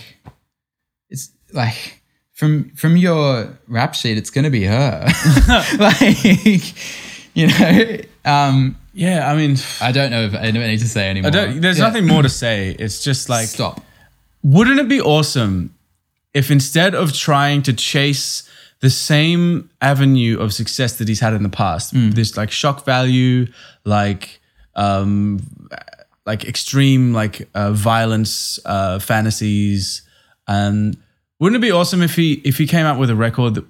it's 1.09 1.31
like 1.53 2.01
from 2.33 2.70
from 2.70 2.97
your 2.97 3.57
rap 3.68 3.95
sheet, 3.95 4.18
it's 4.18 4.31
gonna 4.31 4.51
be 4.51 4.64
her. 4.64 5.07
like 5.79 6.75
you 7.35 7.47
know, 7.49 7.97
um, 8.25 8.77
Yeah, 8.93 9.31
I 9.31 9.37
mean, 9.37 9.57
I 9.81 9.93
don't 9.93 10.11
know 10.11 10.22
if 10.22 10.35
I 10.35 10.51
don't 10.51 10.66
need 10.66 10.81
to 10.81 10.89
say 10.89 11.09
anymore. 11.11 11.29
I 11.29 11.31
don't, 11.31 11.61
there's 11.61 11.79
Yeah. 11.79 11.87
nothing 11.87 12.07
more 12.07 12.22
to 12.22 12.29
say. 12.29 12.77
It's 12.79 13.03
just 13.03 13.29
like 13.29 13.47
Stop. 13.49 13.81
Wouldn't 14.43 14.79
it 14.79 14.89
be 14.89 15.01
awesome 15.01 15.75
if 16.35 16.51
instead 16.51 16.95
of 16.95 17.12
trying 17.12 17.62
to 17.62 17.72
chase 17.72 18.49
the 18.81 18.91
same 18.91 19.70
avenue 19.81 20.39
of 20.39 20.53
success 20.53 20.99
that 20.99 21.09
he's 21.09 21.20
had 21.20 21.33
in 21.33 21.43
the 21.43 21.49
past, 21.49 21.93
this 21.95 22.37
like 22.37 22.51
shock 22.51 22.85
value, 22.85 23.47
like 23.85 24.41
um 24.77 25.41
like 26.27 26.45
extreme 26.45 27.12
like 27.12 27.49
uh, 27.55 27.72
violence 27.72 28.59
uh 28.64 28.99
fantasies. 28.99 30.03
And 30.49 30.97
wouldn't 31.39 31.57
it 31.62 31.66
be 31.66 31.70
awesome 31.72 32.03
if 32.03 32.16
he 32.16 32.35
if 32.45 32.59
he 32.59 32.66
came 32.66 32.87
out 32.87 32.99
with 32.99 33.11
a 33.11 33.16
record 33.16 33.55
that 33.55 33.64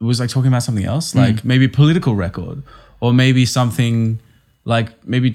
was 0.00 0.20
like 0.20 0.30
talking 0.30 0.48
about 0.48 0.62
something 0.62 0.84
else? 0.84 1.14
Like 1.14 1.44
maybe 1.44 1.66
a 1.66 1.68
political 1.68 2.14
record 2.14 2.62
or 3.00 3.12
maybe 3.12 3.44
something 3.46 4.18
like 4.64 5.06
maybe 5.06 5.34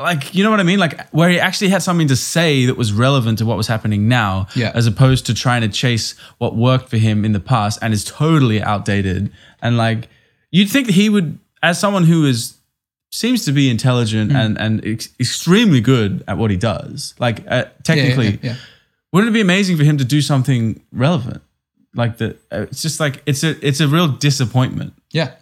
like 0.00 0.34
you 0.34 0.42
know 0.44 0.50
what 0.50 0.60
I 0.60 0.62
mean? 0.62 0.78
Like 0.78 1.08
where 1.10 1.28
he 1.28 1.38
actually 1.40 1.68
had 1.70 1.82
something 1.82 2.08
to 2.08 2.16
say 2.16 2.66
that 2.66 2.76
was 2.76 2.92
relevant 2.92 3.38
to 3.38 3.46
what 3.46 3.56
was 3.56 3.66
happening 3.66 4.08
now 4.08 4.46
Yeah. 4.54 4.70
as 4.74 4.86
opposed 4.86 5.26
to 5.26 5.34
trying 5.34 5.62
to 5.62 5.68
chase 5.68 6.14
what 6.38 6.54
worked 6.56 6.88
for 6.88 6.96
him 6.96 7.24
in 7.24 7.32
the 7.32 7.40
past 7.40 7.78
and 7.82 7.92
is 7.92 8.04
totally 8.04 8.62
outdated. 8.62 9.32
And 9.60 9.76
like 9.76 10.08
you'd 10.50 10.70
think 10.70 10.86
that 10.86 10.94
he 10.94 11.08
would 11.08 11.38
as 11.62 11.78
someone 11.78 12.04
who 12.04 12.24
is 12.26 12.54
seems 13.12 13.44
to 13.44 13.52
be 13.52 13.68
intelligent 13.70 14.32
and 14.32 14.58
and 14.58 14.84
ex- 14.86 15.10
extremely 15.20 15.80
good 15.80 16.24
at 16.26 16.36
what 16.38 16.50
he 16.50 16.56
does 16.56 17.14
like 17.18 17.40
uh, 17.40 17.42
Yeah, 17.44 17.56
yeah, 17.56 17.68
technically 17.84 18.30
yeah, 18.30 18.38
yeah. 18.42 18.56
wouldn't 19.12 19.30
it 19.30 19.34
be 19.34 19.40
amazing 19.42 19.76
for 19.76 19.84
him 19.84 19.98
to 19.98 20.04
do 20.04 20.20
something 20.22 20.80
relevant 20.92 21.42
like 21.94 22.16
the 22.16 22.30
uh, 22.50 22.62
it's 22.70 22.80
just 22.82 22.98
like 23.00 23.22
it's 23.26 23.44
a 23.44 23.50
it's 23.66 23.80
a 23.80 23.86
real 23.86 24.08
disappointment 24.08 24.94
Yeah. 25.12 25.32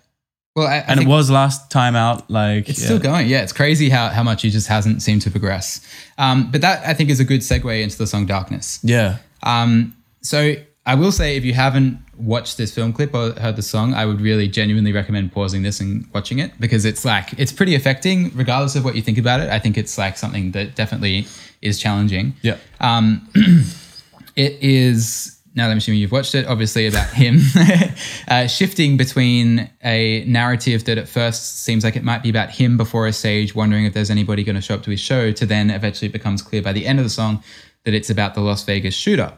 Well, 0.57 0.67
I, 0.67 0.79
I 0.79 0.85
and 0.89 1.01
it 1.01 1.07
was 1.07 1.31
last 1.31 1.71
time 1.71 1.95
out 1.95 2.29
like 2.29 2.69
It's 2.69 2.83
still 2.83 2.99
going. 2.99 3.29
Yeah, 3.29 3.43
it's 3.45 3.53
crazy 3.53 3.89
how, 3.89 4.09
how 4.09 4.25
much 4.25 4.43
he 4.43 4.51
just 4.51 4.67
hasn't 4.67 5.01
seemed 5.01 5.23
to 5.23 5.31
progress. 5.31 5.81
Um, 6.19 6.51
but 6.51 6.61
that 6.63 6.85
I 6.85 6.93
think 6.93 7.09
is 7.09 7.21
a 7.21 7.25
good 7.25 7.41
segue 7.43 7.81
into 7.81 7.97
the 7.97 8.07
song 8.07 8.27
Darkness. 8.27 8.81
yeah 8.83 9.19
Um, 9.45 9.95
so 10.23 10.55
I 10.85 10.97
will 10.97 11.13
say 11.13 11.37
if 11.37 11.45
you 11.45 11.55
haven't 11.55 12.01
watched 12.21 12.57
this 12.57 12.75
film 12.75 12.93
clip 12.93 13.15
or 13.15 13.33
heard 13.33 13.57
the 13.57 13.63
song, 13.63 13.95
I 13.95 14.07
would 14.07 14.21
really 14.21 14.49
genuinely 14.49 14.93
recommend 14.93 15.33
pausing 15.33 15.63
this 15.63 15.81
and 15.81 16.07
watching 16.13 16.39
it 16.39 16.53
because 16.61 16.85
it's 16.85 17.05
like 17.05 17.33
it's 17.39 17.53
pretty 17.53 17.75
affecting 17.75 18.31
regardless 18.35 18.77
of 18.77 18.85
what 18.85 18.95
you 18.95 19.03
think 19.03 19.19
about 19.19 19.41
it. 19.41 19.51
I 19.51 19.59
think 19.59 19.79
it's 19.79 19.97
like 19.99 20.17
something 20.17 20.53
that 20.53 20.75
definitely 20.75 21.27
is 21.63 21.79
challenging. 21.79 22.35
yeah 22.43 22.57
Um, 22.81 23.29
it 24.37 24.63
is 24.63 25.41
now 25.55 25.67
that 25.67 25.73
I'm 25.73 25.79
assuming 25.79 26.01
you've 26.01 26.13
watched 26.13 26.35
it, 26.35 26.47
obviously 26.47 26.87
about 26.87 27.11
him 27.11 27.41
uh, 28.29 28.47
shifting 28.47 28.97
between 28.97 29.69
a 29.83 30.25
narrative 30.25 30.85
that 30.85 30.97
at 30.97 31.09
first 31.09 31.65
seems 31.65 31.83
like 31.83 31.97
it 31.97 32.05
might 32.05 32.23
be 32.23 32.31
about 32.31 32.51
him 32.51 32.77
before 32.77 33.07
a 33.07 33.13
stage, 33.13 33.55
wondering 33.55 33.85
if 33.85 33.93
there's 33.93 34.11
anybody 34.11 34.45
going 34.45 34.55
to 34.55 34.63
show 34.63 34.75
up 34.75 34.85
to 34.85 34.91
his 34.91 35.01
show, 35.01 35.33
to 35.33 35.47
then 35.47 35.71
eventually 35.71 36.09
it 36.09 36.13
becomes 36.13 36.41
clear 36.41 36.63
by 36.63 36.73
the 36.73 36.87
end 36.87 37.01
of 37.01 37.05
the 37.05 37.11
song 37.11 37.43
that 37.85 37.95
it's 37.95 38.11
about 38.11 38.35
the 38.35 38.41
Las 38.41 38.65
Vegas 38.65 38.95
shooter. 38.95 39.37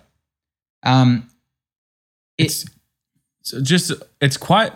Um, 0.82 1.28
it's 2.38 2.64
so 3.42 3.60
just 3.60 3.92
it's 4.20 4.36
quite 4.36 4.72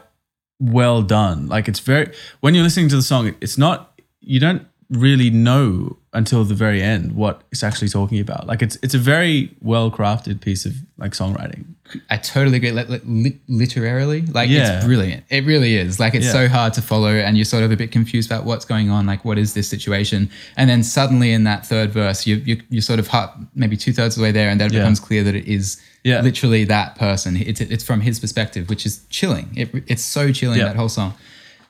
well 0.60 1.02
done. 1.02 1.48
Like 1.48 1.68
it's 1.68 1.80
very 1.80 2.12
when 2.40 2.54
you're 2.54 2.64
listening 2.64 2.88
to 2.90 2.96
the 2.96 3.02
song 3.02 3.34
it's 3.40 3.58
not 3.58 4.00
you 4.20 4.40
don't 4.40 4.66
really 4.90 5.30
know 5.30 5.96
until 6.12 6.44
the 6.44 6.54
very 6.54 6.80
end 6.80 7.12
what 7.16 7.42
it's 7.50 7.62
actually 7.64 7.88
talking 7.88 8.20
about 8.20 8.46
like 8.46 8.62
it's 8.62 8.76
it's 8.82 8.94
a 8.94 8.98
very 8.98 9.50
well 9.60 9.90
crafted 9.90 10.40
piece 10.40 10.64
of 10.64 10.74
like 10.96 11.12
songwriting 11.12 11.64
I 12.10 12.16
totally 12.16 12.56
agree. 12.56 12.72
Like, 12.72 12.88
like, 12.88 13.02
lit- 13.04 13.38
literarily, 13.48 14.22
like 14.22 14.50
Yeah. 14.50 14.78
it's 14.78 14.84
brilliant. 14.84 15.22
It 15.30 15.44
really 15.46 15.76
is. 15.76 16.00
Like 16.00 16.16
it's 16.16 16.26
Yeah. 16.26 16.32
so 16.32 16.48
hard 16.48 16.72
to 16.74 16.82
follow, 16.82 17.12
and 17.14 17.36
you're 17.38 17.44
sort 17.44 17.62
of 17.62 17.70
a 17.70 17.76
bit 17.76 17.92
confused 17.92 18.28
about 18.28 18.44
what's 18.44 18.64
going 18.64 18.90
on. 18.90 19.06
Like, 19.06 19.24
what 19.24 19.38
is 19.38 19.54
this 19.54 19.68
situation? 19.68 20.28
And 20.56 20.68
then 20.68 20.82
suddenly, 20.82 21.30
in 21.30 21.44
that 21.44 21.64
third 21.64 21.92
verse, 21.92 22.26
you 22.26 22.42
you 22.44 22.60
you 22.70 22.80
sort 22.80 22.98
of 22.98 23.06
hot, 23.06 23.38
maybe 23.54 23.76
two 23.76 23.92
thirds 23.92 24.16
of 24.16 24.20
the 24.20 24.24
way 24.24 24.32
there, 24.32 24.48
and 24.50 24.60
then 24.60 24.66
it 24.66 24.72
Yeah. 24.74 24.80
becomes 24.80 24.98
clear 24.98 25.22
that 25.22 25.36
it 25.36 25.46
is 25.46 25.76
Yeah. 26.02 26.22
literally 26.22 26.64
that 26.64 26.96
person. 26.96 27.36
It's 27.36 27.60
it's 27.60 27.84
from 27.84 28.00
his 28.00 28.18
perspective, 28.18 28.68
which 28.68 28.84
is 28.84 29.02
chilling. 29.08 29.50
It, 29.54 29.70
it's 29.86 30.02
so 30.02 30.32
chilling 30.32 30.58
that 30.58 30.74
whole 30.74 30.88
song. 30.88 31.14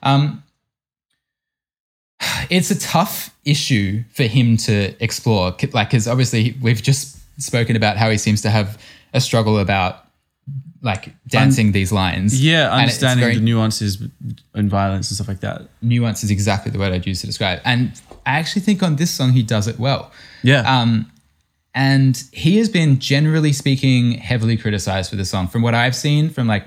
Um, 0.01 0.41
it's 2.49 2.71
a 2.71 2.79
tough 2.79 3.35
issue 3.45 4.03
for 4.13 4.23
him 4.23 4.57
to 4.57 4.93
explore. 5.03 5.55
Like, 5.73 5.89
because 5.89 6.07
obviously 6.07 6.55
we've 6.61 6.81
just 6.81 7.17
spoken 7.41 7.75
about 7.75 7.97
how 7.97 8.09
he 8.09 8.17
seems 8.17 8.41
to 8.41 8.49
have 8.49 8.81
a 9.13 9.21
struggle 9.21 9.59
about 9.59 10.03
like 10.81 11.09
dancing 11.27 11.71
these 11.71 11.91
lines. 11.91 12.39
yeah 12.43 12.71
understanding 12.71 13.23
very- 13.23 13.35
the 13.35 13.41
nuances 13.41 14.01
and 14.53 14.69
violence 14.69 15.09
and 15.09 15.15
stuff 15.15 15.27
like 15.27 15.39
that 15.39 15.63
nuance 15.81 16.23
is 16.23 16.29
exactly 16.29 16.71
the 16.71 16.77
word 16.77 16.93
I'd 16.93 17.05
use 17.05 17.21
to 17.21 17.27
describe. 17.27 17.59
And 17.65 17.91
I 18.25 18.37
actually 18.39 18.61
think 18.61 18.83
on 18.83 18.95
this 18.95 19.09
song 19.11 19.31
he 19.31 19.41
does 19.43 19.67
it 19.67 19.79
well. 19.79 20.11
yeah 20.43 20.61
Um, 20.81 21.11
and 21.73 22.23
he 22.31 22.57
has 22.57 22.69
been 22.69 22.99
generally 22.99 23.53
speaking 23.53 24.13
heavily 24.13 24.55
criticized 24.57 25.09
for 25.09 25.15
this 25.15 25.29
song. 25.29 25.47
From 25.47 25.61
what 25.61 25.73
I've 25.75 25.95
seen, 25.95 26.29
from 26.29 26.47
like 26.47 26.65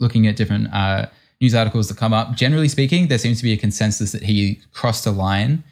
looking 0.00 0.26
at 0.26 0.36
different 0.36 0.72
uh, 0.72 1.06
news 1.44 1.54
articles 1.54 1.88
that 1.88 1.96
come 2.04 2.12
up, 2.20 2.28
generally 2.44 2.68
speaking, 2.68 3.08
there 3.08 3.18
seems 3.18 3.38
to 3.38 3.44
be 3.44 3.52
a 3.52 3.56
consensus 3.66 4.12
that 4.12 4.22
he 4.30 4.60
crossed 4.72 5.04
a 5.06 5.10
line, 5.10 5.62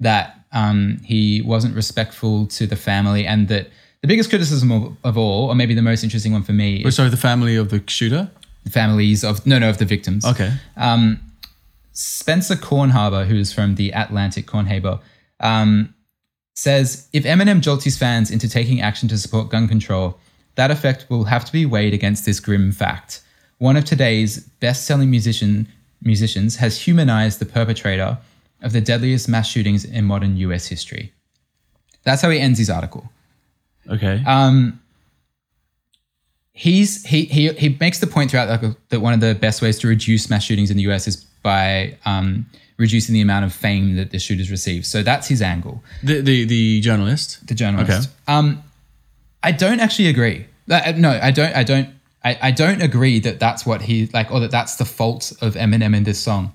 that 0.00 0.26
um, 0.52 1.00
he 1.12 1.40
wasn't 1.52 1.74
respectful 1.82 2.46
to 2.58 2.66
the 2.66 2.76
family, 2.76 3.26
and 3.32 3.48
that 3.48 3.64
the 4.02 4.08
biggest 4.08 4.28
criticism 4.30 4.70
of, 4.72 4.82
of 5.04 5.14
all, 5.16 5.48
or 5.50 5.54
maybe 5.54 5.74
the 5.74 5.82
most 5.92 6.02
interesting 6.04 6.32
one 6.32 6.42
for 6.42 6.52
me, 6.52 6.82
Oh, 6.84 6.88
is 6.88 6.96
sorry, 6.96 7.08
the 7.08 7.16
family 7.30 7.56
of 7.56 7.66
the 7.70 7.82
shooter. 7.86 8.30
the 8.64 8.70
families 8.70 9.24
of 9.24 9.34
no, 9.46 9.58
no, 9.58 9.68
of 9.70 9.78
the 9.78 9.84
victims. 9.96 10.24
Okay. 10.24 10.50
Um, 10.76 11.18
Spencer 11.92 12.56
Kornhaber, 12.56 13.26
who's 13.26 13.52
from 13.52 13.74
the 13.76 13.90
Atlantic 13.92 14.46
Kornhaber, 14.46 15.00
um, 15.40 15.94
says 16.54 17.08
if 17.12 17.24
Eminem 17.24 17.60
jolts 17.60 17.84
his 17.84 17.96
fans 17.98 18.30
into 18.30 18.48
taking 18.48 18.80
action 18.80 19.08
to 19.08 19.16
support 19.18 19.50
gun 19.50 19.68
control, 19.68 20.18
that 20.54 20.70
effect 20.70 21.06
will 21.10 21.24
have 21.24 21.44
to 21.44 21.52
be 21.52 21.64
weighed 21.66 21.94
against 21.94 22.24
this 22.26 22.40
grim 22.40 22.72
fact. 22.72 23.22
One 23.62 23.76
of 23.76 23.84
today's 23.84 24.40
best-selling 24.58 25.08
musician 25.08 25.68
musicians 26.02 26.56
has 26.56 26.80
humanized 26.80 27.38
the 27.38 27.46
perpetrator 27.46 28.18
of 28.60 28.72
the 28.72 28.80
deadliest 28.80 29.28
mass 29.28 29.48
shootings 29.48 29.84
in 29.84 30.04
modern 30.04 30.36
U.S. 30.38 30.66
history. 30.66 31.12
That's 32.02 32.22
how 32.22 32.30
he 32.30 32.40
ends 32.40 32.58
his 32.58 32.68
article. 32.68 33.08
Okay. 33.88 34.20
Um, 34.26 34.80
he's 36.52 37.04
he 37.04 37.26
he 37.26 37.52
he 37.52 37.76
makes 37.78 38.00
the 38.00 38.08
point 38.08 38.32
throughout 38.32 38.64
that 38.88 39.00
one 39.00 39.14
of 39.14 39.20
the 39.20 39.36
best 39.36 39.62
ways 39.62 39.78
to 39.78 39.86
reduce 39.86 40.28
mass 40.28 40.42
shootings 40.42 40.72
in 40.72 40.76
the 40.76 40.82
U.S. 40.90 41.06
is 41.06 41.18
by 41.44 41.96
um, 42.04 42.46
reducing 42.78 43.12
the 43.12 43.20
amount 43.20 43.44
of 43.44 43.52
fame 43.52 43.94
that 43.94 44.10
the 44.10 44.18
shooters 44.18 44.50
receive. 44.50 44.84
So 44.84 45.04
that's 45.04 45.28
his 45.28 45.40
angle. 45.40 45.84
the, 46.02 46.20
the 46.20 46.46
the 46.46 46.80
journalist. 46.80 47.46
The 47.46 47.54
journalist. 47.54 47.92
Okay. 47.92 48.08
Um, 48.26 48.60
I 49.44 49.52
don't 49.52 49.78
actually 49.78 50.08
agree. 50.08 50.46
Uh, 50.68 50.94
no, 50.96 51.10
I 51.22 51.30
don't. 51.30 51.54
I 51.54 51.62
don't. 51.62 51.90
I, 52.24 52.38
I 52.40 52.50
don't 52.52 52.80
agree 52.82 53.18
that 53.20 53.40
that's 53.40 53.66
what 53.66 53.82
he 53.82 54.06
like, 54.12 54.30
or 54.30 54.40
that 54.40 54.50
that's 54.50 54.76
the 54.76 54.84
fault 54.84 55.32
of 55.40 55.54
Eminem 55.54 55.94
in 55.96 56.04
this 56.04 56.20
song. 56.20 56.54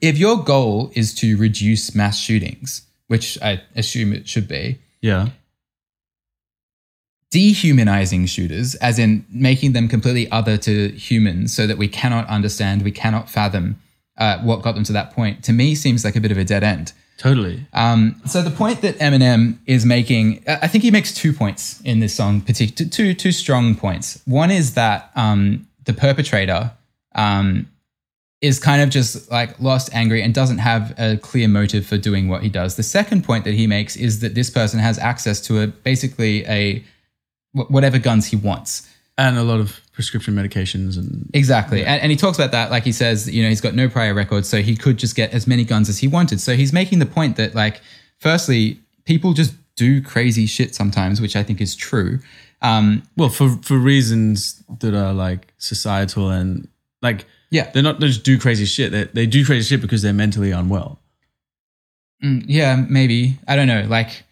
If 0.00 0.16
your 0.18 0.42
goal 0.42 0.90
is 0.94 1.14
to 1.16 1.36
reduce 1.36 1.94
mass 1.94 2.18
shootings, 2.18 2.82
which 3.08 3.38
I 3.42 3.60
assume 3.76 4.12
it 4.12 4.26
should 4.28 4.48
be, 4.48 4.78
Yeah. 5.02 5.28
dehumanizing 7.30 8.26
shooters, 8.26 8.74
as 8.76 8.98
in 8.98 9.24
making 9.30 9.72
them 9.72 9.86
completely 9.86 10.30
other 10.30 10.56
to 10.56 10.88
humans 10.92 11.54
so 11.54 11.66
that 11.66 11.78
we 11.78 11.88
cannot 11.88 12.26
understand, 12.28 12.82
we 12.82 12.90
cannot 12.90 13.30
fathom 13.30 13.78
uh, 14.18 14.38
what 14.40 14.62
got 14.62 14.74
them 14.74 14.84
to 14.84 14.92
that 14.92 15.12
point, 15.12 15.44
to 15.44 15.52
me 15.52 15.74
seems 15.74 16.04
like 16.04 16.16
a 16.16 16.20
bit 16.20 16.32
of 16.32 16.38
a 16.38 16.44
dead 16.44 16.62
end. 16.64 16.92
Totally. 17.20 17.66
Um, 17.74 18.18
so 18.24 18.40
the 18.40 18.50
point 18.50 18.80
that 18.80 18.98
Eminem 18.98 19.58
is 19.66 19.84
making, 19.84 20.42
I 20.46 20.66
think 20.66 20.82
he 20.82 20.90
makes 20.90 21.12
two 21.12 21.34
points 21.34 21.78
in 21.82 22.00
this 22.00 22.14
song, 22.14 22.40
partic- 22.40 22.90
two, 22.90 23.12
two 23.12 23.30
strong 23.30 23.74
points. 23.74 24.22
One 24.24 24.50
is 24.50 24.72
that 24.72 25.10
um, 25.14 25.68
the 25.84 25.92
perpetrator 25.92 26.72
um, 27.14 27.70
is 28.40 28.58
kind 28.58 28.80
of 28.80 28.88
just 28.88 29.30
like 29.30 29.60
lost, 29.60 29.90
angry, 29.92 30.22
and 30.22 30.32
doesn't 30.32 30.58
have 30.58 30.94
a 30.98 31.18
clear 31.18 31.46
motive 31.46 31.84
for 31.84 31.98
doing 31.98 32.26
what 32.26 32.42
he 32.42 32.48
does. 32.48 32.76
The 32.76 32.82
second 32.82 33.22
point 33.22 33.44
that 33.44 33.52
he 33.52 33.66
makes 33.66 33.96
is 33.96 34.20
that 34.20 34.34
this 34.34 34.48
person 34.48 34.80
has 34.80 34.98
access 34.98 35.42
to 35.42 35.60
a 35.60 35.66
basically 35.66 36.46
a 36.46 36.82
whatever 37.52 37.98
guns 37.98 38.28
he 38.28 38.36
wants. 38.36 38.88
And 39.20 39.36
a 39.36 39.42
lot 39.42 39.60
of 39.60 39.78
prescription 39.92 40.34
medications 40.34 40.96
and 40.96 41.28
Exactly. 41.34 41.84
And, 41.84 42.00
and 42.02 42.10
he 42.10 42.16
talks 42.16 42.38
about 42.38 42.52
that. 42.52 42.70
Like 42.70 42.84
he 42.84 42.92
says, 42.92 43.28
you 43.28 43.42
know, 43.42 43.48
he's 43.50 43.60
got 43.60 43.74
no 43.74 43.86
prior 43.88 44.14
record, 44.14 44.46
so 44.46 44.62
he 44.62 44.74
could 44.76 44.96
just 44.96 45.14
get 45.14 45.32
as 45.34 45.46
many 45.46 45.62
guns 45.64 45.88
as 45.88 45.98
he 45.98 46.08
wanted. 46.08 46.40
So 46.40 46.56
he's 46.56 46.72
making 46.72 47.00
the 47.00 47.06
point 47.06 47.36
that, 47.36 47.54
like, 47.54 47.82
firstly, 48.18 48.80
people 49.04 49.34
just 49.34 49.52
do 49.76 50.00
crazy 50.02 50.46
shit 50.46 50.74
sometimes, 50.74 51.20
which 51.20 51.36
I 51.36 51.42
think 51.42 51.60
is 51.60 51.76
true. 51.76 52.18
Um, 52.62 53.02
well 53.16 53.28
for 53.30 53.48
for 53.62 53.76
reasons 53.78 54.62
that 54.80 54.94
are 54.94 55.12
like 55.14 55.52
societal 55.58 56.30
and 56.30 56.68
like 57.02 57.24
Yeah. 57.50 57.70
they're 57.72 57.82
not 57.82 58.00
they 58.00 58.08
just 58.08 58.22
do 58.24 58.38
crazy 58.38 58.66
shit. 58.66 58.92
They 58.92 59.04
they 59.04 59.26
do 59.26 59.44
crazy 59.44 59.66
shit 59.74 59.80
because 59.82 60.02
they're 60.02 60.12
mentally 60.24 60.50
unwell. 60.50 60.98
mm, 62.24 62.44
yeah, 62.46 62.84
maybe. 62.88 63.38
I 63.48 63.56
don't 63.56 63.66
know. 63.66 63.84
Like, 63.88 64.24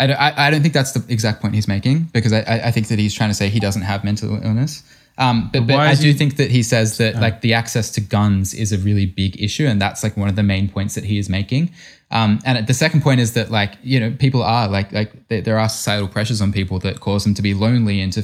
I 0.00 0.06
don't, 0.06 0.16
I, 0.16 0.46
I 0.46 0.50
don't 0.50 0.62
think 0.62 0.74
that's 0.74 0.92
the 0.92 1.04
exact 1.12 1.40
point 1.40 1.54
he's 1.54 1.68
making 1.68 2.04
because 2.12 2.32
I, 2.32 2.40
I 2.64 2.70
think 2.70 2.88
that 2.88 2.98
he's 2.98 3.14
trying 3.14 3.30
to 3.30 3.34
say 3.34 3.48
he 3.48 3.60
doesn't 3.60 3.82
have 3.82 4.02
mental 4.02 4.42
illness. 4.42 4.82
Um, 5.18 5.50
but, 5.52 5.66
But 5.66 5.66
but 5.66 5.78
I 5.80 5.94
do 5.94 6.08
he- 6.08 6.12
think 6.14 6.36
that 6.36 6.50
he 6.50 6.62
says 6.62 6.96
that 6.98 7.16
like 7.16 7.42
the 7.42 7.52
access 7.52 7.90
to 7.92 8.00
guns 8.00 8.54
is 8.54 8.72
a 8.72 8.78
really 8.78 9.04
big 9.06 9.40
issue, 9.40 9.66
and 9.66 9.80
that's 9.80 10.02
like 10.02 10.16
one 10.16 10.28
of 10.28 10.36
the 10.36 10.42
main 10.42 10.68
points 10.68 10.94
that 10.94 11.04
he 11.04 11.18
is 11.18 11.28
making. 11.28 11.70
Um, 12.10 12.40
and 12.46 12.66
the 12.66 12.74
second 12.74 13.02
point 13.02 13.20
is 13.20 13.34
that 13.34 13.50
like 13.50 13.74
you 13.82 14.00
know 14.00 14.10
people 14.18 14.42
are 14.42 14.66
like 14.68 14.90
like 14.92 15.28
there 15.28 15.42
there 15.42 15.58
are 15.58 15.68
societal 15.68 16.08
pressures 16.08 16.40
on 16.40 16.52
people 16.52 16.78
that 16.80 17.00
cause 17.00 17.24
them 17.24 17.34
to 17.34 17.42
be 17.42 17.52
lonely 17.52 18.00
and 18.00 18.12
to 18.14 18.22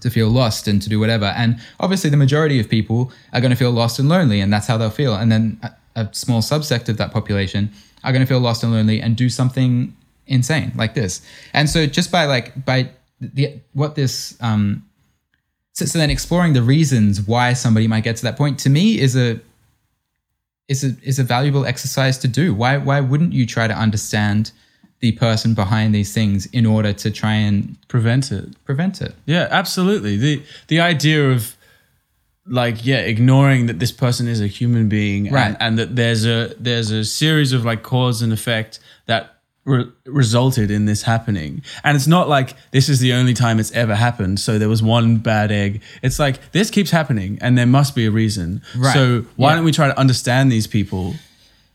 to 0.00 0.10
feel 0.10 0.28
lost 0.28 0.66
and 0.66 0.82
to 0.82 0.88
do 0.88 0.98
whatever. 0.98 1.26
And 1.26 1.60
obviously, 1.78 2.10
the 2.10 2.16
majority 2.16 2.58
of 2.58 2.68
people 2.68 3.12
are 3.32 3.40
going 3.40 3.52
to 3.52 3.56
feel 3.56 3.70
lost 3.70 4.00
and 4.00 4.08
lonely, 4.08 4.40
and 4.40 4.52
that's 4.52 4.66
how 4.66 4.76
they'll 4.76 4.90
feel. 4.90 5.14
And 5.14 5.30
then 5.30 5.60
a, 5.62 5.70
a 6.02 6.08
small 6.12 6.40
subsect 6.42 6.88
of 6.88 6.96
that 6.96 7.12
population 7.12 7.70
are 8.02 8.10
going 8.10 8.22
to 8.22 8.26
feel 8.26 8.40
lost 8.40 8.64
and 8.64 8.72
lonely 8.72 9.00
and 9.00 9.16
do 9.16 9.28
something 9.30 9.94
insane 10.32 10.72
like 10.74 10.94
this. 10.94 11.20
And 11.52 11.68
so, 11.70 11.86
just 11.86 12.10
by 12.10 12.24
like 12.26 12.64
by 12.64 12.88
the 13.20 13.60
what 13.72 13.94
this 13.94 14.36
um, 14.40 14.84
so, 15.74 15.84
so 15.86 15.98
then 15.98 16.10
exploring 16.10 16.52
the 16.54 16.62
reasons 16.62 17.20
why 17.22 17.52
somebody 17.52 17.86
might 17.86 18.04
get 18.04 18.16
to 18.16 18.22
that 18.24 18.36
point 18.36 18.58
to 18.60 18.70
me 18.70 18.98
is 18.98 19.16
a 19.16 19.40
is 20.68 20.84
a 20.84 20.96
is 21.02 21.18
a 21.18 21.24
valuable 21.24 21.64
exercise 21.66 22.18
to 22.18 22.28
do. 22.28 22.54
Why 22.54 22.78
why 22.78 23.00
wouldn't 23.00 23.32
you 23.32 23.46
try 23.46 23.66
to 23.66 23.74
understand 23.74 24.52
the 25.00 25.12
person 25.12 25.52
behind 25.54 25.92
these 25.94 26.12
things 26.14 26.46
in 26.46 26.64
order 26.64 26.92
to 26.92 27.10
try 27.10 27.34
and 27.34 27.76
Prevent 27.88 28.30
it. 28.32 28.62
prevent 28.64 29.02
it? 29.02 29.14
Yeah, 29.26 29.48
absolutely. 29.50 30.16
The 30.16 30.42
the 30.68 30.80
idea 30.80 31.30
of 31.30 31.56
like 32.46 32.84
yeah, 32.86 32.98
ignoring 32.98 33.66
that 33.66 33.78
this 33.78 33.92
person 33.92 34.28
is 34.28 34.40
a 34.40 34.46
human 34.46 34.88
being 34.88 35.26
and- 35.26 35.34
Right. 35.34 35.56
and, 35.60 35.78
that 35.78 35.94
there's 35.96 36.24
a 36.26 36.54
there's 36.58 36.90
a 36.90 37.04
series 37.04 37.52
of 37.52 37.64
like 37.64 37.82
cause 37.82 38.22
and 38.22 38.32
effect 38.32 38.80
that 39.06 39.31
re- 39.64 39.90
resulted 40.06 40.70
in 40.70 40.86
this 40.86 41.02
happening. 41.02 41.62
And 41.84 41.96
it's 41.96 42.06
not 42.06 42.28
like 42.28 42.54
this 42.70 42.88
is 42.88 43.00
the 43.00 43.12
only 43.12 43.34
time 43.34 43.60
it's 43.60 43.72
ever 43.72 43.94
happened. 43.94 44.40
So 44.40 44.58
there 44.58 44.68
was 44.68 44.82
one 44.82 45.18
bad 45.18 45.52
egg. 45.52 45.82
It's 46.02 46.18
like 46.18 46.52
this 46.52 46.70
keeps 46.70 46.90
happening 46.90 47.38
and 47.40 47.56
there 47.56 47.66
must 47.66 47.94
be 47.94 48.06
a 48.06 48.10
reason. 48.10 48.62
Right. 48.76 48.92
So 48.94 49.24
why 49.36 49.50
Yeah. 49.50 49.56
don't 49.56 49.64
we 49.64 49.72
try 49.72 49.88
to 49.88 49.98
understand 49.98 50.50
these 50.50 50.66
people? 50.66 51.14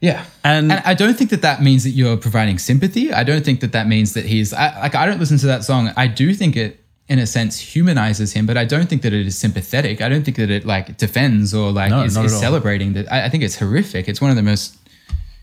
Yeah. 0.01 0.25
And, 0.43 0.71
And 0.71 0.83
I 0.85 0.93
don't 0.93 1.17
think 1.17 1.31
that 1.31 1.41
that 1.41 1.61
means 1.61 1.83
that 1.83 1.91
you're 1.91 2.17
providing 2.17 2.59
sympathy. 2.59 3.11
I 3.11 3.23
don't 3.23 3.43
think 3.43 3.61
that 3.61 3.71
that 3.71 3.87
means 3.87 4.13
that 4.13 4.25
he's 4.25 4.53
I, 4.53 4.79
like 4.79 4.95
I 4.95 5.05
don't 5.05 5.19
listen 5.19 5.37
to 5.39 5.47
that 5.47 5.63
song. 5.63 5.91
I 5.97 6.07
do 6.07 6.33
think 6.33 6.55
it 6.55 6.83
in 7.09 7.19
a 7.19 7.25
sense 7.25 7.57
humanizes 7.57 8.33
him, 8.33 8.45
but 8.45 8.57
I 8.57 8.65
don't 8.65 8.89
think 8.89 9.01
that 9.03 9.13
it 9.13 9.25
is 9.25 9.37
sympathetic. 9.37 10.01
I 10.01 10.09
don't 10.09 10.23
think 10.23 10.35
that 10.37 10.51
it 10.51 10.65
like 10.65 10.97
defends 10.97 11.53
or 11.53 11.71
like 11.71 11.89
No, 11.89 12.03
is, 12.03 12.17
is 12.17 12.37
celebrating 12.37 12.93
that. 12.93 13.11
I, 13.11 13.25
I 13.25 13.29
think 13.29 13.43
it's 13.43 13.55
horrific. 13.55 14.09
It's 14.09 14.19
one 14.19 14.29
of 14.29 14.35
the 14.35 14.43
most 14.43 14.77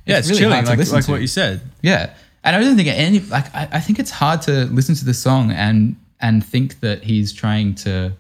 yeah, 0.06 0.18
it's, 0.18 0.28
really 0.28 0.40
chilling, 0.40 0.52
hard 0.64 0.78
to 0.78 0.84
like, 0.84 0.92
like 0.92 1.08
what 1.08 1.22
you 1.22 1.26
said. 1.26 1.62
Yeah, 1.80 2.12
and 2.44 2.54
I 2.56 2.60
don't 2.60 2.76
think 2.76 2.88
any 2.88 3.20
like 3.20 3.52
I, 3.54 3.68
I 3.72 3.80
think 3.80 3.98
it's 3.98 4.10
hard 4.10 4.42
to 4.42 4.66
listen 4.66 4.94
to 4.96 5.04
the 5.04 5.14
song 5.14 5.50
and 5.50 5.96
and 6.20 6.44
think 6.44 6.80
that 6.80 7.02
he's 7.02 7.32
trying 7.32 7.74
to 7.76 8.12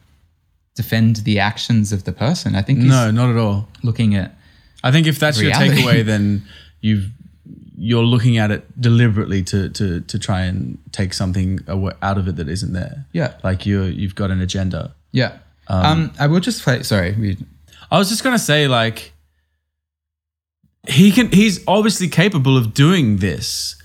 defend 0.74 1.16
the 1.16 1.38
actions 1.38 1.92
of 1.92 2.02
the 2.04 2.12
person. 2.12 2.54
I 2.56 2.62
think 2.62 2.80
he's 2.80 2.88
No, 2.90 3.10
not 3.10 3.30
at 3.30 3.36
all. 3.36 3.68
looking 3.82 4.14
at 4.16 4.34
I 4.82 4.90
think 4.90 5.06
if 5.06 5.18
that's 5.18 5.40
Reality. 5.40 5.80
your 5.82 5.92
takeaway, 5.92 6.04
then 6.12 6.42
you've 6.80 7.10
you're 7.76 8.04
looking 8.04 8.38
at 8.38 8.50
it 8.50 8.64
deliberately 8.80 9.42
to 9.44 9.68
to 9.70 10.00
to 10.00 10.18
try 10.18 10.42
and 10.42 10.78
take 10.92 11.12
something 11.14 11.58
out 12.02 12.18
of 12.18 12.28
it 12.28 12.36
that 12.36 12.48
isn't 12.48 12.72
there. 12.72 13.04
Yeah. 13.12 13.34
like 13.42 13.66
you 13.66 13.82
you've 13.84 14.14
got 14.14 14.30
an 14.30 14.40
agenda. 14.40 14.94
yeah. 15.12 15.38
Um, 15.66 16.12
I 16.20 16.26
will 16.26 16.40
just 16.40 16.62
play. 16.62 16.82
Sorry, 16.82 17.12
we, 17.12 17.38
I 17.90 17.96
was 17.98 18.10
just 18.10 18.22
gonna 18.22 18.38
say 18.38 18.68
like 18.68 19.12
he 20.86 21.10
can 21.10 21.30
he's 21.32 21.64
obviously 21.66 22.08
capable 22.08 22.56
of 22.58 22.74
doing 22.74 23.16
this, 23.18 23.76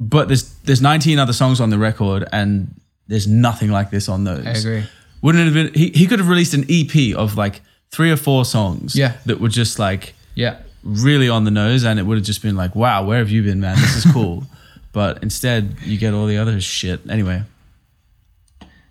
but 0.00 0.28
there's 0.28 0.54
there's 0.64 0.80
19 0.80 1.18
other 1.18 1.34
songs 1.34 1.60
on 1.60 1.68
the 1.70 1.78
record 1.78 2.26
and 2.32 2.74
there's 3.06 3.26
nothing 3.28 3.70
like 3.70 3.90
this 3.90 4.08
on 4.08 4.24
those. 4.24 4.46
I 4.46 4.52
agree. 4.52 4.84
Wouldn't 5.20 5.42
it 5.42 5.54
have 5.54 5.72
been? 5.72 5.74
He 5.74 5.90
he 5.90 6.06
could 6.06 6.18
have 6.18 6.28
released 6.28 6.54
an 6.54 6.64
EP 6.70 7.14
of 7.14 7.36
like 7.36 7.60
three 7.90 8.10
or 8.10 8.16
four 8.16 8.44
songs. 8.44 8.96
Yeah. 8.96 9.18
that 9.26 9.40
were 9.40 9.48
just 9.48 9.78
like 9.78 10.14
yeah. 10.34 10.58
really 10.82 11.28
on 11.28 11.44
the 11.44 11.50
nose 11.50 11.84
and 11.84 11.98
it 11.98 12.04
would 12.04 12.16
have 12.16 12.24
just 12.24 12.40
been 12.40 12.56
like, 12.56 12.74
wow, 12.74 13.04
where 13.04 13.18
have 13.18 13.30
you 13.30 13.42
been, 13.42 13.60
man? 13.60 13.76
This 13.76 14.04
is 14.04 14.12
cool. 14.12 14.44
but 14.92 15.22
instead, 15.22 15.76
you 15.84 15.98
get 15.98 16.14
all 16.14 16.26
the 16.26 16.38
other 16.38 16.60
shit. 16.60 17.00
Anyway, 17.10 17.42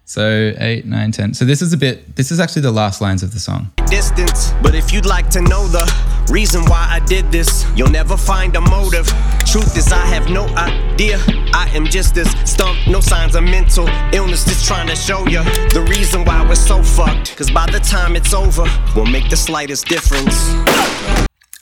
So 0.06 0.54
eight, 0.58 0.86
nine, 0.86 1.12
ten. 1.12 1.34
So 1.34 1.46
this 1.46 1.62
is 1.62 1.74
a 1.74 1.78
bit. 1.78 2.16
This 2.16 2.32
is 2.32 2.40
actually 2.40 2.62
the 2.64 2.72
last 2.72 3.02
lines 3.02 3.24
of 3.24 3.34
the 3.34 3.40
song. 3.40 3.72
distance. 3.88 4.54
But 4.62 4.76
if 4.76 4.94
you'd 4.94 5.08
like 5.08 5.30
to 5.32 5.42
know 5.42 5.68
the 5.68 5.86
reason 6.30 6.64
why 6.66 6.88
I 6.90 7.00
did 7.00 7.32
this, 7.32 7.66
you'll 7.76 7.90
never 7.90 8.16
find 8.16 8.56
a 8.56 8.62
motive. 8.62 9.08
Truth 9.46 9.78
is, 9.78 9.92
I 9.92 10.06
have 10.06 10.30
no 10.30 10.46
idea. 10.50 11.18
I 11.54 11.70
am 11.74 11.86
just 11.86 12.16
this 12.16 12.32
stumped, 12.46 12.88
no 12.88 13.00
signs 13.00 13.36
of 13.36 13.44
mental 13.44 13.88
illness. 14.14 14.46
Just 14.46 14.66
trying 14.66 14.88
to 14.88 14.96
show 14.96 15.28
you 15.28 15.44
the 15.74 15.86
reason 15.90 16.24
why 16.26 16.48
we're 16.48 16.56
so 16.56 16.84
fucked. 16.84 17.36
Cause 17.36 17.50
by 17.50 17.66
the 17.70 17.80
time 17.80 18.16
it's 18.16 18.34
over, 18.34 18.66
we'll 18.96 19.06
make 19.06 19.30
the 19.30 19.38
slightest 19.38 19.88
difference. 19.88 20.36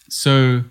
so 0.09 0.63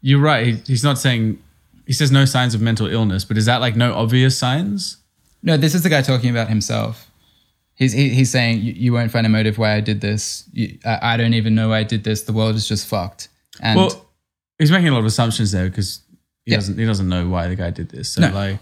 you're 0.00 0.20
right. 0.20 0.66
He's 0.66 0.84
not 0.84 0.98
saying, 0.98 1.42
he 1.86 1.92
says 1.92 2.12
no 2.12 2.24
signs 2.24 2.54
of 2.54 2.60
mental 2.60 2.86
illness, 2.86 3.24
but 3.24 3.38
is 3.38 3.46
that 3.46 3.60
like 3.60 3.76
no 3.76 3.94
obvious 3.94 4.36
signs? 4.36 4.98
No, 5.42 5.56
this 5.56 5.74
is 5.74 5.82
the 5.82 5.88
guy 5.88 6.02
talking 6.02 6.30
about 6.30 6.48
himself. 6.48 7.10
He's 7.76 7.92
he, 7.92 8.08
he's 8.08 8.30
saying 8.30 8.60
you, 8.60 8.72
you 8.72 8.92
won't 8.92 9.12
find 9.12 9.24
a 9.24 9.28
motive 9.28 9.56
why 9.56 9.74
I 9.74 9.80
did 9.80 10.00
this. 10.00 10.44
You, 10.52 10.78
I, 10.84 11.14
I 11.14 11.16
don't 11.16 11.34
even 11.34 11.54
know 11.54 11.68
why 11.68 11.78
I 11.78 11.82
did 11.84 12.02
this. 12.02 12.22
The 12.22 12.32
world 12.32 12.56
is 12.56 12.66
just 12.66 12.88
fucked. 12.88 13.28
And 13.60 13.78
well, 13.78 14.06
he's 14.58 14.70
making 14.70 14.88
a 14.88 14.92
lot 14.92 15.00
of 15.00 15.06
assumptions 15.06 15.52
there 15.52 15.68
because 15.68 16.00
he 16.44 16.52
Yeah. 16.52 16.58
doesn't 16.58 16.78
he 16.78 16.84
doesn't 16.84 17.08
know 17.08 17.28
why 17.28 17.48
the 17.48 17.56
guy 17.56 17.70
did 17.70 17.88
this. 17.90 18.10
So 18.10 18.20
No. 18.22 18.30
like, 18.32 18.58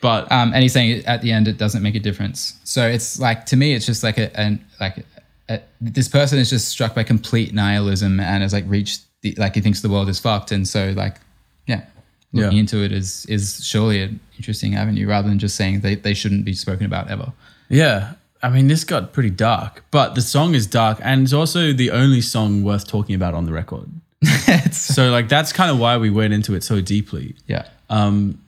but 0.00 0.30
um, 0.32 0.52
and 0.52 0.62
he's 0.62 0.72
saying 0.72 1.04
at 1.06 1.22
the 1.22 1.32
end 1.32 1.48
it 1.48 1.58
doesn't 1.58 1.82
make 1.82 1.94
a 1.94 2.00
difference. 2.00 2.54
So 2.64 2.86
it's 2.86 3.18
like 3.20 3.46
to 3.46 3.56
me, 3.56 3.74
it's 3.74 3.86
just 3.86 4.02
like 4.02 4.18
a, 4.18 4.34
an 4.38 4.64
like 4.80 5.04
a, 5.48 5.60
this 5.80 6.08
person 6.08 6.38
is 6.38 6.50
just 6.50 6.68
struck 6.68 6.94
by 6.94 7.02
complete 7.04 7.52
nihilism 7.54 8.18
and 8.20 8.42
has 8.42 8.52
like 8.52 8.64
reached 8.66 9.02
the 9.22 9.34
like 9.38 9.54
he 9.54 9.60
thinks 9.60 9.80
the 9.80 9.88
world 9.88 10.08
is 10.08 10.18
fucked, 10.18 10.50
and 10.52 10.66
so 10.66 10.92
like 10.96 11.18
yeah, 11.66 11.84
looking 12.32 12.52
Yeah. 12.52 12.58
into 12.60 12.82
it 12.82 12.90
is 12.92 13.26
is 13.26 13.64
surely 13.64 14.02
an 14.02 14.18
interesting 14.36 14.74
avenue 14.74 15.06
rather 15.06 15.28
than 15.28 15.38
just 15.38 15.54
saying 15.56 15.80
they 15.80 15.94
they 15.94 16.14
shouldn't 16.14 16.44
be 16.44 16.54
spoken 16.54 16.86
about 16.86 17.08
ever. 17.10 17.32
yeah, 17.68 18.14
I 18.42 18.48
mean 18.50 18.66
this 18.66 18.82
got 18.82 19.12
pretty 19.12 19.30
dark, 19.30 19.84
but 19.92 20.14
the 20.16 20.20
song 20.22 20.54
is 20.56 20.66
dark 20.66 20.98
and 21.02 21.22
it's 21.22 21.32
also 21.32 21.72
the 21.72 21.90
only 21.92 22.20
song 22.20 22.64
worth 22.64 22.88
talking 22.88 23.14
about 23.14 23.34
on 23.34 23.44
the 23.46 23.52
record. 23.52 23.88
so 24.72 25.10
like 25.10 25.28
that's 25.28 25.52
kind 25.52 25.70
of 25.70 25.78
why 25.78 25.96
we 25.96 26.10
went 26.10 26.32
into 26.32 26.54
it 26.54 26.62
so 26.64 26.80
deeply. 26.80 27.34
Yeah, 27.46 27.66
Um, 27.90 28.40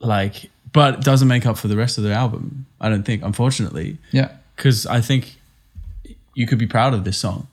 like, 0.00 0.50
but 0.72 0.94
it 0.94 1.00
doesn't 1.02 1.28
make 1.28 1.46
up 1.46 1.56
for 1.58 1.68
the 1.68 1.76
rest 1.76 1.98
of 1.98 2.04
the 2.04 2.12
album. 2.12 2.66
I 2.80 2.88
don't 2.88 3.02
think, 3.04 3.22
unfortunately, 3.22 3.98
yeah, 4.12 4.30
because 4.54 4.86
I 4.86 5.00
think 5.00 5.36
you 6.34 6.46
could 6.46 6.58
be 6.58 6.66
proud 6.66 6.92
of 6.94 7.04
this 7.04 7.16
song. 7.18 7.48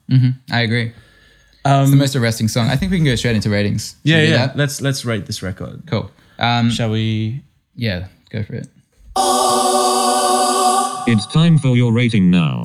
I 0.51 0.61
agree. 0.61 0.91
it's 1.65 1.89
the 1.89 1.95
most 1.95 2.15
arresting 2.15 2.49
song. 2.49 2.67
I 2.67 2.75
think 2.75 2.91
we 2.91 2.97
can 2.97 3.05
go 3.05 3.15
straight 3.15 3.35
into 3.35 3.49
ratings. 3.49 3.95
Should 4.05 4.13
Um, 4.13 4.19
Yeah, 4.19 4.23
yeah. 4.29 4.47
that? 4.47 4.57
Let's 4.57 4.81
let's 4.81 5.05
rate 5.05 5.25
this 5.25 5.41
record. 5.41 5.83
Cool. 5.87 6.11
Um, 6.37 6.69
Shall 6.69 6.89
we? 6.91 7.41
yeah, 7.75 8.07
go 8.29 8.43
for 8.43 8.55
it. 8.55 8.67
It's 11.05 11.25
time 11.27 11.57
for 11.57 11.75
your 11.77 11.91
rating 11.93 12.29
now. 12.31 12.63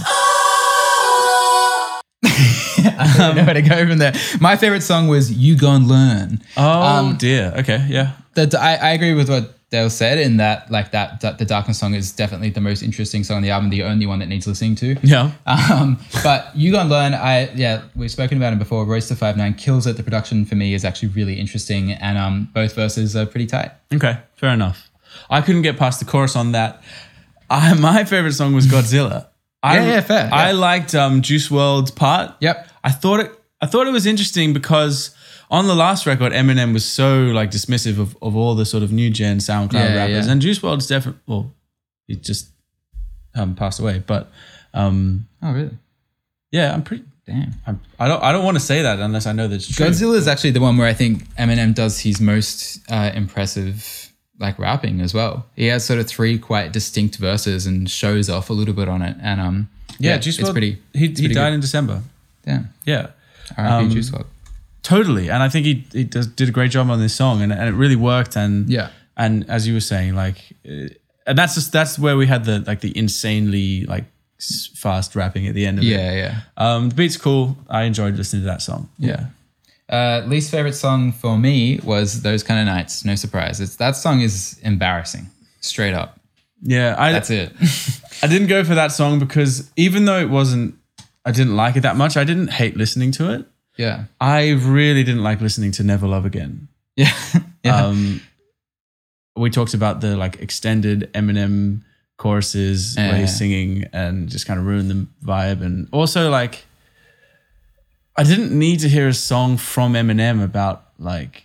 I 2.99 3.15
don't 3.17 3.37
know 3.37 3.45
where 3.45 3.55
to 3.55 3.63
go 3.63 3.87
from 3.87 3.99
there. 3.99 4.15
My 4.41 4.57
favorite 4.57 4.83
song 4.83 5.09
was 5.09 5.31
"You 5.33 5.57
Gon 5.57 5.87
Learn." 5.89 6.41
Oh 6.57 6.83
Um, 6.83 7.17
dear. 7.17 7.53
Okay. 7.59 7.85
Yeah. 7.89 8.13
that 8.35 8.55
I, 8.55 8.77
I 8.77 8.91
agree 8.91 9.15
with 9.15 9.29
what 9.29 9.55
Dale 9.71 9.91
said 9.91 10.19
in 10.19 10.39
that 10.39 10.71
like 10.71 10.93
that, 10.93 11.21
that 11.21 11.37
the 11.39 11.45
darkness 11.45 11.79
song 11.79 11.93
is 11.95 12.11
definitely 12.11 12.49
the 12.51 12.61
most 12.63 12.83
interesting 12.83 13.23
song 13.23 13.37
on 13.39 13.43
the 13.43 13.51
album, 13.51 13.69
the 13.69 13.83
only 13.83 14.07
one 14.07 14.19
that 14.21 14.27
needs 14.27 14.47
listening 14.47 14.75
to. 14.77 14.97
Yeah. 15.03 15.33
Um, 15.47 15.99
but 16.23 16.51
you 16.57 16.73
gonna 16.73 16.89
learn. 16.89 17.13
I 17.15 17.51
yeah, 17.55 17.83
we've 17.95 18.11
spoken 18.11 18.39
about 18.39 18.53
it 18.55 18.59
before. 18.59 18.85
Royce 18.87 19.09
da 19.09 19.15
Five 19.15 19.37
Nine 19.37 19.55
kills 19.55 19.87
it. 19.87 19.97
The 19.99 20.03
production 20.03 20.45
for 20.47 20.55
me 20.55 20.73
is 20.75 20.85
actually 20.85 21.09
really 21.09 21.39
interesting, 21.39 21.93
and 21.93 22.17
um, 22.17 22.49
both 22.55 22.75
verses 22.75 23.15
are 23.15 23.27
pretty 23.27 23.47
tight. 23.47 23.73
Okay. 23.93 24.19
Fair 24.37 24.51
enough. 24.55 24.91
I 25.31 25.41
couldn't 25.43 25.63
get 25.63 25.77
past 25.77 26.01
the 26.01 26.07
chorus 26.07 26.35
on 26.37 26.53
that. 26.53 26.83
I, 27.51 27.73
my 27.75 28.05
favorite 28.05 28.33
song 28.35 28.55
was 28.55 28.67
Godzilla. 28.67 29.28
I, 29.63 29.77
Yeah, 29.79 29.87
yeah, 29.87 30.01
fair, 30.01 30.31
I 30.33 30.49
yeah. 30.49 30.53
liked 30.57 30.95
um, 30.95 31.21
Juice 31.23 31.49
WRLD's 31.49 31.91
part. 31.91 32.35
Yep. 32.41 32.69
I 32.85 32.91
thought 32.91 33.21
it. 33.21 33.33
I 33.61 33.67
thought 33.67 33.87
it 33.89 33.91
was 33.93 34.07
interesting 34.07 34.53
because 34.53 35.15
on 35.51 35.67
the 35.67 35.75
last 35.75 36.07
record, 36.07 36.33
Eminem 36.33 36.73
was 36.73 36.85
so 36.85 37.25
like 37.35 37.51
dismissive 37.51 37.99
of, 37.99 38.17
of 38.23 38.37
all 38.37 38.55
the 38.55 38.65
sort 38.65 38.83
of 38.85 38.93
new 38.93 39.11
gen 39.11 39.39
SoundCloud 39.39 39.73
Yeah, 39.73 39.95
rappers, 39.97 40.27
and 40.29 40.41
Juice 40.41 40.61
WRLD's 40.61 40.87
definitely 40.87 41.21
well, 41.27 41.53
he 42.07 42.15
just 42.15 42.51
um, 43.35 43.55
passed 43.57 43.81
away. 43.81 44.03
But 44.07 44.31
um, 44.75 45.27
Oh 45.43 45.53
really? 45.53 45.77
yeah, 46.53 46.73
I'm 46.73 46.83
pretty. 46.83 47.05
Damn. 47.27 47.53
I'm, 47.67 47.81
I 47.99 48.07
don't. 48.09 48.23
I 48.23 48.31
don't 48.33 48.45
want 48.45 48.57
to 48.57 48.63
say 48.63 48.83
that 48.83 49.01
unless 49.01 49.27
I 49.27 49.33
know 49.33 49.49
that's 49.49 49.67
true. 49.69 49.87
Godzilla 49.87 50.15
is 50.17 50.29
actually 50.29 50.53
the 50.53 50.61
one 50.61 50.77
where 50.79 50.87
I 50.89 50.95
think 50.95 51.29
Eminem 51.35 51.75
does 51.75 51.99
his 52.01 52.21
most 52.21 52.79
uh, 52.91 53.11
impressive 53.15 54.08
like 54.39 54.59
rapping 54.59 55.01
as 55.01 55.13
well. 55.15 55.47
He 55.57 55.67
has 55.67 55.85
sort 55.85 55.99
of 55.99 56.07
three 56.07 56.39
quite 56.39 56.73
distinct 56.73 57.17
verses 57.17 57.67
and 57.67 57.91
shows 57.91 58.29
off 58.31 58.51
a 58.51 58.53
little 58.53 58.75
bit 58.75 58.89
on 58.89 59.03
it. 59.03 59.17
And 59.23 59.41
um, 59.41 59.69
Yeah, 59.99 60.13
yeah, 60.13 60.19
Juice 60.19 60.39
it's 60.39 60.49
WRLD. 60.49 60.53
pretty. 60.53 60.79
He, 60.95 61.05
it's 61.07 61.21
he 61.21 61.27
pretty 61.27 61.35
died 61.35 61.51
good. 61.51 61.55
in 61.55 61.61
December. 61.61 62.03
Damn. 62.45 62.69
Yeah. 62.85 63.09
R.I.P. 63.57 63.73
Um, 63.87 63.91
Juice 63.91 64.11
WRLD. 64.11 64.27
Totally, 64.83 65.29
and 65.29 65.43
I 65.43 65.49
think 65.49 65.67
he 65.67 65.85
he 65.93 66.05
does, 66.05 66.27
did 66.29 66.49
a 66.49 66.53
great 66.53 66.71
job 66.71 66.89
on 66.89 66.99
this 67.01 67.15
song, 67.15 67.43
and, 67.43 67.53
and 67.53 67.69
it 67.69 67.73
really 67.73 67.97
worked. 67.97 68.37
And 68.37 68.71
Yeah. 68.71 68.89
and 69.17 69.45
as 69.51 69.67
you 69.67 69.75
were 69.75 69.81
saying, 69.81 70.15
like, 70.15 70.39
uh, 70.67 70.89
and 71.27 71.37
that's 71.37 71.55
just 71.57 71.73
that's 71.73 71.99
where 71.99 72.17
we 72.17 72.27
had 72.27 72.45
the 72.45 72.61
like 72.61 72.81
the 72.81 72.97
insanely 72.97 73.85
like 73.87 74.05
fast 74.75 75.15
rapping 75.17 75.47
at 75.49 75.55
the 75.55 75.67
end 75.67 75.79
of 75.79 75.85
it. 75.85 75.89
Yeah, 75.89 76.13
yeah. 76.15 76.41
Um, 76.57 76.89
the 76.91 76.95
beat's 76.95 77.17
cool. 77.17 77.57
I 77.69 77.83
enjoyed 77.83 78.17
listening 78.17 78.43
to 78.43 78.47
that 78.47 78.63
song. 78.63 78.89
Yeah. 78.99 79.27
Uh, 79.89 80.23
least 80.27 80.51
favorite 80.51 80.75
song 80.75 81.13
for 81.13 81.39
me 81.39 81.81
was 81.83 82.23
"Those 82.23 82.43
Kind 82.43 82.61
of 82.61 82.67
Nights." 82.67 83.05
No 83.05 83.15
surprise. 83.15 83.61
It's 83.61 83.77
that 83.77 83.97
song 83.97 84.21
is 84.21 84.59
embarrassing, 84.63 85.29
straight 85.61 85.95
up. 85.95 86.21
Yeah, 86.63 86.95
I 86.99 87.13
That's 87.13 87.31
it. 87.31 87.53
I 88.23 88.27
didn't 88.27 88.49
go 88.49 88.65
for 88.65 88.75
that 88.75 88.93
song 88.93 89.19
because 89.19 89.71
even 89.77 90.05
though 90.05 90.19
it 90.19 90.29
wasn't, 90.29 90.75
I 91.25 91.31
didn't 91.31 91.57
like 91.57 91.77
it 91.77 91.81
that 91.83 91.97
much. 91.97 92.17
I 92.17 92.25
didn't 92.25 92.49
hate 92.51 92.77
listening 92.77 93.13
to 93.13 93.33
it. 93.33 93.47
yeah, 93.77 94.05
I 94.21 94.51
really 94.51 95.05
didn't 95.05 95.23
like 95.23 95.41
listening 95.41 95.71
to 95.73 95.83
Never 95.85 96.07
Love 96.09 96.27
Again. 96.27 96.69
yeah, 96.97 97.13
yeah. 97.63 97.85
Um, 97.87 98.21
we 99.37 99.51
talked 99.51 99.73
about 99.75 100.01
the 100.01 100.17
like 100.17 100.41
extended 100.41 101.11
Eminem 101.15 101.83
choruses 102.17 102.97
where 102.97 103.13
Yeah. 103.13 103.17
he's 103.19 103.39
singing 103.39 103.85
and 103.93 104.29
just 104.29 104.47
kind 104.47 104.59
of 104.59 104.67
ruined 104.67 104.91
the 104.91 105.07
vibe. 105.25 105.63
And 105.63 105.89
also, 105.93 106.29
like, 106.29 106.67
I 108.19 108.25
didn't 108.25 108.51
need 108.59 108.81
to 108.81 108.89
hear 108.89 109.09
a 109.09 109.15
song 109.15 109.57
from 109.57 109.95
Eminem 109.95 110.43
about 110.43 110.85
like 110.99 111.45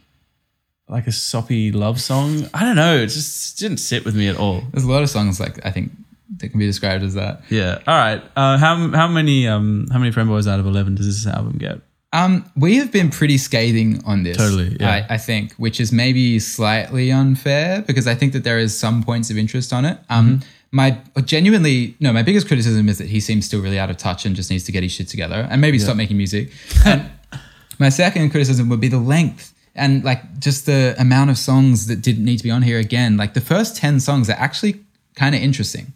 like 0.89 1.07
a 1.07 1.11
soppy 1.11 1.71
love 1.71 2.01
song. 2.01 2.49
I 2.53 2.63
don't 2.65 2.75
know. 2.75 2.97
It 2.97 3.07
just 3.07 3.57
didn't 3.59 3.77
sit 3.77 4.03
with 4.05 4.15
me 4.15 4.27
at 4.27 4.37
all. 4.37 4.61
There's 4.71 4.83
a 4.83 4.91
lot 4.91 5.03
of 5.03 5.09
songs 5.09 5.39
like 5.39 5.65
I 5.65 5.71
think 5.71 5.91
that 6.37 6.49
can 6.49 6.59
be 6.59 6.65
described 6.65 7.03
as 7.03 7.13
that. 7.13 7.43
Yeah. 7.49 7.79
All 7.87 7.95
right. 7.95 8.21
Uh, 8.35 8.57
how 8.57 8.89
how 8.91 9.07
many 9.07 9.47
um 9.47 9.87
how 9.91 9.99
many 9.99 10.11
friend 10.11 10.27
boys 10.27 10.47
out 10.47 10.59
of 10.59 10.65
eleven 10.65 10.95
does 10.95 11.05
this 11.05 11.31
album 11.31 11.57
get? 11.57 11.79
Um, 12.11 12.45
we 12.55 12.75
have 12.77 12.91
been 12.91 13.09
pretty 13.09 13.39
scathing 13.39 14.03
on 14.05 14.21
this. 14.21 14.37
Totally, 14.37 14.77
yeah. 14.79 15.05
I, 15.09 15.15
I 15.15 15.17
think, 15.17 15.53
which 15.53 15.79
is 15.79 15.91
maybe 15.91 16.37
slightly 16.39 17.11
unfair 17.11 17.81
because 17.81 18.05
I 18.05 18.13
think 18.13 18.33
that 18.33 18.43
there 18.43 18.59
is 18.59 18.77
some 18.77 19.01
points 19.01 19.31
of 19.31 19.37
interest 19.37 19.73
on 19.73 19.83
it. 19.85 19.97
Um, 20.09 20.25
Mm-hmm. 20.39 20.47
My 20.73 20.97
genuinely 21.23 21.95
no, 21.99 22.11
my 22.11 22.23
biggest 22.23 22.47
criticism 22.47 22.89
is 22.89 22.97
that 22.97 23.07
he 23.07 23.19
seems 23.19 23.45
still 23.45 23.61
really 23.61 23.77
out 23.77 23.91
of 23.91 23.97
touch 23.97 24.25
and 24.25 24.35
just 24.35 24.49
needs 24.49 24.63
to 24.65 24.71
get 24.71 24.81
his 24.81 24.91
shit 24.91 25.07
together 25.07 25.47
and 25.49 25.61
maybe 25.61 25.77
stop 25.77 25.95
making 25.95 26.17
music. 26.17 26.51
And 26.83 27.11
my 27.79 27.89
second 27.89 28.31
criticism 28.31 28.69
would 28.69 28.81
be 28.81 28.87
the 28.87 28.97
length 28.97 29.53
and 29.75 30.03
like 30.03 30.39
just 30.39 30.65
the 30.65 30.95
amount 30.97 31.29
of 31.29 31.37
songs 31.37 31.85
that 31.87 32.01
didn't 32.01 32.25
need 32.25 32.37
to 32.37 32.43
be 32.43 32.49
on 32.49 32.63
here 32.63 32.79
again. 32.79 33.17
Like 33.17 33.35
the 33.35 33.41
first 33.41 33.77
ten 33.77 33.99
songs 33.99 34.31
are 34.31 34.39
actually 34.39 34.81
kind 35.15 35.35
of 35.35 35.41
interesting. 35.41 35.93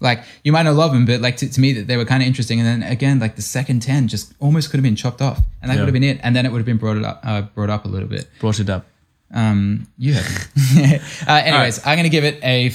Like 0.00 0.24
you 0.42 0.50
might 0.50 0.64
not 0.64 0.74
love 0.74 0.92
them, 0.92 1.06
but 1.06 1.20
like 1.20 1.36
to, 1.38 1.48
to 1.48 1.60
me 1.60 1.72
that 1.74 1.86
they 1.86 1.96
were 1.96 2.04
kind 2.04 2.20
of 2.20 2.26
interesting. 2.26 2.58
And 2.58 2.66
then 2.66 2.90
again, 2.90 3.20
like 3.20 3.36
the 3.36 3.42
second 3.42 3.80
ten 3.80 4.08
just 4.08 4.34
almost 4.40 4.70
could 4.70 4.78
have 4.78 4.82
been 4.84 4.96
chopped 4.96 5.22
off, 5.22 5.38
and 5.62 5.70
that 5.70 5.74
Yeah. 5.76 5.82
would 5.82 5.86
have 5.86 5.94
been 5.94 6.02
it. 6.02 6.18
And 6.24 6.34
then 6.34 6.44
it 6.44 6.50
would 6.50 6.58
have 6.58 6.66
been 6.66 6.78
brought 6.78 6.96
it 6.96 7.04
up, 7.04 7.20
uh, 7.22 7.42
brought 7.42 7.70
up 7.70 7.84
a 7.84 7.88
little 7.88 8.08
bit. 8.08 8.28
Brought 8.40 8.58
it 8.58 8.68
up. 8.68 8.86
Um, 9.32 9.86
you 9.98 10.14
have. 10.14 10.48
uh, 11.28 11.42
anyways, 11.44 11.86
I'm 11.86 11.96
gonna 11.96 12.08
give 12.08 12.24
it 12.24 12.42
a 12.42 12.70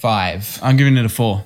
five. 0.00 0.58
I'm 0.62 0.76
giving 0.76 0.96
it 0.96 1.04
a 1.04 1.08
four. 1.08 1.44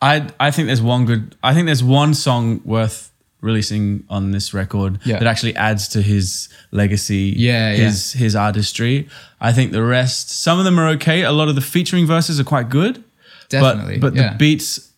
I 0.00 0.28
I 0.38 0.50
think 0.50 0.66
there's 0.66 0.82
one 0.82 1.06
good. 1.06 1.34
I 1.42 1.54
think 1.54 1.66
there's 1.66 1.82
one 1.84 2.14
song 2.14 2.60
worth 2.64 3.10
releasing 3.40 4.02
on 4.08 4.32
this 4.32 4.52
record 4.52 4.98
Yeah. 5.04 5.18
that 5.20 5.28
actually 5.28 5.54
adds 5.56 5.86
to 5.88 6.02
his 6.02 6.48
legacy. 6.72 7.34
Yeah, 7.36 7.70
yeah. 7.72 7.84
his 7.84 8.12
his 8.12 8.34
artistry. 8.36 9.08
I 9.40 9.52
think 9.52 9.72
the 9.72 9.82
rest, 9.82 10.30
some 10.30 10.58
of 10.58 10.64
them 10.64 10.78
are 10.78 10.88
okay. 10.96 11.22
A 11.22 11.30
lot 11.32 11.48
of 11.48 11.54
the 11.54 11.60
featuring 11.60 12.06
verses 12.06 12.40
are 12.40 12.44
quite 12.44 12.68
good. 12.68 13.02
Definitely, 13.48 13.98
but 13.98 14.14
but 14.14 14.16
yeah. 14.20 14.32
the 14.32 14.38
beats 14.38 14.92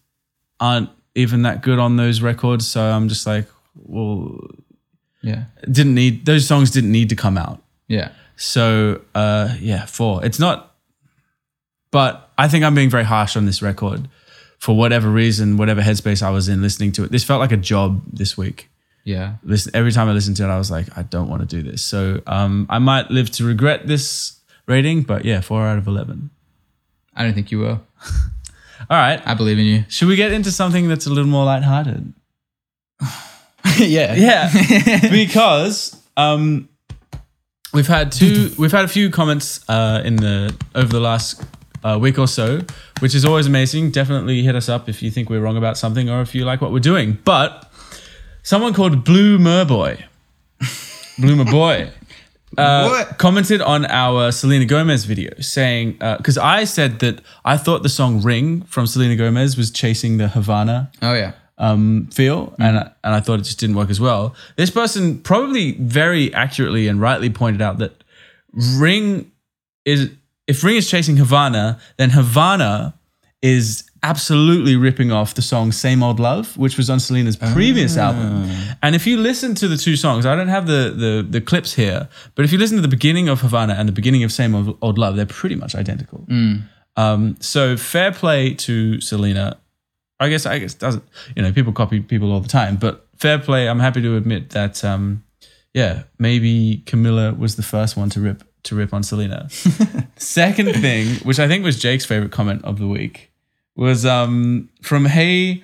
aren't 0.59 0.89
even 1.15 1.43
that 1.43 1.63
good 1.63 1.79
on 1.79 1.97
those 1.97 2.21
records. 2.23 2.67
So 2.67 2.81
I'm 2.83 3.09
just 3.09 3.27
like, 3.27 3.47
well, 3.75 4.39
Yeah, 5.23 5.45
didn't 5.71 5.95
need 5.95 6.25
those 6.27 6.47
songs 6.47 6.71
didn't 6.71 6.93
need 6.93 7.09
to 7.11 7.17
come 7.17 7.37
out. 7.39 7.63
yeah, 7.89 8.09
So 8.37 9.01
uh, 9.15 9.55
yeah, 9.61 9.87
four. 9.87 10.25
It's 10.25 10.39
not, 10.39 10.70
but 11.91 12.31
I 12.39 12.49
think 12.49 12.65
I'm 12.65 12.75
being 12.75 12.91
very 12.91 13.05
harsh 13.05 13.37
on 13.37 13.47
this 13.47 13.63
record 13.63 14.09
for 14.59 14.77
whatever 14.77 15.09
reason, 15.09 15.57
whatever 15.57 15.81
headspace 15.81 16.23
I 16.23 16.31
was 16.31 16.49
in 16.49 16.63
listening 16.63 16.93
to 16.93 17.05
it. 17.05 17.11
This 17.11 17.25
felt 17.25 17.41
like 17.41 17.53
a 17.53 17.57
job 17.57 18.03
this 18.13 18.37
week. 18.37 18.69
yeah. 19.05 19.37
Listen, 19.43 19.73
every 19.75 19.91
time 19.91 20.09
I 20.09 20.13
listened 20.13 20.37
to 20.37 20.45
it, 20.45 20.49
I 20.49 20.59
was 20.59 20.71
like, 20.71 20.87
I 20.97 21.03
don't 21.03 21.29
want 21.29 21.41
to 21.41 21.47
do 21.47 21.63
this. 21.69 21.83
So 21.83 22.21
um, 22.27 22.67
I 22.69 22.79
might 22.79 23.11
live 23.11 23.31
to 23.33 23.45
regret 23.45 23.87
this 23.87 24.39
rating, 24.67 25.03
but 25.03 25.25
yeah, 25.25 25.41
four 25.41 25.67
out 25.67 25.79
of 25.79 25.87
eleven. 25.87 26.31
I 27.15 27.25
don't 27.25 27.35
think 27.35 27.51
you 27.51 27.59
will. 27.59 27.83
All 28.91 28.97
right, 28.97 29.21
I 29.27 29.35
believe 29.35 29.59
in 29.59 29.67
you. 29.67 29.85
should 29.89 30.09
we 30.09 30.17
get 30.17 30.33
into 30.33 30.51
something 30.51 30.89
that's 30.89 31.07
a 31.07 31.11
little 31.11 31.31
more 31.31 31.45
lighthearted? 31.45 32.15
yeah, 33.79 34.15
Yeah, 34.15 34.51
because 35.11 36.01
um, 36.17 36.69
we've 37.75 37.87
had 37.87 38.13
two, 38.13 38.53
we've 38.59 38.73
had 38.73 38.85
a 38.85 38.89
few 38.89 39.11
comments 39.11 39.69
uh, 39.69 40.03
in 40.05 40.17
the 40.17 40.55
over 40.75 40.89
the 40.89 41.01
last 41.01 41.43
uh, 41.85 41.99
week 42.01 42.19
or 42.19 42.27
so, 42.29 42.61
which 43.01 43.15
is 43.15 43.25
always 43.25 43.47
amazing. 43.47 43.91
Definitely 43.91 44.43
hit 44.43 44.55
us 44.55 44.69
up 44.69 44.89
if 44.89 45.03
you 45.03 45.11
think 45.11 45.31
we're 45.31 45.41
wrong 45.41 45.57
about 45.57 45.77
something 45.79 46.09
or 46.11 46.21
if 46.23 46.35
you 46.35 46.45
like 46.45 46.61
what 46.61 46.73
we're 46.73 46.79
doing. 46.81 47.19
But 47.25 47.71
someone 48.43 48.75
called 48.75 49.05
Blue 49.05 49.39
Merboy, 49.39 50.03
Blue 51.19 51.37
Merboy, 51.45 51.91
uh, 52.59 53.05
commented 53.19 53.63
on 53.63 53.87
our 53.87 54.33
Selena 54.33 54.65
Gomez 54.65 55.05
video 55.05 55.31
saying, 55.41 55.93
because 56.19 56.37
I 56.37 56.65
said 56.65 56.99
that 57.01 57.21
I 57.45 57.57
thought 57.57 57.83
the 57.83 57.89
song 57.89 58.23
Ring 58.23 58.63
from 58.63 58.87
Selena 58.87 59.15
Gomez 59.17 59.57
was 59.57 59.71
chasing 59.71 60.19
the 60.19 60.29
Havana 60.29 60.91
Oh 61.01 61.15
yeah. 61.15 61.33
um, 61.59 62.09
feel, 62.13 62.49
Mm-hmm. 62.49 62.63
and, 62.63 62.79
I, 62.79 62.91
and 63.05 63.15
I 63.15 63.21
thought 63.21 63.39
it 63.39 63.45
just 63.45 63.61
didn't 63.61 63.77
work 63.77 63.89
as 63.91 64.01
well. 64.01 64.35
This 64.57 64.71
person 64.71 65.21
probably 65.21 65.73
very 65.73 66.35
accurately 66.35 66.89
and 66.89 67.01
rightly 67.01 67.31
pointed 67.31 67.63
out 67.63 67.79
that 67.79 68.03
Ring 68.53 69.31
is, 69.85 70.11
if 70.51 70.57
Ring 70.65 70.77
is 70.83 70.87
chasing 70.95 71.17
Havana, 71.25 71.65
then 71.99 72.11
Havana 72.11 72.95
is 73.43 73.85
absolutely 74.03 74.77
ripping 74.77 75.11
off 75.13 75.35
the 75.35 75.43
song 75.43 75.73
Same 75.73 76.03
Old 76.03 76.19
Love, 76.21 76.57
which 76.57 76.77
was 76.79 76.89
on 76.91 76.99
Selena's 77.01 77.37
previous 77.55 77.97
Ah. 77.97 78.07
album. 78.09 78.33
And 78.83 78.95
if 78.95 79.07
you 79.07 79.17
listen 79.31 79.55
to 79.63 79.67
the 79.69 79.77
two 79.77 79.97
songs, 79.97 80.25
I 80.27 80.35
don't 80.39 80.49
have 80.57 80.67
the, 80.67 80.83
the 81.05 81.13
the 81.37 81.41
clips 81.51 81.75
here, 81.83 82.09
but 82.35 82.45
if 82.47 82.51
you 82.53 82.59
listen 82.59 82.77
to 82.81 82.83
the 82.89 82.95
beginning 82.99 83.29
of 83.33 83.41
Havana 83.47 83.75
and 83.79 83.87
the 83.89 83.93
beginning 84.01 84.25
of 84.25 84.31
Same 84.33 84.53
Old, 84.55 84.77
Old 84.81 84.97
Love, 84.99 85.17
they're 85.17 85.35
pretty 85.41 85.57
much 85.63 85.75
identical. 85.75 86.21
Mm. 86.29 86.63
Um, 86.97 87.37
so 87.41 87.77
fair 87.77 88.11
play 88.13 88.55
to 88.67 89.01
Selena. 89.01 89.57
I 90.19 90.29
guess 90.29 90.45
I 90.47 90.59
guess 90.59 90.75
doesn't 90.75 91.05
you 91.37 91.43
know 91.43 91.53
people 91.53 91.73
copy 91.73 92.01
people 92.01 92.29
all 92.33 92.41
the 92.41 92.49
time, 92.61 92.77
but 92.77 92.95
fair 93.17 93.39
play. 93.39 93.69
I'm 93.71 93.81
happy 93.81 94.03
to 94.03 94.17
admit 94.17 94.51
that 94.51 94.85
um, 94.85 95.23
yeah, 95.75 96.03
maybe 96.19 96.83
Camila 96.87 97.37
was 97.39 97.55
the 97.57 97.63
first 97.75 97.97
one 97.97 98.11
to 98.11 98.21
rip 98.21 98.43
to 98.65 98.75
rip 98.75 98.93
on 98.93 99.03
Selena. 99.03 99.49
Second 100.17 100.75
thing, 100.75 101.17
which 101.25 101.39
I 101.39 101.49
think 101.49 101.65
was 101.65 101.79
Jake's 101.79 102.05
favorite 102.05 102.33
comment 102.33 102.65
of 102.65 102.79
the 102.79 102.87
week, 102.87 103.31
was 103.77 104.05
um 104.05 104.69
from 104.83 105.07
Hey 105.07 105.63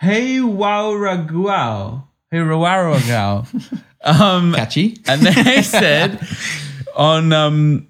Hey 0.00 0.36
Wauraguao. 0.38 2.04
Hey 2.30 2.38
Rawaragao. 2.38 3.80
um 4.04 4.54
Catchy. 4.54 4.98
and 5.06 5.22
they 5.22 5.62
said 5.62 6.20
on 6.94 7.32
um 7.32 7.88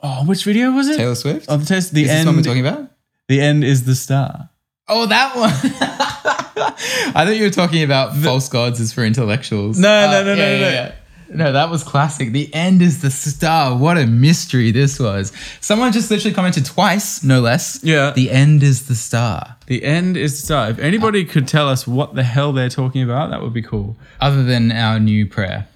oh 0.00 0.24
which 0.24 0.44
video 0.44 0.70
was 0.72 0.88
it? 0.88 0.96
Taylor 0.96 1.14
Swift. 1.14 1.48
On 1.48 1.60
the 1.60 1.66
test 1.66 1.92
the 1.92 2.02
Is 2.02 2.08
this 2.08 2.16
end 2.16 2.26
one 2.26 2.36
we're 2.36 2.42
talking 2.42 2.66
about? 2.66 2.90
the 3.28 3.40
end 3.40 3.62
is 3.64 3.84
the 3.84 3.94
star. 3.94 4.48
Oh, 4.92 5.06
that 5.06 5.36
one. 5.36 5.50
I 7.14 7.24
thought 7.24 7.36
you 7.36 7.44
were 7.44 7.50
talking 7.50 7.84
about 7.84 8.16
false 8.16 8.48
gods 8.48 8.80
is 8.80 8.92
for 8.92 9.04
intellectuals. 9.04 9.78
No, 9.78 10.10
no, 10.10 10.24
no, 10.24 10.34
no, 10.34 10.58
no. 10.58 10.68
yeah. 10.68 10.94
No, 11.32 11.52
that 11.52 11.70
was 11.70 11.84
classic. 11.84 12.32
The 12.32 12.52
end 12.52 12.82
is 12.82 13.02
the 13.02 13.10
star. 13.10 13.76
What 13.76 13.96
a 13.96 14.06
mystery 14.06 14.72
this 14.72 14.98
was. 14.98 15.32
Someone 15.60 15.92
just 15.92 16.10
literally 16.10 16.34
commented 16.34 16.66
twice, 16.66 17.22
no 17.22 17.40
less. 17.40 17.80
Yeah. 17.82 18.10
The 18.10 18.30
end 18.30 18.62
is 18.62 18.88
the 18.88 18.96
star. 18.96 19.56
The 19.66 19.84
end 19.84 20.16
is 20.16 20.40
the 20.40 20.46
star. 20.46 20.70
If 20.70 20.78
anybody 20.80 21.24
could 21.24 21.46
tell 21.46 21.68
us 21.68 21.86
what 21.86 22.14
the 22.14 22.24
hell 22.24 22.52
they're 22.52 22.68
talking 22.68 23.02
about, 23.02 23.30
that 23.30 23.42
would 23.42 23.52
be 23.52 23.62
cool. 23.62 23.96
Other 24.20 24.42
than 24.42 24.72
our 24.72 24.98
new 24.98 25.26
prayer. 25.26 25.68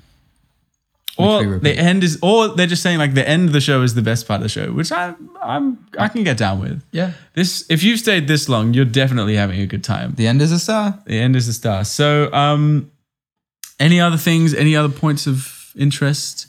Or 1.17 1.59
the 1.61 1.79
end 1.79 2.03
is, 2.03 2.19
or 2.23 2.49
they're 2.49 2.67
just 2.67 2.83
saying 2.83 2.99
like 2.99 3.15
the 3.15 3.27
end 3.29 3.49
of 3.49 3.53
the 3.53 3.61
show 3.61 3.83
is 3.83 3.95
the 3.95 4.03
best 4.03 4.27
part 4.27 4.39
of 4.39 4.43
the 4.43 4.49
show, 4.49 4.73
which 4.73 4.91
I, 4.91 5.15
I'm, 5.41 5.87
I 5.97 6.09
can 6.09 6.25
get 6.25 6.37
down 6.37 6.61
with. 6.61 6.83
Yeah. 6.91 7.13
This, 7.35 7.65
if 7.71 7.85
you've 7.85 8.01
stayed 8.01 8.27
this 8.27 8.49
long, 8.49 8.75
you're 8.75 8.85
definitely 8.85 9.37
having 9.37 9.61
a 9.61 9.67
good 9.67 9.85
time. 9.85 10.15
The 10.17 10.27
end 10.27 10.43
is 10.43 10.51
a 10.51 10.59
star. 10.59 10.99
The 11.07 11.21
end 11.21 11.37
is 11.37 11.47
the 11.47 11.53
star. 11.53 11.85
So, 11.85 12.33
um, 12.33 12.91
any 13.81 14.01
other 14.01 14.17
things? 14.17 14.55
Any 14.55 14.77
other 14.77 14.89
points 14.93 15.27
of 15.27 15.73
interest? 15.77 16.47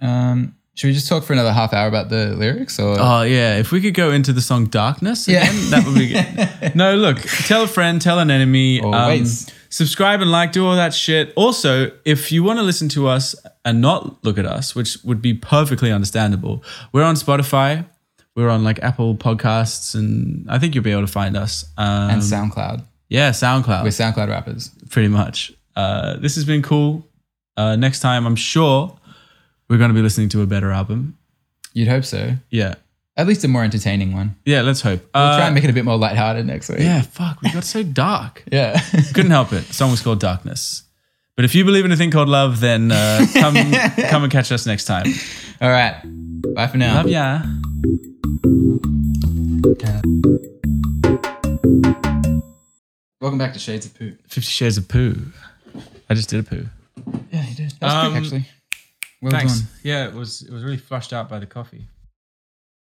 Um, 0.00 0.54
should 0.74 0.86
we 0.88 0.92
just 0.94 1.08
talk 1.08 1.24
for 1.24 1.32
another 1.34 1.52
half 1.52 1.72
hour 1.74 1.86
about 1.88 2.08
the 2.08 2.34
lyrics? 2.36 2.78
Or 2.78 2.96
Oh 2.98 3.22
yeah, 3.22 3.58
if 3.58 3.70
we 3.72 3.80
could 3.82 3.94
go 3.94 4.12
into 4.12 4.32
the 4.32 4.40
song 4.40 4.66
"Darkness" 4.66 5.28
Yeah. 5.28 5.50
that 5.70 5.84
would 5.84 5.94
be 5.94 6.08
good. 6.08 6.74
no, 6.74 6.94
look, 6.96 7.18
tell 7.20 7.62
a 7.64 7.66
friend, 7.68 8.00
tell 8.00 8.18
an 8.18 8.30
enemy. 8.30 8.80
um, 8.80 9.24
subscribe 9.68 10.20
and 10.22 10.30
like, 10.30 10.52
do 10.52 10.66
all 10.66 10.76
that 10.76 10.94
shit. 10.94 11.32
Also, 11.36 11.90
if 12.04 12.32
you 12.32 12.42
want 12.42 12.58
to 12.58 12.62
listen 12.62 12.88
to 12.90 13.08
us 13.08 13.34
and 13.64 13.80
not 13.82 14.24
look 14.24 14.38
at 14.38 14.46
us, 14.46 14.74
which 14.74 14.96
would 15.04 15.20
be 15.20 15.34
perfectly 15.34 15.92
understandable, 15.92 16.64
we're 16.92 17.04
on 17.04 17.14
Spotify. 17.14 17.84
We're 18.36 18.48
on 18.48 18.62
like 18.64 18.78
Apple 18.82 19.16
Podcasts, 19.16 19.94
and 19.94 20.48
I 20.50 20.58
think 20.58 20.74
you'll 20.74 20.84
be 20.84 20.92
able 20.92 21.02
to 21.02 21.12
find 21.12 21.36
us. 21.36 21.64
Um, 21.76 22.10
and 22.10 22.22
SoundCloud. 22.22 22.82
yeah, 23.08 23.30
SoundCloud. 23.30 23.82
We're 23.82 23.88
SoundCloud 23.90 24.28
rappers. 24.28 24.70
pretty 24.88 25.08
much. 25.08 25.52
Uh, 25.76 26.16
this 26.16 26.34
has 26.34 26.44
been 26.44 26.62
cool. 26.62 27.06
Uh, 27.56 27.76
next 27.76 28.00
time, 28.00 28.26
I'm 28.26 28.36
sure 28.36 28.96
we're 29.68 29.78
going 29.78 29.90
to 29.90 29.94
be 29.94 30.02
listening 30.02 30.28
to 30.30 30.42
a 30.42 30.46
better 30.46 30.70
album. 30.70 31.16
You'd 31.72 31.88
hope 31.88 32.04
so. 32.04 32.34
Yeah, 32.50 32.74
At 33.16 33.26
least 33.26 33.44
a 33.44 33.48
more 33.48 33.62
entertaining 33.62 34.12
one. 34.12 34.34
yeah. 34.44 34.62
Let's 34.62 34.80
hope. 34.80 35.00
We'll 35.14 35.22
Uh, 35.22 35.36
try 35.36 35.46
and 35.46 35.54
make 35.54 35.64
it 35.64 35.70
a 35.70 35.72
bit 35.72 35.84
more 35.84 35.96
lighthearted 35.96 36.46
next 36.46 36.68
week. 36.68 36.80
Yeah, 36.80 37.02
fuck, 37.02 37.40
we 37.42 37.50
got 37.52 37.64
so 37.64 37.82
dark. 38.06 38.42
Yeah. 38.50 38.80
Couldn't 39.14 39.30
help 39.30 39.52
it. 39.52 39.68
The 39.68 39.74
song 39.74 39.90
was 39.90 40.00
called 40.02 40.20
Darkness. 40.20 40.82
But 41.36 41.44
if 41.44 41.54
you 41.54 41.64
believe 41.64 41.84
in 41.84 41.92
a 41.92 41.96
thing 41.96 42.10
called 42.10 42.28
love, 42.28 42.60
then 42.60 42.90
uh, 42.92 43.24
come 43.32 43.54
come 44.10 44.24
and 44.24 44.32
catch 44.32 44.50
us 44.52 44.66
next 44.66 44.84
time. 44.84 45.06
All 45.60 45.70
right. 45.70 46.00
Bye 46.54 46.66
for 46.66 46.76
now. 46.76 46.96
Love 46.96 47.08
ya. 47.08 47.42
Welcome 53.20 53.38
back 53.38 53.52
to 53.52 53.58
Shades 53.58 53.86
of 53.86 53.94
Poo. 53.98 54.16
Fifty 54.26 54.50
Shades 54.50 54.78
of 54.78 54.88
Poo. 54.88 55.14
I 56.10 56.14
just 56.14 56.28
did 56.28 56.40
a 56.40 56.42
poo. 56.42 56.66
Yeah, 57.32 57.46
you 57.48 57.54
did. 57.54 57.70
That 57.80 57.82
was 57.86 57.94
Um, 57.94 58.10
quick, 58.12 58.22
actually. 58.22 58.44
Well 59.22 59.30
Thanks. 59.32 59.60
done. 59.60 59.68
Yeah, 59.84 60.08
it 60.08 60.14
was 60.14 60.42
it 60.42 60.50
was 60.52 60.62
really 60.64 60.76
flushed 60.76 61.12
out 61.12 61.28
by 61.28 61.38
the 61.38 61.46
coffee. 61.46 61.86